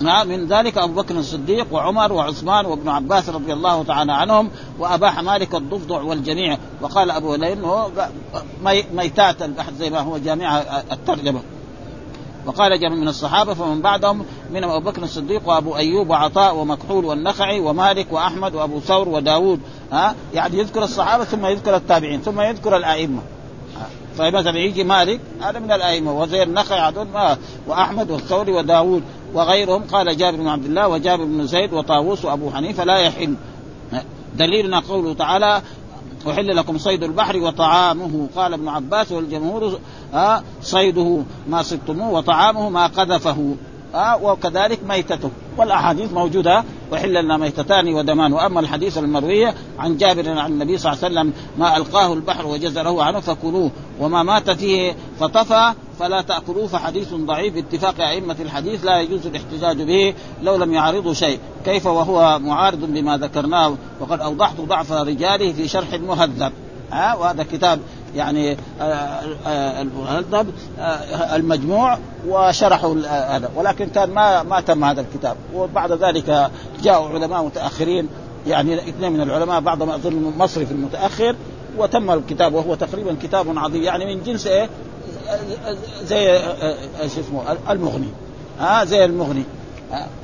من 0.01 0.47
ذلك 0.47 0.77
أبو 0.77 1.01
بكر 1.01 1.15
الصديق 1.15 1.67
وعمر 1.71 2.13
وعثمان 2.13 2.65
وابن 2.65 2.89
عباس 2.89 3.29
رضي 3.29 3.53
الله 3.53 3.83
تعالى 3.83 4.13
عنهم 4.13 4.49
واباح 4.79 5.19
مالك 5.19 5.55
الضفدع 5.55 6.01
والجميع. 6.01 6.57
وقال 6.81 7.11
أبو 7.11 7.35
لأنه 7.35 7.91
ميتات 8.93 9.41
البحث 9.41 9.73
زي 9.73 9.89
ما 9.89 9.99
هو 9.99 10.17
جامع 10.17 10.61
الترجمة. 10.91 11.41
وقال 12.45 12.79
جمع 12.79 12.95
من 12.95 13.07
الصحابة 13.07 13.53
فمن 13.53 13.81
بعدهم 13.81 14.25
منهم 14.53 14.69
أبو 14.71 14.89
بكر 14.89 15.03
الصديق 15.03 15.49
وأبو 15.49 15.75
أيوب 15.75 16.09
وعطاء 16.09 16.55
ومكحول 16.55 17.05
والنخعي 17.05 17.59
ومالك 17.59 18.07
وأحمد 18.11 18.55
وأبو 18.55 18.79
ثور 18.79 19.09
وداود. 19.09 19.59
ها؟ 19.91 20.15
يعني 20.33 20.57
يذكر 20.57 20.83
الصحابة 20.83 21.23
ثم 21.23 21.45
يذكر 21.45 21.75
التابعين 21.75 22.21
ثم 22.21 22.41
يذكر 22.41 22.77
الأئمة. 22.77 23.21
فمثلا 24.17 24.57
يجي 24.57 24.83
مالك 24.83 25.19
هذا 25.41 25.59
من 25.59 25.71
الأئمة. 25.71 26.19
وزي 26.19 26.43
النخعي 26.43 26.79
عدود 26.79 27.07
وأحمد 27.67 28.11
والثوري 28.11 28.51
وداود. 28.51 29.03
وغيرهم. 29.33 29.83
قال 29.83 30.17
جابر 30.17 30.37
بن 30.37 30.47
عبد 30.47 30.65
الله 30.65 30.87
وجابر 30.87 31.23
بن 31.23 31.47
زيد 31.47 31.73
وطاووس 31.73 32.25
وأبو 32.25 32.51
حنيفة 32.51 32.83
لا 32.83 32.97
يحل. 32.97 33.35
دليلنا 34.35 34.79
قوله 34.79 35.13
تعالى 35.13 35.61
أحل 36.29 36.55
لكم 36.55 36.77
صيد 36.77 37.03
البحر 37.03 37.37
وطعامه. 37.37 38.27
قال 38.35 38.53
ابن 38.53 38.67
عباس 38.67 39.11
والجمهور 39.11 39.79
آه 40.13 40.43
صيده 40.61 41.23
ما 41.49 41.61
صدتموه 41.63 42.11
وطعامه 42.11 42.69
ما 42.69 42.87
قذفه. 42.87 43.55
آه 43.95 44.23
وكذلك 44.23 44.79
ميتته. 44.87 45.31
والأحاديث 45.59 46.13
موجودة 46.13 46.63
وحل 46.91 47.23
لنا 47.23 47.37
ميتتان 47.37 47.93
ودمان. 47.93 48.33
وأما 48.33 48.59
الحديث 48.59 48.97
المروي 48.97 49.47
عن 49.79 49.97
جابر 49.97 50.29
عن 50.29 50.51
النبي 50.51 50.77
صلى 50.77 50.93
الله 50.93 51.03
عليه 51.03 51.13
وسلم 51.13 51.33
ما 51.57 51.77
ألقاه 51.77 52.13
البحر 52.13 52.47
وجزره 52.47 53.03
عنه 53.03 53.19
فكلوه 53.19 53.71
وما 53.99 54.23
مات 54.23 54.51
فيه 54.51 54.95
فطفى 55.19 55.73
فلا 55.99 56.21
تأكلوه 56.21 56.67
فحديث 56.67 57.13
ضعيف. 57.13 57.53
باتفاق 57.53 58.07
أئمة 58.07 58.35
الحديث 58.39 58.85
لا 58.85 59.01
يجوز 59.01 59.27
الاحتجاج 59.27 59.81
به 59.81 60.13
لو 60.43 60.55
لم 60.55 60.73
يعرضوا 60.73 61.13
شيء. 61.13 61.39
كيف 61.65 61.85
وهو 61.85 62.39
معارض 62.39 62.79
بما 62.79 63.17
ذكرناه؟ 63.17 63.75
وقد 63.99 64.21
أوضحت 64.21 64.61
ضعف 64.61 64.91
رجاله 64.91 65.53
في 65.53 65.67
شرح 65.67 65.93
المهذب 65.93 66.51
ها 66.91 67.15
وهذا 67.15 67.43
كتاب 67.43 67.79
يعني 68.15 68.57
آه، 68.81 68.83
آه، 69.47 69.81
المهذب 69.81 70.51
آه، 70.79 71.35
المجموع 71.35 71.97
وشرحوا 72.27 72.95
هذا. 73.07 73.49
ولكن 73.55 73.87
كان 73.89 74.09
ما 74.09 74.43
ما 74.43 74.61
تم 74.61 74.83
هذا 74.83 75.01
الكتاب. 75.01 75.35
وبعد 75.55 75.91
ذلك 75.91 76.51
جاءوا 76.83 77.09
علماء 77.09 77.43
متأخرين. 77.43 78.07
يعني 78.47 78.75
اثنين 78.75 79.11
من 79.11 79.21
العلماء 79.21 79.59
بعضهم 79.59 79.89
أظن 79.89 80.33
مصري 80.37 80.65
في 80.65 80.71
المتأخر 80.71 81.35
وتم 81.77 82.11
الكتاب 82.11 82.53
وهو 82.53 82.75
تقريبا 82.75 83.15
كتاب 83.21 83.57
عظيم. 83.57 83.83
يعني 83.83 84.15
من 84.15 84.23
جنس 84.23 84.47
إيه؟ 84.47 84.69
زي 86.03 86.37
إيش 87.01 87.17
اسمه؟ 87.17 87.57
المغني. 87.69 88.09
ها 88.59 88.85
زي 88.85 89.05
المغني. 89.05 89.43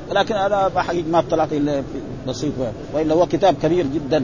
ولكن 0.10 0.36
أنا 0.36 0.72
حقيقة 0.76 1.08
ما 1.08 1.19
اطلعت 1.19 1.54
إلا 1.54 1.84
بسيط. 2.28 2.54
وإلا 2.93 3.15
هو 3.15 3.26
كتاب 3.26 3.56
كبير 3.63 3.86
جدا. 3.93 4.24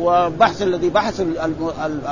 وبحث 0.00 0.62
الذي 0.62 0.88
بحث 0.88 1.22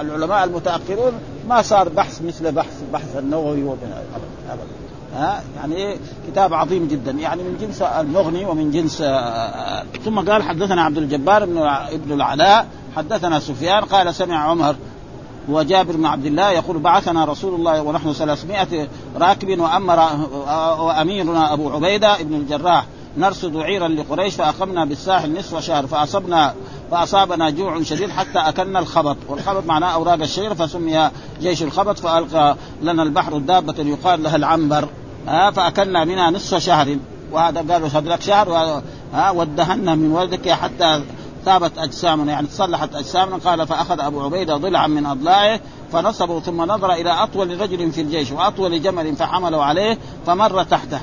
العلماء 0.00 0.44
المتاخرون 0.44 1.12
ما 1.48 1.62
صار 1.62 1.88
بحث 1.88 2.22
مثل 2.22 2.52
بحث 2.52 2.82
بحث 2.92 3.16
النووي 3.16 3.62
أبدا. 3.62 4.86
ها؟ 5.14 5.42
يعني 5.57 5.76
إيه؟ 5.76 5.96
كتاب 6.28 6.54
عظيم 6.54 6.88
جدا. 6.88 7.11
يعني 7.11 7.42
من 7.42 7.59
جنس 7.61 7.82
المغني 7.82 8.44
ومن 8.44 8.70
جنس 8.70 9.00
آه، 9.00 9.84
ثم 10.04 10.30
قال 10.30 10.42
حدثنا 10.42 10.82
عبد 10.82 10.98
الجبار 10.98 11.44
بن 11.44 11.59
ابن 11.92 12.12
العلاء 12.12 12.66
حدثنا 12.96 13.40
سفيان 13.40 13.84
قال 13.84 14.14
سمع 14.14 14.38
عمر 14.38 14.76
وجابر 15.48 15.96
بن 15.96 16.07
عبد 16.07 16.26
الله 16.26 16.50
يقول 16.50 16.78
بعثنا 16.78 17.24
رسول 17.24 17.54
الله 17.54 17.82
ونحن 17.82 18.12
300 18.12 18.88
راكب 19.16 19.61
وأمر 19.61 19.98
آه، 19.98 20.82
وأميرنا 20.82 21.52
أبو 21.52 21.70
عبيدة 21.70 22.22
بن 22.22 22.34
الجراح 22.34 22.84
نرصد 23.18 23.56
عيرا 23.56 23.88
لقريش 23.88 24.34
فاقمنا 24.34 24.84
بالساحل 24.84 25.38
نصف 25.38 25.64
شهر 25.64 25.86
فاصبنا 25.86 26.54
فأصابنا 26.90 27.50
جوع 27.50 27.82
شديد 27.82 28.10
حتى 28.10 28.38
أكلنا 28.38 28.78
الخبط. 28.78 29.16
والخبط 29.28 29.66
معناه 29.66 29.94
أوراق 29.94 30.20
الشجر 30.22 30.54
فسمي 30.54 31.10
جيش 31.40 31.62
الخبط 31.62 31.98
فألقى 31.98 32.56
لنا 32.82 33.02
البحر 33.02 33.38
دابه 33.38 33.74
يقال 33.78 34.22
لها 34.22 34.36
العنبر. 34.36 34.88
ها 35.28 35.50
فأكلنا 35.50 36.04
منها 36.04 36.30
نصف 36.30 36.58
شهر. 36.58 36.96
وهذا 37.32 37.72
قالوا 37.72 37.88
لك 37.88 38.22
شهر؟ 38.22 38.82
ها 39.14 39.30
ودهنا 39.30 39.94
من 39.94 40.12
ولدك 40.12 40.50
حتى 40.50 41.02
ثابت 41.44 41.78
أجسامنا. 41.78 42.32
يعني 42.32 42.46
تصلحت 42.46 42.94
أجسامنا. 42.94 43.36
قال 43.36 43.66
فأخذ 43.66 44.00
أبو 44.00 44.20
عبيدة 44.20 44.56
ضلعا 44.56 44.86
من 44.86 45.06
أضلاعه 45.06 45.60
فنصبه 45.92 46.40
ثم 46.40 46.62
نظر 46.62 46.92
إلى 46.92 47.10
أطول 47.10 47.60
رجل 47.60 47.92
في 47.92 48.00
الجيش 48.00 48.32
وأطول 48.32 48.82
جمل 48.82 49.16
فحمله 49.16 49.64
عليه 49.64 49.98
فمر 50.26 50.62
تحته. 50.62 51.00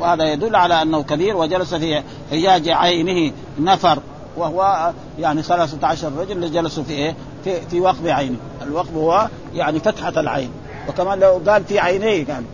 وهذا 0.00 0.32
يدل 0.32 0.56
على 0.56 0.82
أنه 0.82 1.02
كبير 1.02 1.36
وجلس 1.36 1.74
في 1.74 2.02
حجاج 2.30 2.68
عينه 2.68 3.32
نفر 3.60 3.98
وهو 4.36 4.92
يعني 5.18 5.42
13 5.42 6.12
رجل 6.18 6.52
جلسوا 6.52 6.84
في 6.84 6.92
إيه؟ 6.92 7.16
في 7.44 7.60
في 7.60 7.80
وقب 7.80 8.06
عينه، 8.06 8.36
الوقب 8.62 8.96
هو 8.96 9.28
يعني 9.54 9.80
فتحة 9.80 10.12
العين، 10.16 10.50
وكمان 10.88 11.20
لو 11.20 11.42
قال 11.48 11.64
في 11.64 11.78
عينيه 11.78 12.24
كان. 12.24 12.44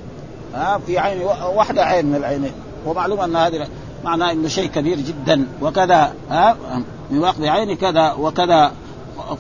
ها 0.55 0.81
في 0.87 0.99
عين 0.99 1.23
واحدة 1.55 1.85
عين 1.85 2.07
من 2.07 2.15
العينين، 2.15 2.53
ومعلوم 2.87 3.21
أن 3.21 3.37
هذه 3.37 3.67
معناه 4.05 4.33
إنه 4.33 4.49
شيء 4.49 4.69
كبير 4.69 5.01
جدا. 5.01 5.47
وكذا 5.63 6.15
ها 6.31 6.57
من 7.11 7.19
وقب 7.19 7.45
عينه 7.45 7.75
كذا 7.75 8.13
وكذا 8.13 8.73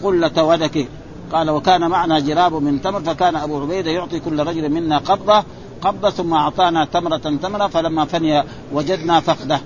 قلة 0.03 0.45
ودك 0.45 0.89
قال 1.33 1.51
وكان 1.51 1.91
معنا 1.91 2.21
جراب 2.21 2.55
من 2.55 2.83
تمر 2.83 3.01
فكان 3.01 3.37
أبو 3.37 3.63
عبيدة 3.63 3.91
يعطي 3.91 4.21
كل 4.21 4.47
رجل 4.47 4.71
منا 4.71 4.99
قبضة 4.99 5.45
قبضة 5.83 6.11
ثم 6.11 6.35
أعطانا 6.35 6.85
تمرة 6.85 7.17
تمرة 7.17 7.67
فلما 7.67 8.05
فني 8.05 8.45
وجدنا 8.73 9.21
فقده. 9.21 9.61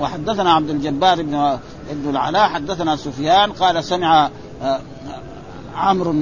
وحدثنا 0.00 0.52
عبد 0.52 0.70
الجبار 0.70 1.22
بن 1.22 1.34
ابن 1.90 2.10
العلاء 2.10 2.48
حدثنا 2.48 2.96
سفيان 2.96 3.52
قال 3.52 3.84
سمع 3.84 4.30
آه، 4.62 4.80
عمرو 5.74 6.14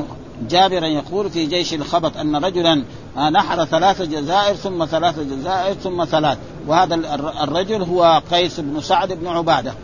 جابرا 0.48 0.86
يقول 0.86 1.30
في 1.30 1.46
جيش 1.46 1.74
الخبط 1.74 2.16
أن 2.16 2.36
رجلا 2.36 2.84
آه، 3.16 3.30
نحر 3.30 3.64
ثلاث 3.64 4.02
جزائر 4.02 4.54
ثم 4.54 4.84
ثلاث 4.84 5.18
جزائر 5.18 5.74
ثم 5.74 6.04
ثلاث. 6.04 6.38
وهذا 6.66 6.94
الرجل 7.42 7.82
هو 7.82 8.22
قيس 8.32 8.60
بن 8.60 8.80
سعد 8.80 9.12
بن 9.12 9.26
عبادة. 9.26 9.74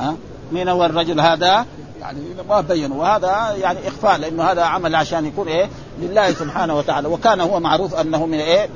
ها 0.00 0.14
من 0.52 0.68
هو 0.68 0.84
الرجل 0.84 1.20
هذا؟ 1.20 1.66
يعني 2.00 2.20
ما 2.48 2.60
بينوا. 2.60 2.96
وهذا 2.96 3.54
يعني 3.60 3.88
اخفاء 3.88 4.18
لأنه 4.18 4.42
هذا 4.42 4.62
عمل 4.62 4.94
عشان 4.94 5.26
يكون 5.26 5.48
إيه؟ 5.48 5.68
لله 6.00 6.32
سبحانه 6.32 6.76
وتعالى. 6.76 7.08
وكان 7.08 7.40
هو 7.40 7.60
معروف 7.60 7.94
أنه 7.94 8.26
من 8.26 8.38
إيه؟ 8.38 8.68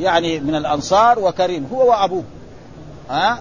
يعني 0.00 0.40
من 0.40 0.54
الأنصار 0.54 1.18
وكريم. 1.18 1.68
هو 1.72 1.90
وأبوه. 1.90 2.22
ها؟ 3.10 3.40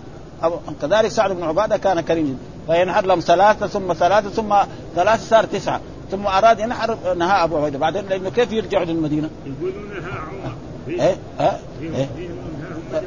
كذلك 0.82 1.08
سعد 1.08 1.32
بن 1.32 1.44
عبادة 1.44 1.78
كان 1.78 2.02
كريم 2.02 2.26
جدا. 2.26 2.74
فينحر 2.74 3.06
لهم 3.06 3.20
ثلاثة 3.20 3.68
ثم 3.68 3.94
ثلاثة 3.94 4.30
ثم 4.30 4.56
ثلاثة 4.96 5.24
صار 5.24 5.44
تسعة. 5.46 5.82
ثم 6.12 6.28
أراد 6.28 6.60
ينحر 6.60 7.14
نهى 7.14 7.44
أبو 7.44 7.58
عبيدة. 7.58 7.80
بعدين 7.80 8.06
لأنه 8.06 8.30
كيف 8.30 8.52
يرجعوا 8.52 8.86
للمدينة؟ 8.86 9.30
يقولون 9.46 9.90
نهى 9.90 10.12
عمر. 10.12 10.56
إيه؟ 10.88 11.18
ها؟ 11.40 11.60
إيه؟ 11.82 12.10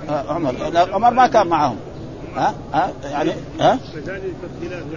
عمر. 0.09 0.55
عمر 0.93 1.11
ما 1.11 1.27
كان 1.27 1.47
معهم. 1.47 1.77
ها؟ 2.37 2.55
ها؟ 2.73 2.93
يعني 3.05 3.33
ها؟ 3.61 3.79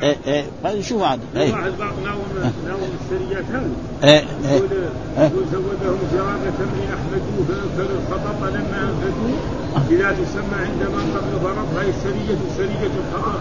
إيه 0.02 0.18
إيه. 0.28 0.46
ما 0.64 0.74
نشوف 0.74 1.04
عاد 1.04 1.20
إيه. 1.36 1.52
بعض 1.52 1.94
ناوم 2.04 2.24
ناوم 2.68 2.90
السريات 3.02 3.44
هذه 3.54 3.72
إيه. 4.04 4.20
إيه. 4.20 4.58
يقول 5.18 5.46
زودهم 5.52 6.00
جرابة 6.14 6.60
من 6.60 6.86
أحمدوه 6.96 7.46
فانفذوا 7.48 8.00
الخطط 8.00 8.44
لما 8.44 8.80
أنفذوه. 8.90 9.40
إذا 9.90 10.12
تسمى 10.12 10.58
عند 10.66 10.82
من 10.82 11.16
قبل 11.16 11.44
فرض 11.44 11.78
هاي 11.78 11.90
السرية 11.90 12.38
سرية 12.58 12.92
الخطط 13.02 13.40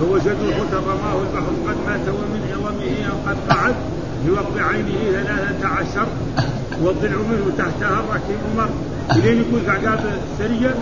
فوجدوا 0.00 0.48
الحوت 0.48 0.74
رماه 0.74 1.20
البحر. 1.22 1.52
قد 1.68 1.76
مات 1.86 2.08
ومن 2.08 2.42
عظمه 2.52 3.30
قد 3.30 3.36
قعد 3.50 3.74
بوقت 4.26 4.58
عينه 4.58 4.98
ثلاثة 5.12 5.68
عشر. 5.68 6.06
والضلع 6.82 7.16
منه 7.16 7.52
تحتها 7.58 8.00
الركيب 8.00 8.38
مر 8.56 8.68
الين 9.16 9.40
يكون 9.40 9.62
زعقات 9.66 10.00
السرية 10.32 10.74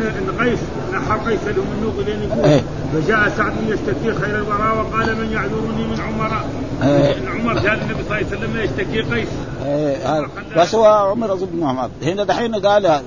ان 0.00 0.36
قيس 0.40 0.58
نحر 0.92 1.30
قيس 1.30 1.40
لهم 1.44 1.66
النوق 1.78 1.94
الين 1.98 2.22
يقول 2.22 2.44
إيه. 2.44 2.62
فجاء 2.92 3.32
سعد 3.36 3.52
يشتكي 3.68 4.14
خير 4.20 4.36
الوراء 4.36 4.76
وقال 4.76 5.16
من 5.16 5.32
يعذرني 5.32 5.86
من 5.86 6.00
عمر؟ 6.00 6.44
إيه. 6.82 7.16
ان 7.16 7.28
عمر 7.28 7.54
جاء 7.54 7.74
النبي 7.74 7.94
صلى 7.94 8.00
الله 8.02 8.14
عليه 8.14 8.26
وسلم 8.26 8.56
يشتكي 8.56 9.00
قيس. 9.00 9.28
إيه، 9.64 10.26
بس 10.56 10.74
هو 10.74 10.84
عمر 10.84 11.34
بن 11.34 11.60
محمد 11.60 11.90
هنا 12.02 12.24
دحين 12.24 12.54
قال 12.54 13.00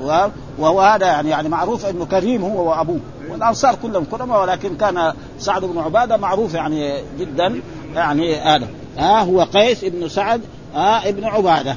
وهو 0.60 0.82
هذا 0.82 1.06
يعني 1.06 1.30
يعني 1.30 1.50
معروف 1.50 1.86
إنه 1.86 2.06
كريم 2.06 2.44
هو 2.44 2.70
وأبوه. 2.70 3.00
والأنصار 3.30 3.76
كلهم 3.76 4.06
كرماء 4.12 4.42
ولكن 4.42 4.78
كان 4.78 5.14
سعد 5.40 5.66
بن 5.66 5.80
عبادة 5.80 6.18
معروف 6.18 6.54
يعني 6.54 7.02
جدا 7.20 7.62
يعني 7.96 8.36
هذا. 8.36 8.68
ها 8.98 9.24
هو 9.24 9.42
قيس 9.42 9.86
بن 9.86 10.10
سعد 10.10 10.42
ها 10.76 11.10
ابن 11.10 11.24
عبادة. 11.24 11.76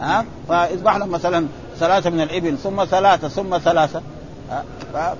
ها 0.00 0.24
فاذبح 0.48 0.96
لهم 0.96 1.10
مثلا 1.10 1.46
ثلاثة 1.78 2.10
من 2.10 2.20
الإبل 2.20 2.58
ثم 2.58 2.84
ثلاثة 2.84 3.28
ثم 3.28 3.58
ثلاثة. 3.58 4.02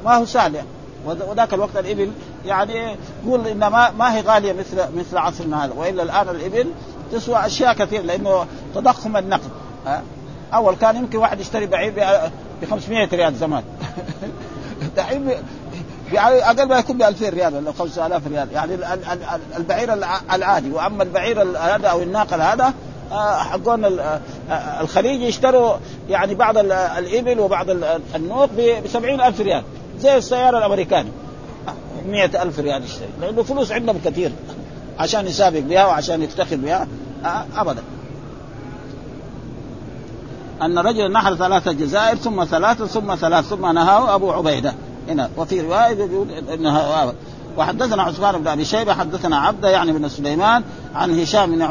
ما 0.05 0.14
هو 0.14 0.24
سهل. 0.24 0.55
يعني 0.55 0.68
وذاك 1.05 1.55
الوقت 1.55 1.76
الإبل 1.76 2.12
يعني 2.47 2.97
يقول 3.24 3.47
إن 3.47 3.59
ما 3.59 3.91
ما 3.91 4.16
هي 4.16 4.20
غالية 4.20 4.53
مثل 4.53 4.76
مثل 4.97 5.18
عصرنا 5.18 5.64
هذا. 5.64 5.72
وإلا 5.76 6.03
الآن 6.03 6.28
الإبل 6.28 6.72
تسوى 7.12 7.47
أشياء 7.47 7.74
كثير 7.74 8.03
لأنه 8.03 8.47
تضخم 8.74 9.16
النقد. 9.16 9.51
أول 10.55 10.74
كان 10.74 10.97
يمكن 10.97 11.18
واحد 11.18 11.41
يشتري 11.41 11.66
بعير 11.66 11.93
ب 12.62 12.64
500 12.70 13.09
ريال 13.12 13.35
زمان. 13.35 13.62
دحين 14.97 15.31
أقل 16.14 16.68
ما 16.68 16.78
يكون 16.78 16.99
ب 16.99 17.03
2000 17.03 17.28
ريال 17.28 17.55
ولا 17.55 17.72
5000 17.72 18.26
ريال. 18.26 18.53
يعني 18.53 18.74
البعير 19.57 19.93
العادي. 20.33 20.70
وأما 20.70 21.03
البعير 21.03 21.43
هذا 21.43 21.89
أو 21.89 22.03
الناقه 22.03 22.53
هذا 22.53 22.74
حقون 23.12 24.00
الخليج 24.80 25.20
يشتروا 25.20 25.76
يعني 26.08 26.34
بعض 26.34 26.58
الإبل 26.58 27.40
وبعض 27.40 27.66
النوق 28.14 28.48
ب 28.56 28.86
70 28.92 29.20
ألف 29.20 29.40
ريال. 29.40 29.62
زي 30.00 30.16
السيارة 30.16 30.58
الأمريكاني 30.58 31.11
مئة 32.08 32.42
ألف 32.42 32.58
ريال 32.58 32.84
يشتري 32.84 33.08
لأنه 33.20 33.42
فلوس 33.42 33.72
عندهم 33.72 34.00
كثير. 34.04 34.32
عشان 34.98 35.26
يسابق 35.26 35.58
بها 35.58 35.86
وعشان 35.86 36.22
يفتخر 36.22 36.56
بها. 36.56 36.88
أبدا. 37.56 37.82
أن 40.62 40.78
رجلا 40.78 41.08
نحر 41.08 41.36
ثلاثة 41.36 41.72
جزائر 41.72 42.16
ثم 42.16 42.44
ثلاثة 42.44 42.86
ثم 42.86 43.14
ثلاث 43.14 43.44
ثم 43.44 43.72
نهاه 43.72 44.14
أبو 44.14 44.32
عبيدة. 44.32 44.74
هنا. 45.08 45.30
وفي 45.36 45.61
رواية 45.61 45.98
يقول 45.98 46.30
إنها 46.30 47.14
وحدثنا 47.57 48.03
عثمان 48.03 48.38
بن 48.38 48.48
أبي 48.48 48.64
شيبة 48.64 48.94
حدثنا 48.94 49.38
عبدة 49.38 49.70
يعني 49.70 49.92
بن 49.92 50.09
سليمان 50.09 50.62
عن 50.94 51.20
هشام 51.20 51.51
بن 51.51 51.62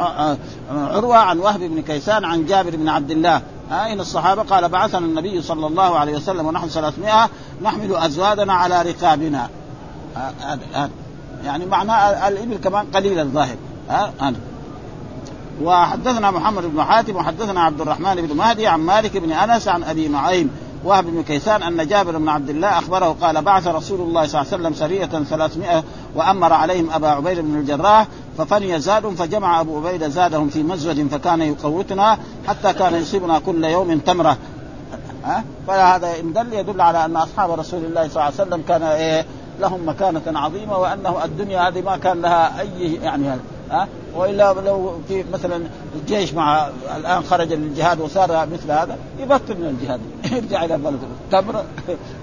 عروة 0.70 1.16
عن 1.16 1.38
وهب 1.38 1.60
بن 1.60 1.82
كيسان 1.82 2.24
عن 2.24 2.46
جابر 2.46 2.76
بن 2.76 2.88
عبد 2.88 3.10
الله. 3.10 3.42
ان 3.70 4.00
الصحابة؟ 4.00 4.42
قال 4.42 4.68
بعثنا 4.68 5.06
النبي 5.06 5.42
صلى 5.42 5.66
الله 5.66 5.98
عليه 5.98 6.16
وسلم 6.16 6.46
ونحن 6.46 6.68
300 6.68 7.28
نحمل 7.62 7.96
أزوادنا 7.96 8.52
على 8.52 8.82
رقابنا. 8.82 9.48
يعني 11.44 11.66
معناه 11.66 12.28
الإبل 12.28 12.56
كمان 12.56 12.86
قليل 12.94 13.18
الظاهر. 13.18 13.56
ها 13.90 14.12
وحدثنا 15.62 16.30
محمد 16.30 16.64
بن 16.64 16.82
حاتم 16.82 17.16
وحدثنا 17.16 17.60
عبد 17.60 17.80
الرحمن 17.80 18.14
بن 18.14 18.36
مهدي 18.36 18.66
عن 18.66 18.80
مالك 18.80 19.16
بن 19.16 19.32
أنس 19.32 19.68
عن 19.68 19.82
أبي 19.82 20.08
نعيم. 20.08 20.50
وهب 20.84 21.04
بن 21.04 21.22
كيسان 21.22 21.62
أن 21.62 21.88
جابر 21.88 22.18
بن 22.18 22.28
عبد 22.28 22.50
الله 22.50 22.78
أخبره 22.78 23.16
قال 23.20 23.42
بعث 23.42 23.66
رسول 23.66 24.00
الله 24.00 24.26
صلى 24.26 24.40
الله 24.40 24.52
عليه 24.52 24.62
وسلم 24.62 24.74
سرية 24.74 25.24
300 25.24 25.84
وأمر 26.14 26.52
عليهم 26.52 26.90
أبا 26.90 27.08
عبيد 27.08 27.38
بن 27.38 27.56
الجراح 27.56 28.06
ففني 28.38 28.80
زاد 28.80 29.06
فجمع 29.06 29.60
أبو 29.60 29.78
عبيده 29.78 30.08
زادهم 30.08 30.48
في 30.48 30.62
مزود 30.62 31.08
فكان 31.10 31.42
يقوتنا 31.42 32.18
حتى 32.48 32.72
كان 32.72 32.94
يصيبنا 32.94 33.38
كل 33.38 33.64
يوم 33.64 33.98
تمرة. 33.98 34.36
ها؟ 35.24 35.44
فهذا 35.66 36.20
ان 36.20 36.32
دل 36.32 36.52
يدل 36.52 36.80
على 36.80 37.04
أن 37.04 37.16
أصحاب 37.16 37.50
رسول 37.50 37.84
الله 37.84 38.08
صلى 38.08 38.10
الله 38.10 38.22
عليه 38.22 38.34
وسلم 38.34 38.62
كان 38.68 38.82
إيه؟ 38.82 39.26
لهم 39.60 39.88
مكانة 39.88 40.22
عظيمة 40.26 40.78
وأنه 40.78 41.24
الدنيا 41.24 41.68
هذه 41.68 41.82
ما 41.82 41.96
كان 41.96 42.20
لها 42.22 42.60
أي 42.60 42.94
يعني 42.94 43.28
هذا 43.28 43.40
ها؟ 43.70 43.88
وإلا 44.14 44.52
لو 44.52 44.98
في 45.08 45.24
مثلا 45.32 45.62
الجيش 45.94 46.34
مع 46.34 46.68
الآن 46.96 47.22
خرج 47.22 47.52
للجهاد 47.52 48.00
وصار 48.00 48.46
مثل 48.52 48.70
هذا 48.70 48.98
يبطل 49.18 49.54
من 49.54 49.66
الجهاد 49.66 50.00
يرجع 50.36 50.64
إلى 50.64 50.78
بلده. 50.78 51.06
تمر 51.30 51.64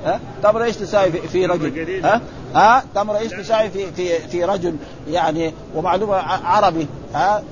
ها؟ 0.05 0.19
تمر 0.43 0.63
إيش 0.63 0.75
تساوي 0.75 1.11
في, 1.11 1.27
في 1.27 1.45
رجل؟ 1.45 2.05
ها؟ 2.05 2.21
ها؟ 2.55 2.83
تمر 2.95 3.17
إيش 3.17 3.31
تساوي 3.31 3.69
في 3.69 3.91
في 3.91 4.19
في 4.19 4.43
رجل 4.43 4.75
يعني 5.07 5.53
ومعلومة 5.75 6.15
عربي 6.15 6.87
ها؟ 7.13 7.43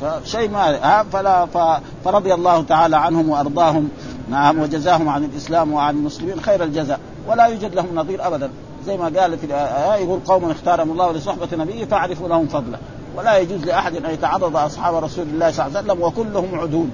فشيء 0.00 0.50
ما 0.50 1.04
فلا 1.12 1.46
فرضي 2.04 2.34
الله 2.34 2.62
تعالى 2.62 2.96
عنهم 2.96 3.28
وأرضاهم 3.28 3.88
نعم 4.30 4.58
وجزاهم 4.58 5.08
عن 5.08 5.24
الإسلام 5.24 5.72
وعن 5.72 5.96
المسلمين 5.96 6.40
خير 6.40 6.64
الجزاء 6.64 7.00
ولا 7.28 7.46
يوجد 7.46 7.74
لهم 7.74 7.94
نظير 7.94 8.26
ابدا. 8.26 8.50
زي 8.86 8.96
ما 8.96 9.20
قال 9.20 9.38
في 9.38 9.46
الآية 9.46 10.04
يقول 10.04 10.20
قوم 10.26 10.50
اختارهم 10.50 10.90
الله 10.90 11.12
لصحبة 11.12 11.48
نبيه 11.52 11.84
فاعرفوا 11.84 12.28
لهم 12.28 12.46
فضله. 12.46 12.78
ولا 13.16 13.38
يجوز 13.38 13.64
لأحد 13.64 13.96
أن 13.96 14.10
يتعرض 14.10 14.56
أصحاب 14.56 15.04
رسول 15.04 15.24
الله 15.24 15.50
صلى 15.50 15.66
الله 15.66 15.78
عليه 15.78 15.92
وسلم 15.92 16.02
وكلهم 16.02 16.60
عدول. 16.60 16.88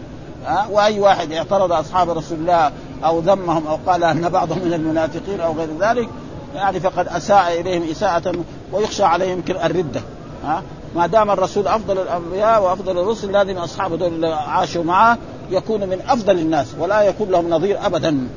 ها 0.46 0.66
وأي 0.70 1.00
واحد 1.00 1.32
اعترض 1.32 1.72
أصحاب 1.72 2.10
رسول 2.10 2.38
الله 2.38 2.72
أو 3.04 3.18
ذمهم 3.18 3.66
أو 3.66 3.78
قال 3.86 4.04
أن 4.04 4.28
بعضهم 4.28 4.58
من 4.64 4.74
المنافقين 4.74 5.40
أو 5.40 5.52
غير 5.52 5.68
ذلك 5.80 6.08
يعني 6.54 6.80
فقد 6.80 7.08
أساء 7.08 7.60
إليهم 7.60 7.82
إساءة 7.90 8.32
ويخشى 8.72 9.04
عليهم 9.04 9.42
الردة. 9.48 10.00
ها 10.44 10.62
ما 10.96 11.06
دام 11.06 11.30
الرسول 11.30 11.66
أفضل 11.66 11.98
الأنبياء 11.98 12.62
وأفضل 12.62 12.98
الرسل 12.98 13.32
لازم 13.32 13.58
اصحابه 13.58 13.96
دول 13.96 14.08
اللي 14.08 14.28
عاشوا 14.28 14.84
معه 14.84 15.18
يكون 15.50 15.80
من 15.80 16.00
أفضل 16.08 16.38
الناس 16.38 16.66
ولا 16.78 17.02
يكون 17.02 17.30
لهم 17.30 17.50
نظير 17.50 17.86
ابدا. 17.86 18.28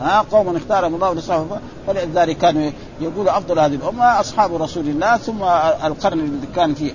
ها 0.00 0.24
قوم 0.32 0.56
اختارهم 0.56 0.94
الله 0.94 1.14
لصحبة 1.14 1.58
فلذلك 1.86 2.38
كانوا 2.38 2.70
يقولوا 3.00 3.38
أفضل 3.38 3.58
هذه 3.58 3.74
الأمة 3.74 4.20
أصحاب 4.20 4.62
رسول 4.62 4.88
الله 4.88 5.16
ثم 5.16 5.42
القرن 5.84 6.18
الذي 6.18 6.46
كان 6.56 6.74
فيه. 6.74 6.92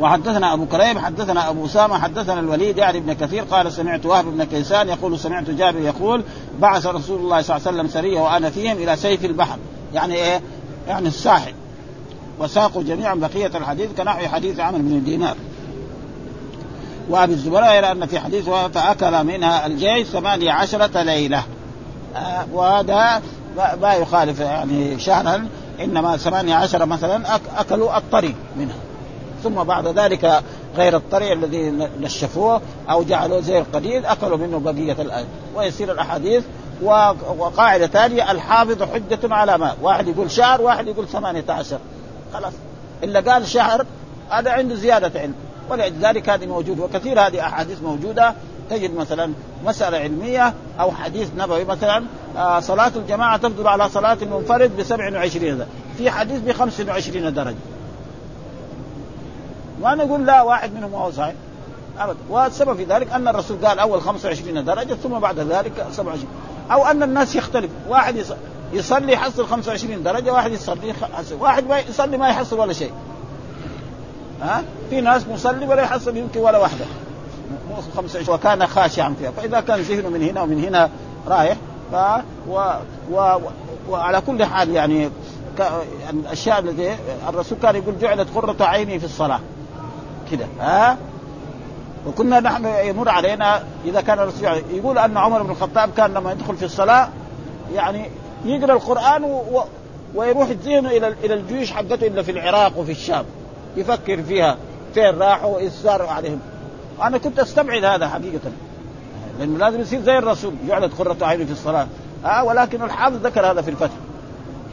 وحدثنا 0.00 0.52
أبو 0.52 0.66
كريم 0.66 0.98
حدثنا 0.98 1.50
أبو 1.50 1.66
أسامة 1.66 1.98
حدثنا 1.98 2.40
الوليد 2.40 2.78
يعني 2.78 2.98
ابن 2.98 3.12
كثير 3.12 3.42
قال 3.42 3.72
سمعت 3.72 4.06
وهب 4.06 4.24
بن 4.24 4.44
كيسان 4.44 4.88
يقول 4.88 5.18
سمعت 5.18 5.50
جابر 5.50 5.80
يقول 5.80 6.22
بعث 6.58 6.86
رسول 6.86 7.20
الله 7.20 7.42
صلى 7.42 7.56
الله 7.56 7.68
عليه 7.68 7.78
وسلم 7.78 7.88
سرية 7.88 8.20
وأنا 8.20 8.50
فيهم 8.50 8.76
إلى 8.76 8.96
سيف 8.96 9.24
البحر. 9.24 9.58
يعني 9.94 10.14
إيه؟ 10.14 10.40
يعني 10.88 11.08
الساحل. 11.08 11.54
وساقوا 12.38 12.82
جميعا 12.82 13.14
بقية 13.14 13.50
الحديث 13.54 13.90
كنحو 13.96 14.28
حديث 14.28 14.60
عمرو 14.60 14.82
بن 14.82 15.04
دينار. 15.04 15.36
وأبي 17.08 17.32
الزبراء 17.32 17.78
إلى 17.78 17.92
أن 17.92 18.06
في 18.06 18.20
حديث 18.20 18.48
فأكل 18.48 19.24
منها 19.24 19.66
الجيش 19.66 20.06
ثمانية 20.06 20.52
عشرة 20.52 21.02
ليلة. 21.02 21.42
آه 22.16 22.46
وهذا 22.52 23.22
ما 23.56 23.94
يخالف 23.94 24.40
يعني 24.40 25.00
شهرا 25.00 25.48
إنما 25.80 26.16
ثمانية 26.16 26.54
عشر 26.54 26.86
مثلا 26.86 27.36
أكلوا 27.56 27.96
الطري 27.96 28.34
منها 28.56 28.76
ثم 29.42 29.54
بعد 29.54 29.86
ذلك 29.86 30.42
غير 30.76 30.96
الطري 30.96 31.32
الذي 31.32 31.70
نشفوه 32.00 32.60
أو 32.90 33.02
جعلوه 33.02 33.40
زي 33.40 33.58
القديد 33.58 34.04
أكلوا 34.04 34.36
منه 34.36 34.58
بقية 34.58 35.02
الايه 35.02 35.24
ويصير 35.54 35.92
الأحاديث 35.92 36.44
وقاعدة 37.38 37.86
ثانية 37.86 38.30
الحافظ 38.30 38.82
حجة 38.82 39.34
على 39.34 39.58
ما. 39.58 39.74
واحد 39.82 40.08
يقول 40.08 40.30
شهر 40.30 40.62
واحد 40.62 40.88
يقول 40.88 41.08
ثمانية 41.08 41.44
عشر. 41.48 41.78
خلاص. 42.34 42.52
إلا 43.02 43.32
قال 43.32 43.48
شهر 43.48 43.86
هذا 44.30 44.50
عنده 44.50 44.74
زيادة 44.74 45.20
علم. 45.20 45.34
ولذلك 45.70 46.28
هذه 46.28 46.46
موجود 46.46 46.80
وكثير 46.80 47.20
هذه 47.20 47.40
أحاديث 47.40 47.82
موجودة. 47.82 48.34
تجد 48.70 48.94
مثلا 48.94 49.32
مسألة 49.64 49.98
علمية 49.98 50.54
أو 50.80 50.90
حديث 50.90 51.28
نبوي 51.38 51.64
مثلا 51.64 52.04
آه 52.36 52.60
صلاة 52.60 52.92
الجماعة 52.96 53.36
تفضل 53.36 53.66
على 53.68 53.88
صلاة 53.88 54.18
المنفرد 54.22 54.76
ب 54.76 54.82
27 54.82 55.58
درجة. 55.58 55.66
في 55.98 56.10
حديث 56.10 56.40
ب 56.40 56.52
25 56.52 57.34
درجة. 57.34 57.56
ما 59.82 59.94
نقول 59.94 60.26
لا 60.26 60.42
واحد 60.42 60.74
منهم 60.74 60.94
هو 60.94 61.10
صحيح. 61.10 61.34
ابدا 61.98 62.18
والسبب 62.30 62.76
في 62.76 62.84
ذلك 62.84 63.12
أن 63.12 63.28
الرسول 63.28 63.66
قال 63.66 63.78
أول 63.78 64.00
25 64.02 64.64
درجة 64.64 64.94
ثم 64.94 65.18
بعد 65.18 65.38
ذلك 65.38 65.86
27 65.92 66.26
أو 66.72 66.86
أن 66.86 67.02
الناس 67.02 67.36
يختلف. 67.36 67.70
واحد 67.88 68.24
يصلي 68.72 69.12
يحصل 69.12 69.46
25 69.46 70.02
درجة 70.02 70.32
واحد 70.32 70.52
يصلي 70.52 70.88
يحصل 70.88 71.34
واحد 71.40 71.66
ما 71.66 71.78
يصلي 71.78 72.16
ما 72.16 72.28
يحصل 72.28 72.58
ولا 72.58 72.72
شيء. 72.72 72.92
ها؟ 74.42 74.62
في 74.90 75.00
ناس 75.00 75.26
مصلي 75.26 75.66
ولا 75.66 75.82
يحصل 75.82 76.16
يمكن 76.16 76.40
ولا 76.40 76.58
واحدة 76.58 76.84
25 77.96 78.34
وكان 78.34 78.66
خاشعا 78.66 79.14
فيها. 79.18 79.30
فإذا 79.30 79.60
كان 79.60 79.80
ذهنه 79.80 80.08
من 80.08 80.22
هنا 80.22 80.42
ومن 80.42 80.64
هنا 80.64 80.90
رايح 81.28 81.56
ف 81.92 81.94
و... 82.48 82.72
و... 83.12 83.38
وعلى 83.88 84.20
كل 84.20 84.44
حال 84.44 84.70
يعني. 84.70 85.00
يعني 85.00 85.10
الأشياء 86.10 86.58
التي 86.58 86.96
الرسول 87.28 87.58
كان 87.62 87.76
يقول 87.76 87.98
جعلت 87.98 88.28
قرة 88.34 88.56
عيني 88.60 88.98
في 88.98 89.04
الصلاة. 89.04 89.40
كده 90.32 90.46
ها؟ 90.60 90.96
وكنا 92.06 92.40
نحن 92.40 92.66
يمر 92.66 93.08
علينا 93.08 93.62
إذا 93.84 94.00
كان 94.00 94.18
الرسول 94.18 94.62
يقول 94.70 94.98
أن 94.98 95.16
عمر 95.16 95.42
بن 95.42 95.50
الخطاب 95.50 95.90
كان 95.96 96.14
لما 96.14 96.32
يدخل 96.32 96.56
في 96.56 96.64
الصلاة 96.64 97.08
يعني 97.74 98.10
يقرأ 98.44 98.72
القرآن 98.72 99.24
و... 99.24 99.64
ويروح 100.14 100.48
ذهنه 100.48 100.90
إلى 100.90 101.08
إلى 101.24 101.34
الجيوش 101.34 101.72
حقته 101.72 102.06
إلا 102.06 102.22
في 102.22 102.30
العراق 102.30 102.78
وفي 102.78 102.92
الشام. 102.92 103.24
يفكر 103.76 104.22
فيها 104.22 104.56
فين 104.94 105.18
راحوا 105.18 105.54
وإيش 105.54 105.72
صار 105.72 106.02
عليهم. 106.02 106.40
أنا 107.02 107.18
كنت 107.18 107.38
أستبعد 107.38 107.84
هذا 107.84 108.08
حقيقة. 108.08 108.50
لأنه 109.38 109.58
لازم 109.58 109.80
يصير 109.80 110.00
زي 110.00 110.18
الرسول 110.18 110.54
جعلت 110.68 110.94
قرة 110.98 111.16
عيني 111.22 111.46
في 111.46 111.52
الصلاة. 111.52 111.86
آه 112.24 112.44
ولكن 112.44 112.82
الحافظ 112.82 113.26
ذكر 113.26 113.50
هذا 113.50 113.62
في 113.62 113.70
الفتح. 113.70 113.94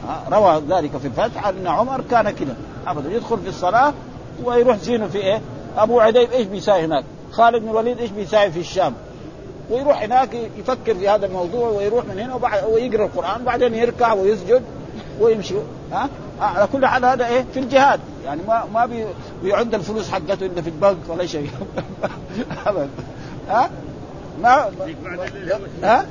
آه 0.08 0.34
روى 0.36 0.62
ذلك 0.68 0.96
في 0.96 1.06
الفتح 1.06 1.46
أن 1.46 1.66
عمر 1.66 2.00
كان 2.10 2.30
كذا 2.30 2.56
أبدا 2.86 3.12
يدخل 3.12 3.38
في 3.38 3.48
الصلاة 3.48 3.92
ويروح 4.44 4.76
زينه 4.76 5.06
في 5.06 5.18
إيه؟ 5.18 5.40
أبو 5.76 6.00
عديب 6.00 6.32
إيش 6.32 6.46
بيساوي 6.46 6.84
هناك؟ 6.84 7.04
خالد 7.32 7.62
بن 7.62 7.68
الوليد 7.68 7.98
إيش 7.98 8.10
بيساوي 8.10 8.50
في 8.50 8.60
الشام؟ 8.60 8.94
ويروح 9.70 10.02
هناك 10.02 10.34
يفكر 10.58 10.94
في 10.94 11.08
هذا 11.08 11.26
الموضوع 11.26 11.68
ويروح 11.68 12.04
من 12.04 12.18
هنا 12.18 12.34
وبعد 12.34 12.64
ويقرأ 12.64 13.04
القرآن 13.04 13.44
بعدين 13.44 13.74
يركع 13.74 14.12
ويسجد 14.12 14.62
ويمشي. 15.20 15.54
ها؟ 15.92 16.08
على 16.40 16.68
كل 16.72 16.86
حال 16.86 17.04
هذا 17.04 17.26
إيه؟ 17.26 17.44
في 17.54 17.60
الجهاد. 17.60 18.00
يعني 18.24 18.40
ما 18.48 18.64
ما 18.74 18.86
بي 18.86 19.04
بيعد 19.42 19.74
الفلوس 19.74 20.10
حقته 20.10 20.46
إلا 20.46 20.62
في 20.62 20.68
البنك 20.68 20.96
ولا 21.08 21.26
شيء. 21.26 21.50
أبدا. 22.66 22.88
ها؟ 23.48 23.70
ما 24.42 24.70
ها؟ 25.82 26.06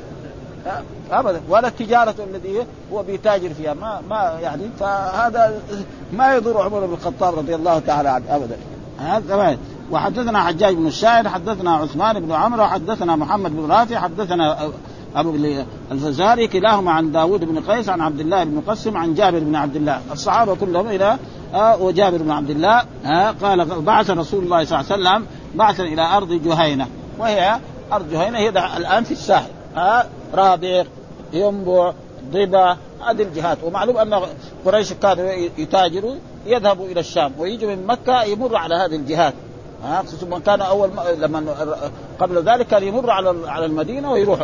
ابدا. 1.11 1.41
ولا 1.49 1.67
التجارة 1.67 2.15
الذي 2.29 2.65
هو 2.93 3.03
بيتاجر 3.03 3.53
فيها. 3.53 3.73
ما 3.73 4.01
ما 4.09 4.37
يعني 4.41 4.63
فهذا 4.79 5.61
ما 6.13 6.35
يضر 6.35 6.61
عمر 6.61 6.85
بن 6.85 6.93
الخطاب 6.93 7.39
رضي 7.39 7.55
الله 7.55 7.79
تعالى 7.79 8.09
عنه. 8.09 8.35
ابدا. 8.35 8.57
هذا 8.99 9.57
وحدثنا 9.91 10.43
حجاج 10.43 10.75
بن 10.75 10.87
الشاعر 10.87 11.29
حدثنا 11.29 11.75
عثمان 11.75 12.19
بن 12.19 12.31
عمرو 12.31 12.67
حدثنا 12.67 13.15
محمد 13.15 13.55
بن 13.55 13.71
رافع 13.71 13.99
حدثنا 13.99 14.69
أبو 15.15 15.35
الفزاري 15.91 16.47
كلاهما 16.47 16.91
عن 16.91 17.11
داود 17.11 17.43
بن 17.43 17.59
قيس 17.59 17.89
عن 17.89 18.01
عبد 18.01 18.19
الله 18.19 18.43
بن 18.43 18.61
قسم 18.67 18.97
عن 18.97 19.13
جابر 19.13 19.39
بن 19.39 19.55
عبد 19.55 19.75
الله. 19.75 20.01
الصحابة 20.11 20.55
كلهم 20.55 20.87
إلى 20.87 21.17
آه 21.53 21.81
وجابر 21.81 22.17
بن 22.17 22.31
عبد 22.31 22.49
الله 22.49 22.83
قال 23.41 23.81
بعث 23.81 24.09
رسول 24.09 24.43
الله 24.43 24.65
صلى 24.65 24.79
الله 24.79 24.91
عليه 24.91 25.01
وسلم 25.01 25.25
بعثا 25.55 25.83
إلى 25.83 26.01
أرض 26.01 26.33
جهينة. 26.33 26.87
وهي 27.19 27.59
ارض 27.93 28.11
جهينه 28.11 28.37
هي 28.37 28.49
الآن 28.49 29.03
في 29.03 29.11
الساحل. 29.11 29.49
آه 29.77 30.05
رابغ 30.33 30.85
ينبع 31.33 31.93
ضبا 32.31 32.77
هذه 33.07 33.21
الجهات. 33.21 33.57
ومعلوم 33.63 33.97
أن 33.97 34.21
قريش 34.65 34.93
كانوا 34.93 35.31
يتاجروا 35.57 36.15
يذهبوا 36.45 36.85
إلى 36.85 36.99
الشام 36.99 37.31
ويجوا 37.37 37.75
من 37.75 37.87
مكة 37.87 38.23
يمر 38.23 38.55
على 38.55 38.75
هذه 38.75 38.95
الجهات. 38.95 39.33
ها؟ 39.83 40.03
خصوصا 40.07 40.39
كان 40.39 40.61
أول 40.61 40.89
لما 41.17 41.55
قبل 42.19 42.43
ذلك 42.43 42.67
كان 42.67 42.83
يمر 42.83 43.09
على 43.09 43.49
على 43.49 43.65
المدينة 43.65 44.11
ويروح 44.11 44.39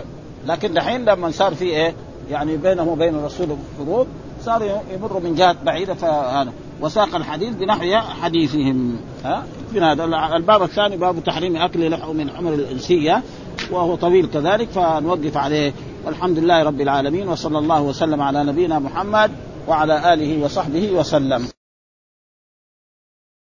لكن 0.48 0.74
دحين 0.74 1.06
لما 1.06 1.32
صار 1.32 1.56
في 1.56 1.66
إيه؟ 1.66 1.94
يعني 2.32 2.58
بينه 2.58 2.84
وبين 2.84 3.16
الرسول 3.16 3.48
فروض 3.78 4.08
صار 4.46 4.82
يمر 4.94 5.20
من 5.20 5.36
جهات 5.36 5.56
بعيدة 5.64 5.94
فهذا 5.94 6.52
وساق 6.82 7.16
الحديث 7.16 7.56
بنحو 7.56 7.98
حديثهم. 8.22 8.98
ها؟ 9.26 9.44
في 9.74 9.82
هذا. 9.82 10.04
الباب 10.36 10.64
الثاني 10.64 10.98
باب 10.98 11.24
تحريم 11.24 11.56
أكل 11.56 11.92
لحم 11.92 12.16
من 12.16 12.30
حمر 12.30 12.54
الإنسية 12.54 13.24
وهو 13.72 13.96
طويل 13.96 14.26
كذلك 14.26 14.70
فنوقف 14.70 15.38
عليه. 15.38 15.74
والحمد 16.06 16.40
لله 16.40 16.64
رب 16.64 16.82
العالمين 16.82 17.28
وصلى 17.28 17.60
الله 17.60 17.82
وسلم 17.82 18.22
على 18.22 18.44
نبينا 18.44 18.80
محمد 18.80 19.32
وعلى 19.68 20.14
آله 20.14 20.44
وصحبه 20.46 20.92
وسلم. 20.92 21.55